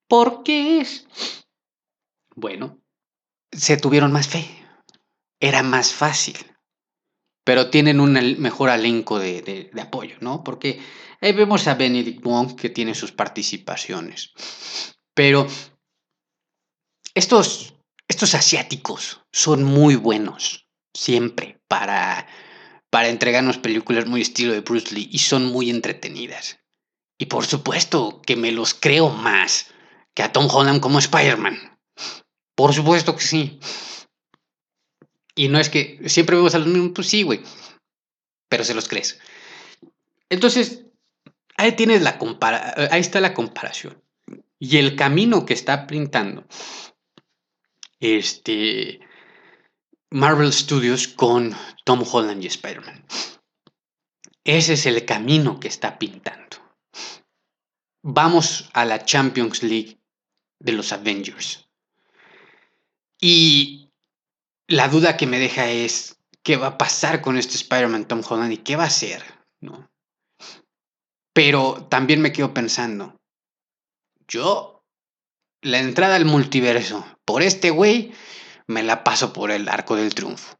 ¿Por 0.08 0.44
qué 0.44 0.82
es? 0.82 1.08
Bueno, 2.36 2.80
se 3.52 3.78
tuvieron 3.78 4.12
más 4.12 4.28
fe. 4.28 4.46
Era 5.40 5.64
más 5.64 5.94
fácil. 5.94 6.38
Pero 7.48 7.70
tienen 7.70 8.02
un 8.02 8.12
mejor 8.40 8.70
elenco 8.70 9.20
de, 9.20 9.72
apoyo, 9.82 10.18
¿no? 10.20 10.44
Porque 10.44 10.82
ahí 11.22 11.32
vemos 11.32 11.66
a 11.70 11.76
Benedict 11.76 12.22
Wong 12.22 12.58
que 12.58 12.70
tiene 12.70 12.94
sus 12.94 13.14
participaciones. 13.14 14.34
Pero 15.14 15.48
estos, 17.14 17.74
estos 18.06 18.36
asiáticos 18.36 19.22
son 19.32 19.64
muy 19.64 19.96
buenos, 19.96 20.68
siempre, 20.94 21.62
para, 21.70 22.28
para 22.90 23.08
entregarnos 23.08 23.60
películas 23.60 24.08
muy 24.08 24.20
estilo 24.20 24.52
de 24.52 24.60
Bruce 24.60 24.94
Lee 24.94 25.08
y 25.10 25.20
son 25.20 25.46
muy 25.46 25.70
entretenidas. 25.70 26.60
Y 27.18 27.28
por 27.28 27.46
supuesto 27.46 28.22
que 28.24 28.36
me 28.36 28.52
los 28.52 28.74
creo 28.74 29.10
más 29.10 29.68
que 30.14 30.24
a 30.24 30.34
Tom 30.34 30.50
Holland 30.52 30.82
como 30.82 31.00
Spider-Man. 31.00 31.80
Por 32.56 32.74
supuesto 32.74 33.16
que 33.16 33.24
sí. 33.24 33.60
Y 35.38 35.50
no 35.50 35.60
es 35.60 35.70
que 35.70 36.02
siempre 36.10 36.36
vemos 36.36 36.56
a 36.56 36.60
los 36.60 36.68
mismos, 36.68 36.92
pues 36.96 37.08
sí, 37.08 37.22
güey. 37.22 37.42
Pero 38.50 38.64
se 38.64 38.74
los 38.74 38.90
crees. 38.90 39.20
Entonces, 40.30 40.86
ahí 41.56 41.74
tienes 41.74 42.02
la 42.02 42.18
compara 42.18 42.74
ahí 42.92 43.00
está 43.00 43.22
la 43.22 43.36
comparación. 43.36 44.02
Y 44.60 44.78
el 44.78 44.96
camino 44.96 45.46
que 45.46 45.54
está 45.54 45.86
pintando 45.86 46.48
este 48.00 49.00
Marvel 50.10 50.52
Studios 50.52 51.08
con 51.08 51.56
Tom 51.86 52.04
Holland 52.12 52.44
y 52.44 52.48
Spider-Man. 52.48 53.06
Ese 54.44 54.74
es 54.74 54.88
el 54.88 55.06
camino 55.06 55.60
que 55.60 55.68
está 55.68 56.00
pintando. 56.00 56.58
Vamos 58.02 58.72
a 58.74 58.86
la 58.86 59.06
Champions 59.06 59.62
League 59.62 60.00
de 60.60 60.72
los 60.72 60.92
Avengers. 60.92 61.70
Y 63.20 63.87
la 64.68 64.90
duda 64.90 65.18
que 65.18 65.28
me 65.28 65.40
deja 65.40 65.70
es, 65.70 66.20
¿qué 66.44 66.58
va 66.58 66.68
a 66.68 66.78
pasar 66.78 67.22
con 67.22 67.38
este 67.38 67.56
Spider-Man 67.56 68.08
Tom 68.08 68.22
Holland 68.28 68.52
y 68.52 68.58
qué 68.58 68.76
va 68.76 68.84
a 68.84 68.88
hacer? 68.88 69.24
¿No? 69.62 69.90
Pero 71.34 71.88
también 71.90 72.22
me 72.22 72.32
quedo 72.32 72.54
pensando, 72.54 73.20
yo, 74.28 74.84
la 75.62 75.80
entrada 75.80 76.16
al 76.16 76.26
multiverso, 76.26 77.06
por 77.26 77.44
este 77.44 77.70
güey, 77.70 78.12
me 78.68 78.84
la 78.84 79.04
paso 79.04 79.34
por 79.34 79.52
el 79.52 79.70
arco 79.70 79.96
del 79.96 80.14
triunfo. 80.14 80.58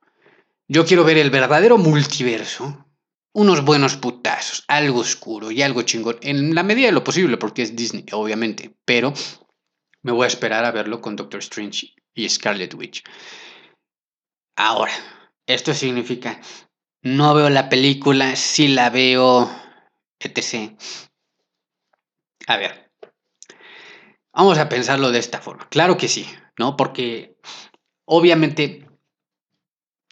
Yo 0.70 0.86
quiero 0.86 1.04
ver 1.04 1.18
el 1.18 1.30
verdadero 1.30 1.78
multiverso, 1.78 2.86
unos 3.34 3.64
buenos 3.64 3.98
putazos, 3.98 4.64
algo 4.68 5.00
oscuro 5.00 5.52
y 5.52 5.62
algo 5.62 5.82
chingón, 5.82 6.18
en 6.22 6.56
la 6.56 6.64
medida 6.64 6.88
de 6.88 6.94
lo 6.94 7.04
posible, 7.04 7.38
porque 7.38 7.62
es 7.62 7.76
Disney, 7.76 8.06
obviamente, 8.12 8.76
pero 8.86 9.14
me 10.04 10.12
voy 10.12 10.26
a 10.26 10.28
esperar 10.28 10.64
a 10.64 10.72
verlo 10.72 11.02
con 11.02 11.16
Doctor 11.16 11.40
Strange 11.40 11.94
y 12.14 12.30
Scarlet 12.30 12.74
Witch. 12.74 13.04
Ahora, 14.58 14.92
esto 15.46 15.76
significa, 15.76 16.42
no 17.04 17.36
veo 17.36 17.52
la 17.52 17.70
película, 17.70 18.36
si 18.36 18.68
la 18.68 18.90
veo, 18.90 19.48
etc. 20.20 20.76
A 22.48 22.58
ver, 22.58 22.92
vamos 24.34 24.58
a 24.58 24.68
pensarlo 24.68 25.12
de 25.12 25.20
esta 25.20 25.40
forma. 25.42 25.70
Claro 25.70 25.96
que 25.96 26.08
sí, 26.08 26.28
¿no? 26.58 26.76
Porque 26.76 27.38
obviamente, 28.06 28.90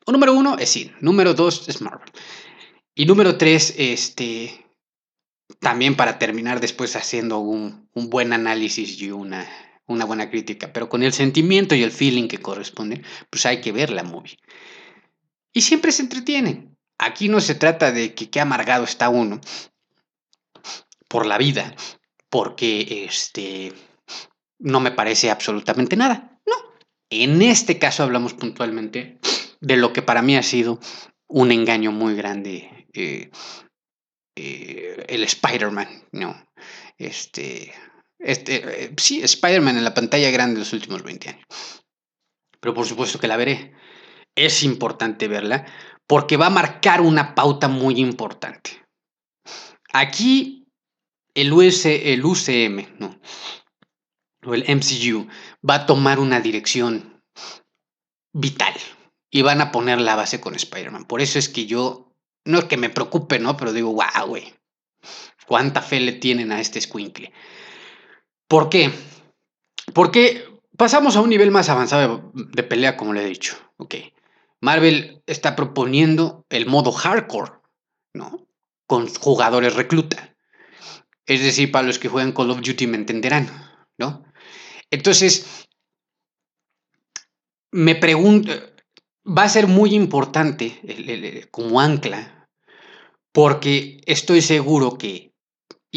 número 0.06 0.36
uno 0.36 0.58
es 0.60 0.70
sí, 0.70 0.94
número 1.02 1.34
dos 1.34 1.68
es 1.68 1.82
Marvel. 1.82 2.12
Y 2.94 3.08
número 3.08 3.40
tres, 3.40 3.74
este, 3.80 4.64
también 5.60 5.96
para 5.96 6.20
terminar 6.20 6.60
después 6.60 6.96
haciendo 6.96 7.40
un, 7.40 7.90
un 7.96 8.12
buen 8.12 8.32
análisis 8.32 9.02
y 9.02 9.10
una 9.10 9.50
una 9.88 10.06
buena 10.06 10.30
crítica, 10.30 10.72
pero 10.74 10.90
con 10.90 11.04
el 11.04 11.14
sentimiento 11.14 11.76
y 11.76 11.84
el 11.84 11.92
feeling 11.92 12.28
que 12.28 12.40
corresponde, 12.40 13.04
pues 13.30 13.46
hay 13.46 13.62
que 13.62 13.72
ver 13.72 13.90
la 13.90 14.04
movie. 14.04 14.38
Y 15.54 15.62
siempre 15.62 15.92
se 15.92 16.02
entretiene. 16.02 16.70
Aquí 16.98 17.30
no 17.30 17.42
se 17.42 17.56
trata 17.56 17.92
de 17.92 18.14
que 18.14 18.30
qué 18.30 18.40
amargado 18.40 18.84
está 18.84 19.10
uno 19.10 19.42
por 21.08 21.26
la 21.26 21.38
vida, 21.38 21.76
porque 22.30 23.06
este 23.06 23.74
no 24.60 24.80
me 24.80 24.92
parece 24.92 25.30
absolutamente 25.30 25.96
nada. 25.96 26.40
No. 26.46 26.56
En 27.10 27.42
este 27.42 27.78
caso 27.78 28.04
hablamos 28.04 28.34
puntualmente 28.34 29.20
de 29.60 29.78
lo 29.78 29.94
que 29.94 30.02
para 30.02 30.22
mí 30.22 30.36
ha 30.36 30.44
sido 30.44 30.80
un 31.28 31.52
engaño 31.52 31.92
muy 31.92 32.16
grande. 32.16 32.88
Eh, 32.94 33.30
eh, 34.36 35.06
el 35.08 35.24
Spider-Man, 35.24 35.88
¿no? 36.12 36.36
Este, 36.98 37.74
este, 38.26 38.86
eh, 38.86 38.94
sí, 38.98 39.22
Spider-Man 39.22 39.78
en 39.78 39.84
la 39.84 39.94
pantalla 39.94 40.32
grande 40.32 40.56
de 40.56 40.60
los 40.60 40.74
últimos 40.74 41.04
20 41.04 41.30
años. 41.30 41.46
Pero 42.60 42.74
por 42.74 42.86
supuesto 42.86 43.20
que 43.20 43.28
la 43.28 43.38
veré. 43.38 43.74
Es 44.36 44.64
importante 44.64 45.28
verla 45.28 45.66
porque 46.08 46.36
va 46.36 46.48
a 46.48 46.50
marcar 46.52 47.02
una 47.02 47.36
pauta 47.36 47.68
muy 47.68 48.00
importante. 48.00 48.84
Aquí 49.94 50.68
el, 51.36 51.54
el 51.54 52.26
UCM, 52.26 52.98
no, 53.00 53.20
o 54.44 54.54
el 54.54 54.66
MCU, 54.68 55.28
va 55.68 55.76
a 55.76 55.86
tomar 55.86 56.20
una 56.20 56.42
dirección 56.42 57.22
vital 58.34 58.74
y 59.32 59.42
van 59.42 59.62
a 59.62 59.72
poner 59.72 60.02
la 60.02 60.16
base 60.16 60.42
con 60.42 60.56
Spider-Man. 60.56 61.06
Por 61.06 61.22
eso 61.22 61.40
es 61.40 61.48
que 61.48 61.66
yo, 61.66 62.12
no 62.44 62.60
es 62.60 62.66
que 62.66 62.78
me 62.78 62.90
preocupe, 62.90 63.40
¿no? 63.40 63.56
Pero 63.56 63.72
digo, 63.72 63.94
wow, 63.94 64.28
güey, 64.28 64.54
cuánta 65.46 65.82
fe 65.82 66.00
le 66.00 66.14
tienen 66.14 66.52
a 66.52 66.60
este 66.60 66.82
squinkle. 66.82 67.32
¿Por 68.48 68.70
qué? 68.70 68.92
Porque 69.94 70.46
pasamos 70.78 71.16
a 71.16 71.22
un 71.22 71.30
nivel 71.30 71.52
más 71.52 71.70
avanzado 71.70 72.32
de, 72.34 72.64
pelea, 72.64 72.98
como 72.98 73.14
le 73.14 73.24
he 73.24 73.28
dicho. 73.28 73.58
Ok. 73.78 73.96
Marvel 74.62 75.24
está 75.26 75.56
proponiendo 75.56 76.46
el 76.50 76.66
modo 76.66 76.92
hardcore, 76.92 77.52
¿no? 78.14 78.48
Con 78.88 79.08
jugadores 79.14 79.76
recluta. 79.76 80.36
Es 81.26 81.42
decir, 81.42 81.72
para 81.72 81.88
los 81.88 82.00
que 82.00 82.10
juegan 82.10 82.32
Call 82.32 82.52
of 82.52 82.62
Duty 82.62 82.88
me 82.88 82.98
entenderán, 82.98 83.50
¿no? 83.98 84.24
Entonces, 84.92 85.68
me 87.72 87.96
pregunto, 87.96 88.52
va 89.26 89.44
a 89.44 89.50
ser 89.50 89.68
muy 89.68 89.96
importante 89.96 90.80
como 91.52 91.82
ancla, 91.82 92.48
porque 93.32 94.02
estoy 94.06 94.42
seguro 94.42 94.98
que 94.98 95.35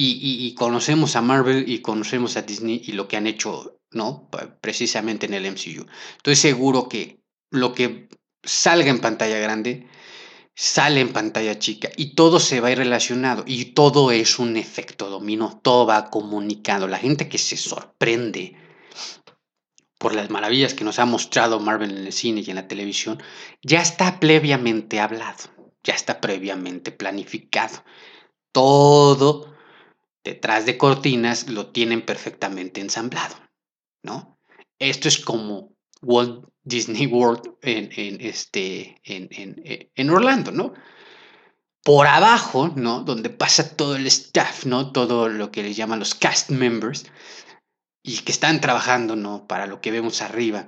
y, 0.01 0.55
conocemos 0.55 1.17
a 1.17 1.23
Marvel 1.23 1.69
y 1.69 1.81
conocemos 1.81 2.37
a 2.37 2.43
Disney 2.43 2.81
y 2.85 2.93
lo 2.93 3.09
que 3.09 3.17
han 3.17 3.27
hecho, 3.27 3.81
¿no? 3.91 4.29
Precisamente 4.61 5.27
en 5.27 5.35
el 5.35 5.51
MCU. 5.51 5.87
Estoy 6.17 6.37
seguro 6.37 6.89
que 6.89 7.21
lo 7.51 7.73
que 7.73 8.09
salga 8.43 8.91
en 8.91 9.01
pantalla 9.01 9.39
grande 9.39 9.89
sale 10.55 11.01
en 11.01 11.13
pantalla 11.13 11.59
chica 11.59 11.91
y 11.97 12.15
todo 12.15 12.39
se 12.39 12.61
va 12.61 12.69
a 12.69 12.73
ir 12.73 12.79
relacionado 12.79 13.45
y 13.47 13.67
todo 13.67 14.13
es 14.13 14.39
un 14.39 14.57
efecto 14.57 15.11
dominó, 15.11 15.61
todo 15.63 15.87
va 15.87 16.11
comunicado. 16.11 16.87
La 16.87 16.99
gente 16.99 17.29
que 17.29 17.39
se 17.39 17.57
sorprende 17.57 18.57
por 19.99 20.15
las 20.15 20.31
maravillas 20.31 20.75
que 20.75 20.85
nos 20.85 21.01
ha 21.01 21.07
mostrado 21.07 21.59
Marvel 21.59 21.91
en 21.91 22.07
el 22.07 22.13
cine 22.13 22.45
y 22.47 22.51
en 22.51 22.57
la 22.57 22.69
televisión, 22.69 23.21
ya 23.63 23.83
está 23.83 24.21
previamente 24.21 25.01
hablado, 25.01 25.45
ya 25.83 25.95
está 25.95 26.21
previamente 26.21 26.93
planificado. 26.93 27.83
Todo 28.53 29.58
detrás 30.29 30.67
de 30.67 30.77
cortinas 30.77 31.49
lo 31.49 31.69
tienen 31.69 32.03
perfectamente 32.03 32.81
ensamblado, 32.81 33.37
¿no? 34.03 34.39
Esto 34.79 35.09
es 35.09 35.19
como 35.19 35.75
Walt 36.03 36.45
Disney 36.63 37.07
World 37.07 37.57
en, 37.63 38.21
este, 38.21 39.01
en, 39.05 40.11
Orlando, 40.11 40.53
¿no? 40.53 40.75
Por 41.83 42.07
abajo, 42.07 42.69
¿no? 42.77 43.01
Donde 43.01 43.31
pasa 43.31 43.75
todo 43.75 43.97
el 43.97 44.07
staff, 44.07 44.67
¿no? 44.67 44.93
Todo 44.93 45.29
lo 45.29 45.51
que 45.51 45.63
les 45.63 45.77
llaman 45.77 45.99
los 45.99 46.15
cast 46.15 46.51
members 46.51 47.07
y 48.03 48.19
que 48.19 48.33
están 48.33 48.61
trabajando, 48.61 49.17
¿no? 49.17 49.47
Para 49.47 49.67
lo 49.67 49.81
que 49.81 49.91
vemos 49.91 50.21
arriba 50.21 50.67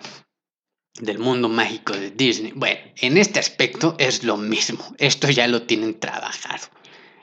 del 0.94 1.18
mundo 1.18 1.48
mágico 1.48 1.92
de 1.92 2.10
Disney. 2.10 2.52
Bueno, 2.52 2.80
en 2.96 3.18
este 3.18 3.38
aspecto 3.38 3.94
es 3.98 4.24
lo 4.24 4.38
mismo. 4.38 4.94
Esto 4.98 5.28
ya 5.30 5.46
lo 5.46 5.62
tienen 5.62 6.00
trabajado 6.00 6.66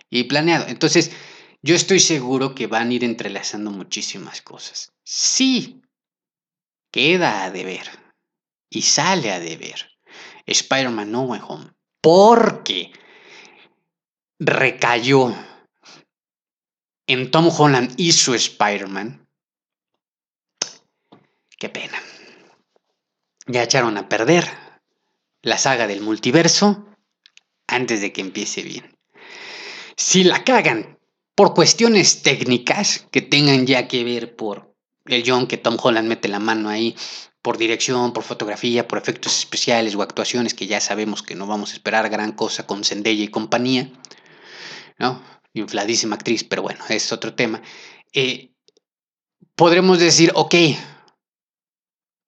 y 0.10 0.24
planeado. 0.24 0.68
Entonces, 0.68 1.12
yo 1.62 1.76
estoy 1.76 2.00
seguro 2.00 2.56
que 2.56 2.68
van 2.68 2.90
a 2.90 2.94
ir 2.94 3.04
entrelazando 3.04 3.72
muchísimas 3.72 4.42
cosas. 4.42 4.94
Sí, 5.04 5.82
queda 6.92 7.50
de 7.52 7.64
ver. 7.64 7.90
y 8.70 8.82
sale 8.82 9.32
a 9.32 9.40
deber 9.40 9.98
Spider-Man 10.46 11.12
No 11.12 11.22
Way 11.22 11.42
Home 11.48 11.72
porque 12.02 12.92
recayó 14.40 15.34
en 17.08 17.32
Tom 17.32 17.50
Holland 17.58 17.94
y 17.98 18.12
su 18.12 18.34
Spider-Man, 18.34 19.28
qué 21.58 21.70
pena. 21.70 22.02
Ya 23.48 23.64
echaron 23.64 23.98
a 23.98 24.10
perder 24.10 24.46
la 25.42 25.58
saga 25.58 25.88
del 25.88 26.02
multiverso 26.02 26.86
antes 27.66 28.02
de 28.02 28.12
que 28.12 28.22
empiece 28.22 28.62
bien. 28.62 28.98
Si 29.96 30.26
la 30.26 30.44
cagan 30.44 30.97
por 31.38 31.54
cuestiones 31.54 32.24
técnicas 32.24 33.08
que 33.12 33.22
tengan 33.22 33.68
ya 33.68 33.88
que 33.88 34.04
ver 34.04 34.36
por 34.36 34.76
el 35.06 35.24
John 35.24 35.46
que 35.46 35.58
Tom 35.58 35.78
Holland 35.80 36.08
mete 36.10 36.28
la 36.30 36.40
mano 36.40 36.68
ahí, 36.68 36.96
por 37.44 37.60
dirección, 37.60 38.12
por 38.12 38.24
fotografía, 38.24 38.88
por 38.88 38.98
efectos 38.98 39.38
especiales 39.38 39.94
o 39.94 40.02
actuaciones 40.02 40.56
que 40.56 40.66
ya 40.66 40.82
sabemos 40.82 41.22
que 41.22 41.36
no 41.36 41.46
vamos 41.46 41.70
a 41.70 41.74
esperar 41.74 42.10
gran 42.10 42.32
cosa 42.32 42.66
con 42.66 42.84
Zendaya 42.84 43.24
y 43.24 43.28
compañía, 43.28 43.92
¿no? 44.98 45.22
Infladísima 45.54 46.16
actriz, 46.16 46.44
pero 46.44 46.64
bueno, 46.64 46.84
es 46.90 47.12
otro 47.12 47.36
tema. 47.36 47.62
Eh, 48.14 48.56
podremos 49.56 50.00
decir, 50.00 50.32
ok, 50.34 50.56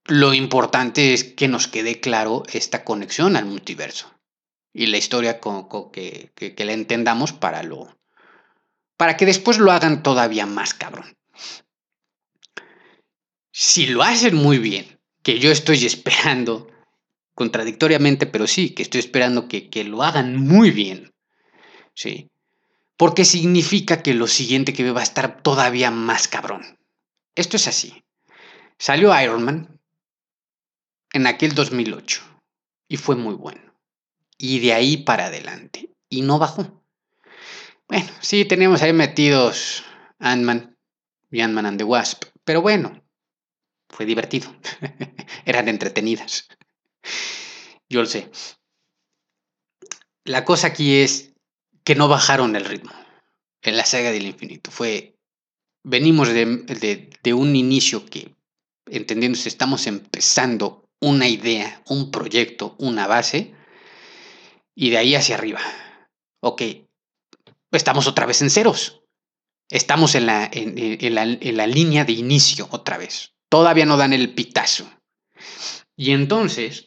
lo 0.06 0.36
importante 0.36 1.16
es 1.16 1.24
que 1.24 1.48
nos 1.48 1.68
quede 1.68 2.00
claro 2.00 2.44
esta 2.54 2.84
conexión 2.84 3.36
al 3.36 3.46
multiverso 3.46 4.14
y 4.72 4.86
la 4.86 4.98
historia 4.98 5.40
que, 5.40 6.32
que, 6.36 6.66
la 6.66 6.74
entendamos 6.74 7.34
para 7.34 7.64
lo 7.64 7.99
para 9.00 9.16
que 9.16 9.26
después 9.26 9.60
lo 9.60 9.72
hagan 9.72 10.04
todavía 10.04 10.46
más 10.46 10.74
cabrón. 10.74 11.16
Si 13.50 13.86
lo 13.86 14.04
hacen 14.04 14.36
muy 14.36 14.58
bien, 14.58 15.00
que 15.24 15.40
yo 15.40 15.54
estoy 15.54 15.86
esperando, 15.86 16.70
contradictoriamente, 17.34 18.26
pero 18.26 18.46
sí, 18.46 18.72
que 18.72 18.84
estoy 18.84 19.00
esperando 19.00 19.48
que, 19.48 19.70
que 19.70 19.86
lo 19.86 20.04
hagan 20.04 20.36
muy 20.36 20.72
bien, 20.72 21.14
¿sí? 21.96 22.30
Porque 22.98 23.24
significa 23.24 24.04
que 24.04 24.14
lo 24.14 24.28
siguiente 24.28 24.74
que 24.74 24.84
ve 24.84 24.92
va 24.92 25.00
a 25.00 25.04
estar 25.04 25.42
todavía 25.44 25.92
más 25.92 26.28
cabrón. 26.28 26.78
Esto 27.36 27.56
es 27.56 27.70
así. 27.70 28.04
Salió 28.78 29.18
Iron 29.22 29.46
Man 29.46 29.80
en 31.14 31.26
aquel 31.26 31.56
2008 31.56 32.22
y 32.90 32.98
fue 32.98 33.16
muy 33.16 33.36
bueno. 33.36 33.80
Y 34.38 34.60
de 34.60 34.74
ahí 34.74 34.98
para 34.98 35.28
adelante. 35.28 35.90
Y 36.10 36.22
no 36.22 36.38
bajó. 36.38 36.84
Bueno, 37.90 38.08
sí, 38.22 38.46
tenemos 38.46 38.84
ahí 38.84 38.94
metidos 38.94 39.84
Ant-Man 40.20 40.78
y 41.32 41.42
Ant-Man 41.42 41.66
and 41.66 41.78
the 41.80 41.84
Wasp. 41.84 42.26
Pero 42.44 42.62
bueno, 42.62 43.04
fue 43.90 44.06
divertido. 44.06 44.56
Eran 45.46 45.68
entretenidas. 45.68 46.48
Yo 47.90 48.02
lo 48.02 48.06
sé. 48.06 48.30
La 50.24 50.46
cosa 50.46 50.68
aquí 50.68 50.98
es 50.98 51.34
que 51.84 51.96
no 51.96 52.08
bajaron 52.08 52.56
el 52.56 52.66
ritmo 52.66 52.92
en 53.64 53.76
la 53.76 53.86
saga 53.86 54.12
del 54.12 54.28
infinito. 54.28 54.70
Fue. 54.70 55.16
Venimos 55.84 56.28
de, 56.28 57.10
de, 57.24 57.34
un 57.34 57.56
inicio 57.56 58.06
que, 58.06 58.36
entendiendo 58.86 59.40
estamos 59.40 59.88
empezando 59.88 60.88
una 61.00 61.28
idea, 61.28 61.82
un 61.88 62.12
proyecto, 62.12 62.76
una 62.78 63.08
base, 63.08 63.56
y 64.76 64.92
de 64.92 64.98
ahí 64.98 65.16
hacia 65.16 65.36
arriba. 65.36 65.62
Ok, 66.42 66.62
estamos 67.78 68.08
otra 68.08 68.26
vez 68.26 68.42
en 68.42 68.50
ceros. 68.50 69.02
Estamos 69.70 70.16
en 70.16 70.26
la, 70.26 70.50
en, 70.52 71.16
la, 71.16 71.24
en 71.24 71.58
la 71.58 71.68
línea 71.68 72.04
de 72.06 72.14
inicio 72.14 72.68
otra 72.72 72.98
vez. 72.98 73.34
Todavía 73.50 73.86
no 73.86 73.98
dan 73.98 74.14
el 74.14 74.34
pitazo. 74.34 74.90
Y 75.96 76.12
entonces, 76.12 76.86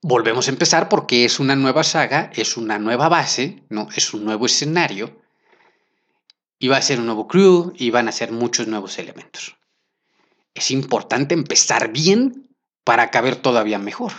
volvemos 0.00 0.48
a 0.48 0.50
empezar 0.50 0.88
porque 0.88 1.24
es 1.24 1.38
una 1.38 1.54
nueva 1.54 1.84
saga, 1.84 2.30
es 2.34 2.56
una 2.56 2.78
nueva 2.78 3.08
base, 3.08 3.64
¿no? 3.68 3.88
Es 3.94 4.14
un 4.14 4.24
nuevo 4.24 4.46
escenario. 4.46 5.20
Y 6.58 6.68
va 6.68 6.76
a 6.76 6.82
ser 6.82 7.00
un 7.00 7.06
nuevo 7.06 7.26
crew 7.26 7.72
y 7.76 7.90
van 7.90 8.08
a 8.08 8.12
ser 8.12 8.32
muchos 8.32 8.68
nuevos 8.68 8.98
elementos. 8.98 9.56
Es 10.54 10.70
importante 10.70 11.34
empezar 11.34 11.92
bien 11.92 12.48
para 12.84 13.10
caber 13.10 13.36
todavía 13.36 13.78
mejor. 13.78 14.12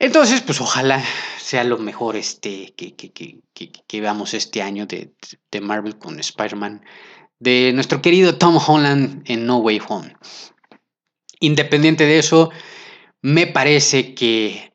Entonces, 0.00 0.42
pues 0.42 0.60
ojalá 0.60 1.02
sea 1.38 1.64
lo 1.64 1.78
mejor 1.78 2.16
este, 2.16 2.72
que, 2.76 2.94
que, 2.94 3.12
que, 3.12 3.72
que 3.72 4.00
veamos 4.00 4.34
este 4.34 4.62
año 4.62 4.86
de, 4.86 5.12
de 5.50 5.60
Marvel 5.60 5.98
con 5.98 6.20
Spider-Man 6.20 6.84
de 7.40 7.72
nuestro 7.72 8.02
querido 8.02 8.36
Tom 8.36 8.58
Holland 8.64 9.22
en 9.26 9.46
No 9.46 9.58
Way 9.58 9.80
Home. 9.88 10.16
Independiente 11.40 12.04
de 12.04 12.18
eso, 12.18 12.50
me 13.22 13.46
parece 13.46 14.14
que 14.14 14.72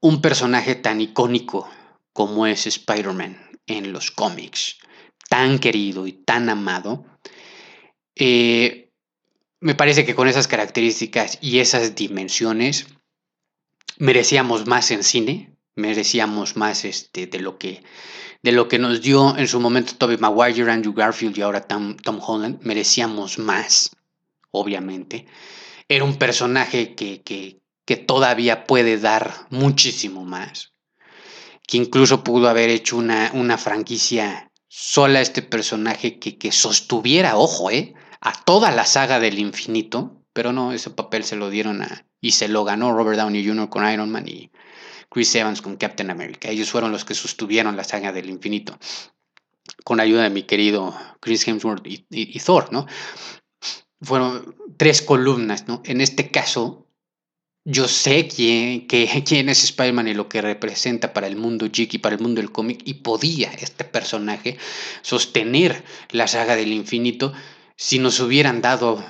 un 0.00 0.20
personaje 0.20 0.74
tan 0.74 1.00
icónico 1.00 1.68
como 2.12 2.46
es 2.46 2.66
Spider-Man 2.66 3.50
en 3.66 3.92
los 3.92 4.10
cómics, 4.10 4.78
tan 5.28 5.58
querido 5.58 6.06
y 6.06 6.12
tan 6.12 6.48
amado, 6.48 7.04
eh, 8.14 8.90
me 9.60 9.74
parece 9.74 10.04
que 10.04 10.14
con 10.14 10.28
esas 10.28 10.48
características 10.48 11.38
y 11.40 11.58
esas 11.58 11.94
dimensiones 11.94 12.86
merecíamos 13.98 14.66
más 14.66 14.90
en 14.90 15.02
cine, 15.02 15.56
merecíamos 15.74 16.56
más 16.56 16.84
este, 16.84 17.26
de 17.26 17.40
lo 17.40 17.58
que 17.58 17.82
de 18.42 18.52
lo 18.52 18.68
que 18.68 18.78
nos 18.78 19.00
dio 19.00 19.36
en 19.36 19.48
su 19.48 19.58
momento 19.58 19.96
Tobey 19.96 20.18
Maguire, 20.18 20.70
Andrew 20.70 20.94
Garfield 20.94 21.36
y 21.36 21.42
ahora 21.42 21.66
Tom, 21.66 21.96
Holland, 22.20 22.60
merecíamos 22.62 23.40
más, 23.40 23.90
obviamente. 24.52 25.26
Era 25.88 26.04
un 26.04 26.16
personaje 26.16 26.94
que, 26.94 27.22
que, 27.22 27.60
que, 27.84 27.96
todavía 27.96 28.64
puede 28.64 28.98
dar 28.98 29.48
muchísimo 29.50 30.24
más, 30.24 30.74
que 31.66 31.76
incluso 31.76 32.22
pudo 32.22 32.48
haber 32.48 32.70
hecho 32.70 32.96
una, 32.96 33.32
una 33.34 33.58
franquicia 33.58 34.52
sola 34.68 35.20
este 35.20 35.42
personaje 35.42 36.20
que, 36.20 36.38
que 36.38 36.52
sostuviera, 36.52 37.36
ojo, 37.36 37.72
eh, 37.72 37.94
a 38.20 38.32
toda 38.44 38.70
la 38.70 38.84
saga 38.84 39.18
del 39.18 39.40
infinito, 39.40 40.15
pero 40.36 40.52
no, 40.52 40.72
ese 40.72 40.90
papel 40.90 41.24
se 41.24 41.34
lo 41.34 41.48
dieron 41.48 41.80
a, 41.80 42.04
y 42.20 42.32
se 42.32 42.46
lo 42.46 42.62
ganó 42.62 42.92
Robert 42.92 43.18
Downey 43.18 43.42
Jr. 43.42 43.70
con 43.70 43.90
Iron 43.90 44.10
Man 44.10 44.28
y 44.28 44.50
Chris 45.08 45.34
Evans 45.34 45.62
con 45.62 45.76
Captain 45.76 46.10
America. 46.10 46.50
Ellos 46.50 46.68
fueron 46.68 46.92
los 46.92 47.06
que 47.06 47.14
sostuvieron 47.14 47.74
la 47.74 47.84
saga 47.84 48.12
del 48.12 48.28
infinito, 48.28 48.78
con 49.82 49.98
ayuda 49.98 50.24
de 50.24 50.28
mi 50.28 50.42
querido 50.42 50.94
Chris 51.20 51.48
Hemsworth 51.48 51.86
y, 51.86 52.38
Thor, 52.38 52.70
¿no? 52.70 52.86
Fueron 54.02 54.54
tres 54.76 55.00
columnas, 55.00 55.66
¿no? 55.68 55.80
En 55.86 56.02
este 56.02 56.30
caso, 56.30 56.86
yo 57.64 57.88
sé 57.88 58.28
quién, 58.28 59.48
es 59.48 59.64
Spider-Man 59.64 60.08
y 60.08 60.12
lo 60.12 60.28
que 60.28 60.42
representa 60.42 61.14
para 61.14 61.28
el 61.28 61.36
mundo 61.36 61.66
geek 61.72 61.94
y 61.94 61.98
para 61.98 62.16
el 62.16 62.20
mundo 62.20 62.42
del 62.42 62.52
cómic, 62.52 62.82
y 62.84 62.92
podía 62.92 63.50
este 63.54 63.84
personaje 63.84 64.58
sostener 65.00 65.82
la 66.10 66.26
saga 66.26 66.56
del 66.56 66.74
infinito 66.74 67.32
si 67.74 67.98
nos 67.98 68.20
hubieran 68.20 68.60
dado 68.60 69.02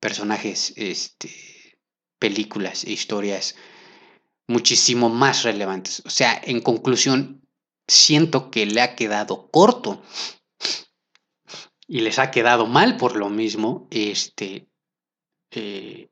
personajes, 0.00 0.72
este, 0.76 1.78
películas 2.18 2.84
e 2.84 2.92
historias 2.92 3.54
muchísimo 4.48 5.08
más 5.08 5.44
relevantes. 5.44 6.02
O 6.04 6.10
sea, 6.10 6.40
en 6.44 6.60
conclusión, 6.60 7.46
siento 7.86 8.50
que 8.50 8.66
le 8.66 8.80
ha 8.80 8.96
quedado 8.96 9.50
corto 9.50 10.02
y 11.86 12.00
les 12.00 12.18
ha 12.18 12.30
quedado 12.30 12.66
mal 12.66 12.96
por 12.96 13.16
lo 13.16 13.30
mismo 13.30 13.88
este, 13.90 14.68
eh, 15.50 16.10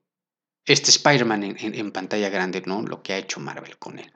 este 0.67 0.91
Spider-Man 0.91 1.45
en, 1.45 1.93
pantalla 1.93 2.29
grande, 2.31 2.63
¿no? 2.67 2.83
Lo 2.83 3.03
que 3.03 3.13
ha 3.13 3.19
hecho 3.19 3.41
Marvel 3.41 3.79
con 3.79 3.99
él. 3.99 4.13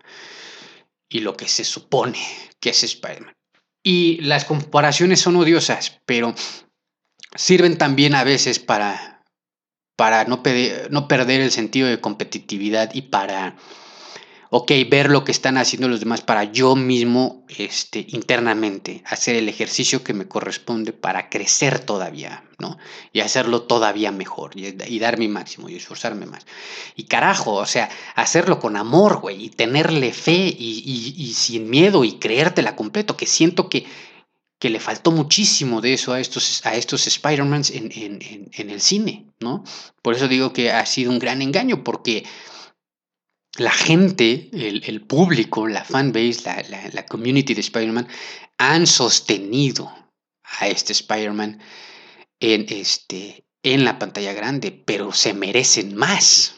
Y 1.08 1.20
lo 1.20 1.36
que 1.36 1.48
se 1.48 1.64
supone 1.64 2.18
que 2.58 2.70
es 2.70 2.82
Spider-Man. 2.82 3.36
Y 3.82 4.20
las 4.22 4.44
comparaciones 4.44 5.20
son 5.20 5.36
odiosas, 5.36 6.00
pero 6.06 6.34
sirven 7.34 7.78
también 7.78 8.14
a 8.14 8.24
veces 8.24 8.58
para, 8.58 9.11
para 9.96 10.24
no, 10.24 10.42
no 10.90 11.08
perder 11.08 11.40
el 11.40 11.50
sentido 11.50 11.88
de 11.88 12.00
competitividad 12.00 12.94
y 12.94 13.02
para 13.02 13.56
ok, 14.54 14.70
ver 14.90 15.10
lo 15.10 15.24
que 15.24 15.32
están 15.32 15.56
haciendo 15.56 15.88
los 15.88 16.00
demás 16.00 16.20
para 16.20 16.44
yo 16.44 16.76
mismo, 16.76 17.42
este, 17.48 18.04
internamente, 18.08 19.02
hacer 19.06 19.34
el 19.34 19.48
ejercicio 19.48 20.04
que 20.04 20.12
me 20.12 20.28
corresponde 20.28 20.92
para 20.92 21.30
crecer 21.30 21.78
todavía, 21.78 22.44
¿no? 22.58 22.76
Y 23.14 23.20
hacerlo 23.20 23.62
todavía 23.62 24.12
mejor, 24.12 24.50
y, 24.54 24.98
dar 24.98 25.18
mi 25.18 25.26
máximo, 25.28 25.70
y 25.70 25.76
esforzarme 25.76 26.26
más. 26.26 26.44
Y 26.96 27.04
carajo, 27.04 27.54
o 27.54 27.64
sea, 27.64 27.88
hacerlo 28.14 28.60
con 28.60 28.76
amor, 28.76 29.22
güey, 29.22 29.42
y 29.42 29.48
tenerle 29.48 30.12
fe, 30.12 30.54
y, 30.54 31.32
sin 31.34 31.70
miedo, 31.70 32.04
y 32.04 32.18
creértela 32.18 32.76
completo, 32.76 33.16
que 33.16 33.24
siento 33.24 33.70
que, 33.70 33.86
que 34.62 34.70
le 34.70 34.78
faltó 34.78 35.10
muchísimo 35.10 35.80
de 35.80 35.94
eso 35.94 36.12
a 36.12 36.20
estos, 36.20 36.64
a 36.64 36.76
estos 36.76 37.08
Spider-Mans 37.08 37.70
en, 37.70 37.90
en 38.52 38.70
el 38.70 38.80
cine, 38.80 39.26
¿no? 39.40 39.64
Por 40.02 40.14
eso 40.14 40.28
digo 40.28 40.52
que 40.52 40.70
ha 40.70 40.86
sido 40.86 41.10
un 41.10 41.18
gran 41.18 41.42
engaño, 41.42 41.82
porque 41.82 42.22
la 43.56 43.72
gente, 43.72 44.50
el, 44.52 45.04
público, 45.04 45.66
la 45.66 45.82
fanbase, 45.82 46.42
la, 46.44 46.90
la, 46.92 47.06
community 47.06 47.54
de 47.54 47.60
Spider-Man 47.60 48.06
han 48.56 48.86
sostenido 48.86 49.92
a 50.44 50.68
este 50.68 50.92
Spider-Man 50.92 51.60
en, 52.38 52.66
este, 52.68 53.44
en 53.64 53.84
la 53.84 53.98
pantalla 53.98 54.32
grande, 54.32 54.70
pero 54.70 55.12
se 55.12 55.34
merecen 55.34 55.96
más. 55.96 56.54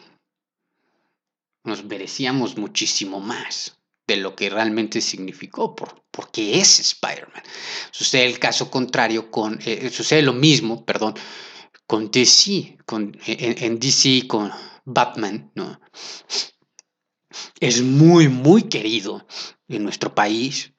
Nos 1.65 1.83
merecíamos 1.85 2.59
muchísimo 2.59 3.21
más 3.21 3.79
de 4.07 4.17
lo 4.17 4.37
que 4.37 4.51
realmente 4.51 5.01
significó, 5.01 5.75
por, 5.75 6.05
porque 6.11 6.61
es 6.61 6.81
Spider-Man. 6.81 7.43
Sucede 7.91 8.27
el 8.27 8.39
caso 8.39 8.71
contrario 8.71 9.31
con, 9.31 9.59
eh, 9.65 9.91
sucede 9.91 10.23
lo 10.23 10.33
mismo, 10.33 10.85
perdón, 10.85 11.15
con 11.87 12.11
DC, 12.11 12.79
con, 12.87 13.17
en, 13.27 13.79
DC 13.79 14.27
con 14.27 14.51
Batman, 14.85 15.51
¿no? 15.55 15.81
Es 17.61 17.83
muy, 17.83 18.29
muy 18.29 18.65
querido 18.65 19.27
en 19.69 19.83
nuestro 19.83 20.15
país 20.15 20.73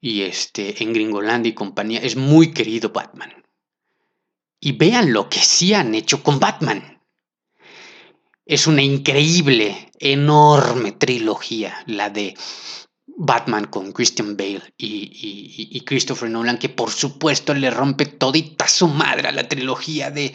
y 0.00 0.22
este, 0.22 0.82
en 0.82 0.92
Gringolandia 0.92 1.50
y 1.50 1.54
compañía, 1.54 2.00
es 2.00 2.16
muy 2.16 2.52
querido 2.52 2.90
Batman. 2.90 3.44
Y 4.60 4.72
vean 4.72 5.12
lo 5.12 5.28
que 5.28 5.38
sí 5.38 5.74
han 5.74 5.94
hecho 5.94 6.22
con 6.22 6.38
Batman. 6.38 6.97
Es 8.48 8.66
una 8.66 8.82
increíble, 8.82 9.90
enorme 9.98 10.92
trilogía, 10.92 11.84
la 11.86 12.08
de 12.08 12.34
Batman 13.06 13.66
con 13.66 13.92
Christian 13.92 14.38
Bale 14.38 14.62
y, 14.78 15.82
Christopher 15.84 16.30
Nolan, 16.30 16.56
que 16.56 16.70
por 16.70 16.90
supuesto 16.90 17.52
le 17.52 17.70
rompe 17.70 18.06
todita 18.06 18.66
su 18.66 18.88
madre 18.88 19.28
a 19.28 19.32
la 19.32 19.46
trilogía 19.46 20.10
de, 20.10 20.34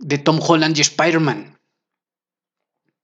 de 0.00 0.18
Tom 0.18 0.40
Holland 0.42 0.76
y 0.76 0.80
Spider-Man. 0.80 1.60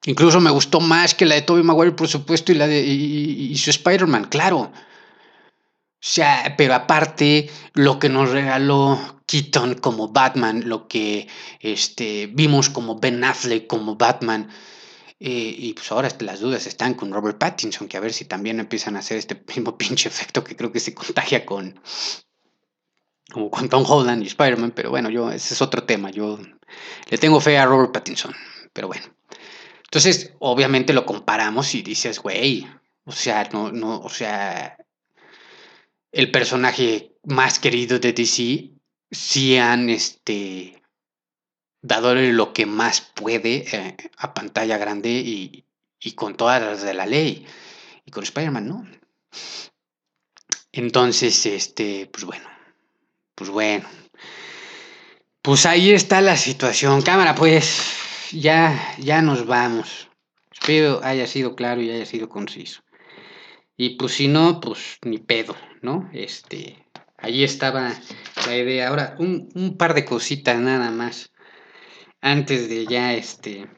Incluso 0.05 0.41
me 0.41 0.51
gustó 0.51 0.80
más 0.80 1.14
que 1.14 1.26
la 1.26 1.37
de 1.37 1.43
Tobey 1.43 1.62
Maguire, 1.62 1.93
por 1.93 2.09
supuesto, 2.09 2.51
y 2.51 2.57
la 2.57 2.66
de 2.66 2.82
y 2.85 3.57
su 3.57 3.70
Spider-Man, 3.70 4.24
claro. 4.24 4.72
O 6.05 6.07
sea, 6.07 6.55
pero 6.59 6.75
aparte, 6.75 7.49
lo 7.73 7.99
que 7.99 8.11
nos 8.11 8.31
regaló 8.31 9.23
Keaton 9.25 9.77
como 9.77 10.09
Batman, 10.09 10.69
lo 10.69 10.87
que 10.87 11.29
este, 11.61 12.27
vimos 12.27 12.69
como 12.69 13.01
Ben 13.01 13.25
Affleck 13.25 13.67
como 13.67 13.97
Batman, 13.97 14.51
eh, 15.19 15.55
y 15.57 15.73
pues 15.73 15.91
ahora 15.91 16.11
las 16.19 16.41
dudas 16.41 16.67
están 16.67 16.93
con 16.93 17.11
Robert 17.11 17.39
Pattinson, 17.39 17.89
que 17.89 17.97
a 17.97 18.01
ver 18.01 18.13
si 18.13 18.27
también 18.27 18.61
empiezan 18.61 18.97
a 18.97 18.99
hacer 18.99 19.17
este 19.17 19.43
mismo 19.49 19.79
pinche 19.79 20.11
efecto 20.11 20.45
que 20.45 20.57
creo 20.57 20.71
que 20.71 20.81
se 20.81 20.93
contagia 20.93 21.47
con, 21.47 21.81
como 23.33 23.51
con 23.51 23.71
Tom 23.71 23.87
Holland 23.89 24.23
y 24.23 24.27
Spider-Man, 24.27 24.73
pero 24.73 24.91
bueno, 24.91 25.09
yo, 25.09 25.31
ese 25.31 25.55
es 25.55 25.63
otro 25.63 25.85
tema, 25.85 26.11
yo 26.11 26.39
le 27.09 27.17
tengo 27.17 27.41
fe 27.41 27.57
a 27.57 27.65
Robert 27.65 27.93
Pattinson, 27.93 28.35
pero 28.75 28.89
bueno. 28.89 29.07
Entonces, 29.85 30.35
obviamente 30.39 30.93
lo 30.93 31.07
comparamos 31.07 31.75
y 31.75 31.81
dices, 31.81 32.19
güey, 32.19 32.69
o 33.05 33.13
sea, 33.13 33.49
no, 33.55 33.73
no, 33.73 34.01
o 34.01 34.11
sea, 34.11 34.77
el 36.15 36.31
personaje 36.31 37.17
más 37.25 37.59
querido 37.59 37.99
de 37.99 38.12
DC, 38.12 38.71
sí 39.11 39.57
han 39.57 39.91
este, 39.91 40.81
dado 41.83 42.15
lo 42.15 42.53
que 42.53 42.67
más 42.67 43.01
puede 43.01 43.65
eh, 43.77 43.97
a 44.17 44.33
pantalla 44.33 44.79
grande 44.79 45.11
y, 45.11 45.65
con 46.15 46.37
todas 46.37 46.62
las 46.62 46.83
de 46.83 46.95
la 46.95 47.07
ley. 47.07 47.47
Y 48.07 48.11
con 48.11 48.23
Spider-Man, 48.23 48.69
¿no? 48.69 48.87
Entonces, 50.71 51.47
este, 51.47 52.07
pues 52.12 52.25
bueno, 52.25 52.47
pues 53.35 53.51
bueno. 53.51 53.89
Pues 55.43 55.67
ahí 55.67 55.91
está 55.91 56.21
la 56.21 56.37
situación. 56.37 57.03
Cámara, 57.03 57.35
pues 57.35 58.31
ya, 58.31 58.95
ya 58.99 59.21
nos 59.23 59.47
vamos. 59.47 60.09
Espero 60.53 61.01
haya 61.03 61.27
sido 61.27 61.57
claro 61.57 61.81
y 61.83 61.91
haya 61.91 62.07
sido 62.07 62.29
conciso. 62.29 62.84
Y 63.77 63.97
pues 63.97 64.12
si 64.12 64.29
no, 64.29 64.61
pues 64.61 64.99
ni 65.05 65.18
pedo, 65.18 65.57
¿no? 65.83 66.09
Este, 66.12 66.87
ahí 67.16 67.43
estaba 67.43 67.93
la 68.47 68.57
idea. 68.57 68.89
Ahora, 68.89 69.16
un, 69.18 69.77
par 69.77 69.95
de 69.95 70.05
cositas 70.05 70.59
nada 70.59 70.91
más. 70.91 71.33
Antes 72.20 72.68
de 72.68 72.87
ya 72.87 73.14
este 73.14 73.68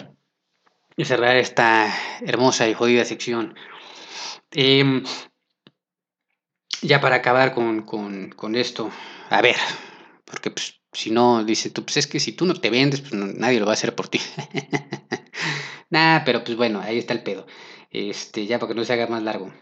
cerrar 0.98 1.36
esta 1.36 1.92
hermosa 2.20 2.68
y 2.68 2.74
jodida 2.74 3.04
sección. 3.04 3.54
Em, 4.52 5.04
ya 6.82 7.00
para 7.00 7.16
acabar 7.16 7.54
con, 7.54 7.82
con, 7.82 8.54
esto. 8.54 8.90
A 9.30 9.42
ver, 9.42 9.56
porque 10.24 10.50
pues, 10.50 10.80
si 10.92 11.10
no, 11.10 11.44
dice 11.44 11.70
tú, 11.70 11.84
pues 11.84 11.96
es 11.98 12.06
que 12.06 12.20
si 12.20 12.32
tú 12.32 12.46
no 12.46 12.54
te 12.54 12.70
vendes, 12.70 13.00
pues 13.00 13.12
nadie 13.14 13.60
lo 13.60 13.66
va 13.66 13.72
a 13.72 13.74
hacer 13.74 13.94
por 13.94 14.08
ti. 14.08 14.20
nah, 15.90 16.22
pero 16.24 16.44
pues 16.44 16.56
bueno, 16.56 16.80
ahí 16.80 16.98
está 16.98 17.14
el 17.14 17.22
pedo. 17.22 17.46
Este, 17.90 18.46
ya 18.46 18.58
para 18.58 18.68
que 18.72 18.76
no 18.76 18.84
se 18.84 18.92
haga 18.92 19.06
más 19.06 19.22
largo. 19.22 19.52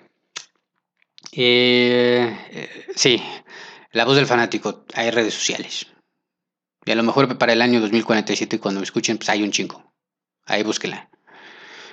Eh, 1.32 2.36
eh, 2.50 2.86
sí, 2.94 3.22
la 3.92 4.04
voz 4.04 4.16
del 4.16 4.26
fanático, 4.26 4.84
hay 4.94 5.10
redes 5.10 5.34
sociales. 5.34 5.86
Y 6.84 6.90
a 6.90 6.94
lo 6.94 7.02
mejor 7.02 7.38
para 7.38 7.52
el 7.52 7.62
año 7.62 7.80
2047, 7.80 8.60
cuando 8.60 8.80
me 8.80 8.84
escuchen, 8.84 9.18
pues 9.18 9.28
hay 9.30 9.42
un 9.42 9.50
chingo. 9.50 9.92
Ahí 10.46 10.62
búsquenla. 10.62 11.08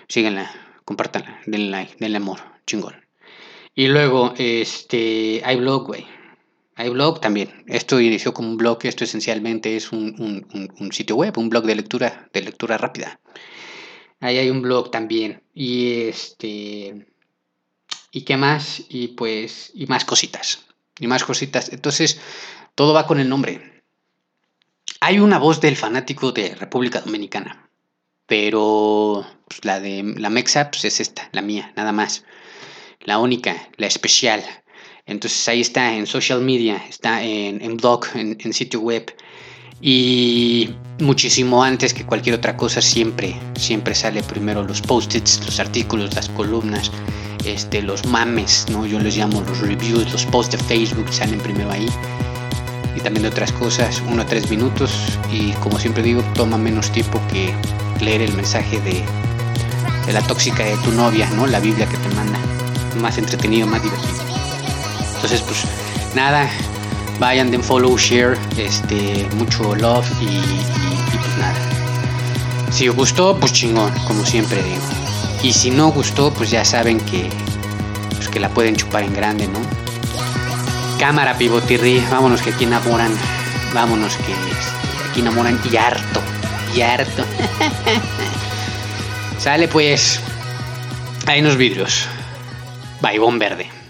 Síguenla, 0.07 0.51
compártanla, 0.83 1.39
denle 1.45 1.69
like, 1.69 1.95
denle 1.99 2.17
amor, 2.17 2.39
chingón. 2.65 2.95
Y 3.73 3.87
luego, 3.87 4.33
este, 4.37 5.41
hay 5.45 5.55
blog, 5.55 5.87
güey. 5.87 6.05
Hay 6.75 6.89
blog 6.89 7.21
también. 7.21 7.63
Esto 7.67 8.01
inició 8.01 8.33
como 8.33 8.49
un 8.49 8.57
blog, 8.57 8.79
esto 8.83 9.03
esencialmente 9.03 9.75
es 9.75 9.91
un, 9.91 10.45
un, 10.79 10.91
sitio 10.91 11.15
web, 11.15 11.37
un 11.37 11.49
blog 11.49 11.65
de 11.65 11.75
lectura, 11.75 12.29
de 12.33 12.41
lectura 12.41 12.77
rápida. 12.77 13.21
Ahí 14.19 14.37
hay 14.37 14.49
un 14.49 14.61
blog 14.61 14.91
también. 14.91 15.43
Y 15.53 16.01
este 16.07 17.10
y 18.11 18.21
qué 18.21 18.37
más, 18.37 18.83
y 18.89 19.09
pues, 19.09 19.71
y 19.73 19.87
más 19.87 20.05
cositas, 20.05 20.65
y 20.99 21.07
más 21.07 21.23
cositas. 21.23 21.69
Entonces, 21.69 22.19
todo 22.75 22.93
va 22.93 23.07
con 23.07 23.19
el 23.19 23.29
nombre. 23.29 23.83
Hay 24.99 25.19
una 25.19 25.39
voz 25.39 25.61
del 25.61 25.77
fanático 25.77 26.31
de 26.31 26.53
República 26.55 27.01
Dominicana, 27.01 27.69
pero 28.27 29.25
pues, 29.47 29.65
la 29.65 29.79
de 29.79 30.03
la 30.17 30.29
Mexa 30.29 30.69
pues, 30.69 30.85
es 30.85 30.99
esta, 30.99 31.29
la 31.31 31.41
mía, 31.41 31.73
nada 31.75 31.91
más. 31.91 32.25
La 32.99 33.17
única, 33.17 33.69
la 33.77 33.87
especial. 33.87 34.43
Entonces 35.05 35.47
ahí 35.47 35.61
está 35.61 35.95
en 35.95 36.05
social 36.05 36.41
media, 36.41 36.77
está 36.87 37.23
en, 37.23 37.77
blog, 37.77 38.05
en, 38.13 38.37
en 38.39 38.53
sitio 38.53 38.79
web. 38.79 39.11
Y 39.81 40.75
muchísimo 40.99 41.63
antes 41.63 41.93
que 41.93 42.05
cualquier 42.05 42.35
otra 42.35 42.55
cosa, 42.55 42.81
siempre, 42.81 43.35
siempre 43.55 43.95
sale 43.95 44.21
primero 44.23 44.63
los 44.63 44.81
post-its, 44.81 45.43
los 45.45 45.59
artículos, 45.59 46.13
las 46.13 46.29
columnas 46.29 46.91
este, 47.45 47.81
los 47.81 48.05
mames, 48.05 48.67
¿no? 48.69 48.85
Yo 48.85 48.99
les 48.99 49.17
llamo 49.17 49.41
los 49.41 49.59
reviews, 49.59 50.11
los 50.11 50.25
posts 50.27 50.57
de 50.57 50.63
Facebook 50.63 51.11
salen 51.11 51.39
primero 51.39 51.71
ahí. 51.71 51.87
Y 52.95 52.99
también 52.99 53.23
de 53.23 53.29
otras 53.29 53.51
cosas, 53.53 54.01
uno 54.07 54.21
a 54.21 54.25
tres 54.25 54.49
minutos. 54.49 54.91
Y 55.31 55.51
como 55.53 55.79
siempre 55.79 56.03
digo, 56.03 56.21
toma 56.35 56.57
menos 56.57 56.91
tiempo 56.91 57.19
que 57.31 57.53
leer 58.03 58.21
el 58.21 58.33
mensaje 58.33 58.79
de, 58.81 59.01
de 60.05 60.13
la 60.13 60.21
tóxica 60.21 60.63
de 60.63 60.75
tu 60.77 60.91
novia, 60.91 61.29
¿no? 61.31 61.47
La 61.47 61.59
Biblia 61.59 61.87
que 61.87 61.97
te 61.97 62.15
manda. 62.15 62.39
Más 63.01 63.17
entretenido, 63.17 63.65
más 63.65 63.81
divertido. 63.81 64.13
Entonces, 65.15 65.41
pues 65.41 65.63
nada, 66.15 66.49
vayan, 67.19 67.51
den 67.51 67.63
follow, 67.63 67.97
share, 67.97 68.37
este, 68.57 69.27
mucho 69.35 69.75
love 69.75 70.05
y, 70.21 70.25
pues 70.25 71.37
nada. 71.37 71.59
Si 72.71 72.87
gustó, 72.87 73.37
pues 73.37 73.53
chingón, 73.53 73.93
como 74.07 74.25
siempre 74.25 74.61
digo. 74.63 74.81
Y 75.43 75.53
si 75.53 75.71
no 75.71 75.89
gustó, 75.91 76.31
pues 76.31 76.51
ya 76.51 76.63
saben 76.63 76.99
que, 77.01 77.29
pues 78.15 78.29
que 78.29 78.39
la 78.39 78.49
pueden 78.49 78.75
chupar 78.75 79.03
en 79.03 79.13
grande, 79.13 79.47
¿no? 79.47 79.59
Cámara, 80.99 81.37
pivotirri, 81.37 81.99
vámonos 82.11 82.41
que 82.41 82.51
aquí 82.51 82.65
enamoran. 82.65 83.11
Vámonos 83.73 84.15
que 84.17 84.31
este, 84.31 85.09
aquí 85.09 85.21
enamoran 85.21 85.59
y 85.71 85.75
harto. 85.75 86.21
Y 86.75 86.81
harto. 86.81 87.25
Sale 89.39 89.67
pues. 89.67 90.19
Hay 91.25 91.41
unos 91.41 91.57
vidrios. 91.57 92.05
Baibón 93.01 93.39
verde. 93.39 93.80